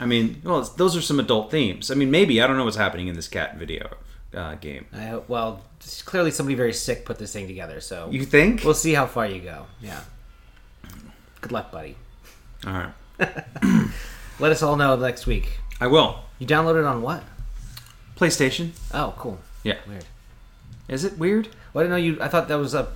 I 0.00 0.06
mean, 0.06 0.40
well, 0.44 0.58
it's- 0.58 0.74
those 0.76 0.96
are 0.96 1.00
some 1.00 1.20
adult 1.20 1.50
themes. 1.50 1.90
I 1.90 1.94
mean, 1.94 2.10
maybe 2.10 2.42
I 2.42 2.46
don't 2.48 2.56
know 2.56 2.64
what's 2.64 2.76
happening 2.76 3.06
in 3.08 3.14
this 3.14 3.28
cat 3.28 3.56
video 3.56 3.88
uh, 4.34 4.56
game. 4.56 4.86
I 4.92 5.20
well, 5.28 5.62
clearly 6.04 6.32
somebody 6.32 6.56
very 6.56 6.72
sick 6.72 7.04
put 7.04 7.18
this 7.18 7.32
thing 7.32 7.46
together, 7.46 7.80
so 7.80 8.08
You 8.10 8.24
think? 8.24 8.64
we'll 8.64 8.74
see 8.74 8.94
how 8.94 9.06
far 9.06 9.26
you 9.26 9.40
go. 9.40 9.66
Yeah. 9.80 10.00
Good 11.40 11.52
luck, 11.52 11.70
buddy. 11.70 11.96
All 12.66 12.72
right, 12.72 12.92
Let 14.40 14.50
us 14.52 14.62
all 14.62 14.74
know 14.76 14.96
next 14.96 15.26
week. 15.26 15.60
I 15.80 15.86
will. 15.86 16.20
You 16.40 16.46
downloaded 16.46 16.88
on 16.88 17.00
what? 17.02 17.22
PlayStation. 18.16 18.70
Oh, 18.92 19.14
cool. 19.16 19.38
Yeah. 19.62 19.76
Weird. 19.86 20.04
Is 20.88 21.04
it 21.04 21.18
weird? 21.18 21.48
Well, 21.76 21.84
I 21.84 21.88
know 21.88 21.96
you. 21.96 22.16
I 22.22 22.28
thought 22.28 22.48
that 22.48 22.54
was 22.54 22.72
a, 22.72 22.88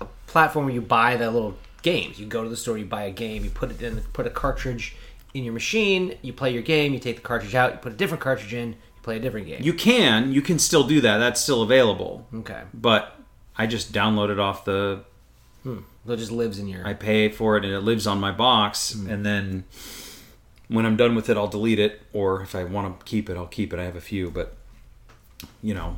a 0.00 0.04
platform 0.28 0.66
where 0.66 0.74
you 0.74 0.80
buy 0.80 1.16
the 1.16 1.28
little 1.28 1.56
games. 1.82 2.20
You 2.20 2.26
go 2.26 2.44
to 2.44 2.48
the 2.48 2.56
store, 2.56 2.78
you 2.78 2.84
buy 2.84 3.02
a 3.02 3.10
game, 3.10 3.42
you 3.42 3.50
put 3.50 3.72
it 3.72 3.82
in, 3.82 4.00
put 4.12 4.28
a 4.28 4.30
cartridge 4.30 4.94
in 5.34 5.42
your 5.42 5.52
machine, 5.52 6.16
you 6.22 6.32
play 6.32 6.52
your 6.52 6.62
game, 6.62 6.92
you 6.92 7.00
take 7.00 7.16
the 7.16 7.22
cartridge 7.22 7.56
out, 7.56 7.72
you 7.72 7.78
put 7.78 7.90
a 7.90 7.96
different 7.96 8.22
cartridge 8.22 8.54
in, 8.54 8.68
you 8.68 8.76
play 9.02 9.16
a 9.16 9.18
different 9.18 9.48
game. 9.48 9.60
You 9.60 9.72
can. 9.72 10.30
You 10.32 10.40
can 10.40 10.60
still 10.60 10.84
do 10.86 11.00
that. 11.00 11.18
That's 11.18 11.40
still 11.40 11.62
available. 11.62 12.28
okay? 12.32 12.62
But 12.72 13.16
I 13.56 13.66
just 13.66 13.92
downloaded 13.92 14.38
off 14.38 14.64
the. 14.64 15.00
It 15.66 16.16
just 16.16 16.30
lives 16.30 16.60
in 16.60 16.68
your. 16.68 16.86
I 16.86 16.94
pay 16.94 17.28
for 17.30 17.56
it 17.56 17.64
and 17.64 17.74
it 17.74 17.80
lives 17.80 18.06
on 18.06 18.20
my 18.20 18.30
box, 18.30 18.92
Hmm. 18.92 19.10
and 19.10 19.26
then 19.26 19.64
when 20.68 20.86
I'm 20.86 20.96
done 20.96 21.16
with 21.16 21.28
it, 21.28 21.36
I'll 21.36 21.48
delete 21.48 21.80
it. 21.80 22.02
Or 22.12 22.40
if 22.40 22.54
I 22.54 22.62
want 22.62 23.00
to 23.00 23.04
keep 23.04 23.28
it, 23.28 23.36
I'll 23.36 23.46
keep 23.48 23.72
it. 23.72 23.80
I 23.80 23.82
have 23.82 23.96
a 23.96 24.00
few, 24.00 24.30
but 24.30 24.56
you 25.60 25.74
know, 25.74 25.96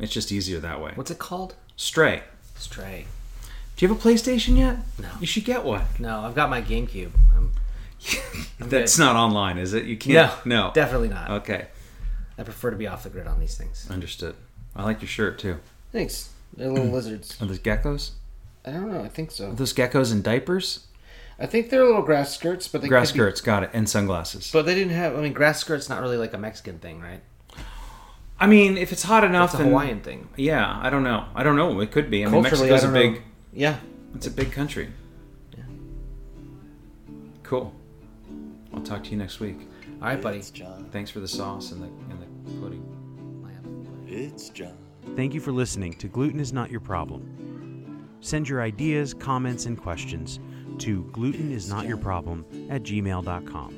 it's 0.00 0.12
just 0.12 0.32
easier 0.32 0.58
that 0.60 0.80
way. 0.80 0.92
What's 0.94 1.10
it 1.10 1.18
called? 1.18 1.54
Stray. 1.76 2.22
Stray. 2.56 3.06
Do 3.76 3.86
you 3.86 3.88
have 3.92 4.04
a 4.04 4.08
PlayStation 4.08 4.56
yet? 4.58 4.78
No. 5.00 5.08
You 5.20 5.26
should 5.26 5.44
get 5.44 5.64
one. 5.64 5.84
No, 5.98 6.20
I've 6.20 6.34
got 6.34 6.50
my 6.50 6.60
GameCube. 6.60 7.10
I'm, 7.36 7.52
That's 8.58 8.98
not 8.98 9.16
online, 9.16 9.58
is 9.58 9.72
it? 9.74 9.84
You 9.84 9.96
can't. 9.96 10.44
no, 10.46 10.66
No. 10.66 10.72
definitely 10.74 11.08
not. 11.08 11.30
Okay. 11.30 11.68
I 12.38 12.42
prefer 12.42 12.70
to 12.70 12.76
be 12.76 12.86
off 12.86 13.02
the 13.02 13.10
grid 13.10 13.26
on 13.26 13.38
these 13.40 13.56
things. 13.56 13.86
Understood. 13.90 14.34
I 14.74 14.84
like 14.84 15.00
your 15.02 15.08
shirt 15.08 15.38
too. 15.38 15.58
Thanks. 15.92 16.30
They're 16.56 16.70
little 16.70 16.88
lizards. 16.92 17.40
Are 17.40 17.46
those 17.46 17.58
geckos? 17.58 18.12
I 18.64 18.72
don't 18.72 18.90
know. 18.92 19.02
I 19.02 19.08
think 19.08 19.30
so. 19.30 19.50
Are 19.50 19.54
those 19.54 19.72
geckos 19.74 20.12
in 20.12 20.22
diapers? 20.22 20.86
I 21.38 21.46
think 21.46 21.70
they're 21.70 21.84
little 21.86 22.02
grass 22.02 22.34
skirts, 22.34 22.68
but 22.68 22.82
they 22.82 22.88
Grass 22.88 23.08
could 23.12 23.14
be- 23.14 23.20
skirts, 23.20 23.40
got 23.40 23.62
it, 23.62 23.70
and 23.72 23.88
sunglasses. 23.88 24.50
But 24.52 24.66
they 24.66 24.74
didn't 24.74 24.92
have. 24.92 25.16
I 25.16 25.22
mean, 25.22 25.32
grass 25.32 25.58
skirts 25.60 25.88
not 25.88 26.02
really 26.02 26.18
like 26.18 26.34
a 26.34 26.38
Mexican 26.38 26.78
thing, 26.78 27.00
right? 27.00 27.20
I 28.40 28.46
mean, 28.46 28.78
if 28.78 28.90
it's 28.90 29.02
hot 29.02 29.22
enough, 29.22 29.50
It's 29.50 29.60
a 29.60 29.62
and- 29.64 29.68
Hawaiian 29.70 30.00
thing. 30.00 30.28
Yeah, 30.36 30.78
I 30.82 30.88
don't 30.90 31.04
know. 31.04 31.26
I 31.34 31.42
don't 31.42 31.56
know. 31.56 31.78
It 31.80 31.92
could 31.92 32.10
be. 32.10 32.22
I 32.24 32.30
mean, 32.30 32.42
Culturally, 32.42 32.70
Mexico's 32.70 32.84
I 32.84 32.88
a 32.98 33.02
don't 33.02 33.12
big. 33.14 33.20
know. 33.20 33.26
Yeah. 33.52 33.76
It's 34.14 34.26
a 34.26 34.30
big 34.30 34.50
country. 34.50 34.88
Cool. 37.42 37.72
I'll 38.72 38.80
talk 38.82 39.02
to 39.04 39.10
you 39.10 39.16
next 39.16 39.40
week. 39.40 39.58
All 40.00 40.08
right, 40.08 40.20
buddy. 40.22 40.38
It's 40.38 40.50
John. 40.50 40.88
Thanks 40.92 41.10
for 41.10 41.18
the 41.20 41.26
sauce 41.28 41.72
and 41.72 41.82
the 41.82 41.86
and 41.86 42.20
the 42.22 42.26
pudding. 42.60 42.86
It's 44.06 44.48
John. 44.50 44.76
Thank 45.16 45.34
you 45.34 45.40
for 45.40 45.52
listening 45.52 45.94
to 45.94 46.08
Gluten 46.08 46.40
is 46.40 46.52
Not 46.52 46.70
Your 46.70 46.80
Problem. 46.80 48.06
Send 48.20 48.48
your 48.48 48.62
ideas, 48.62 49.12
comments, 49.14 49.66
and 49.66 49.76
questions 49.80 50.38
to 50.78 51.04
glutenisnotyourproblem 51.12 52.70
at 52.70 52.82
gmail.com. 52.84 53.74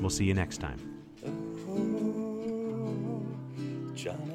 We'll 0.00 0.10
see 0.10 0.24
you 0.24 0.34
next 0.34 0.58
time. 0.58 0.78
John. 4.02 4.31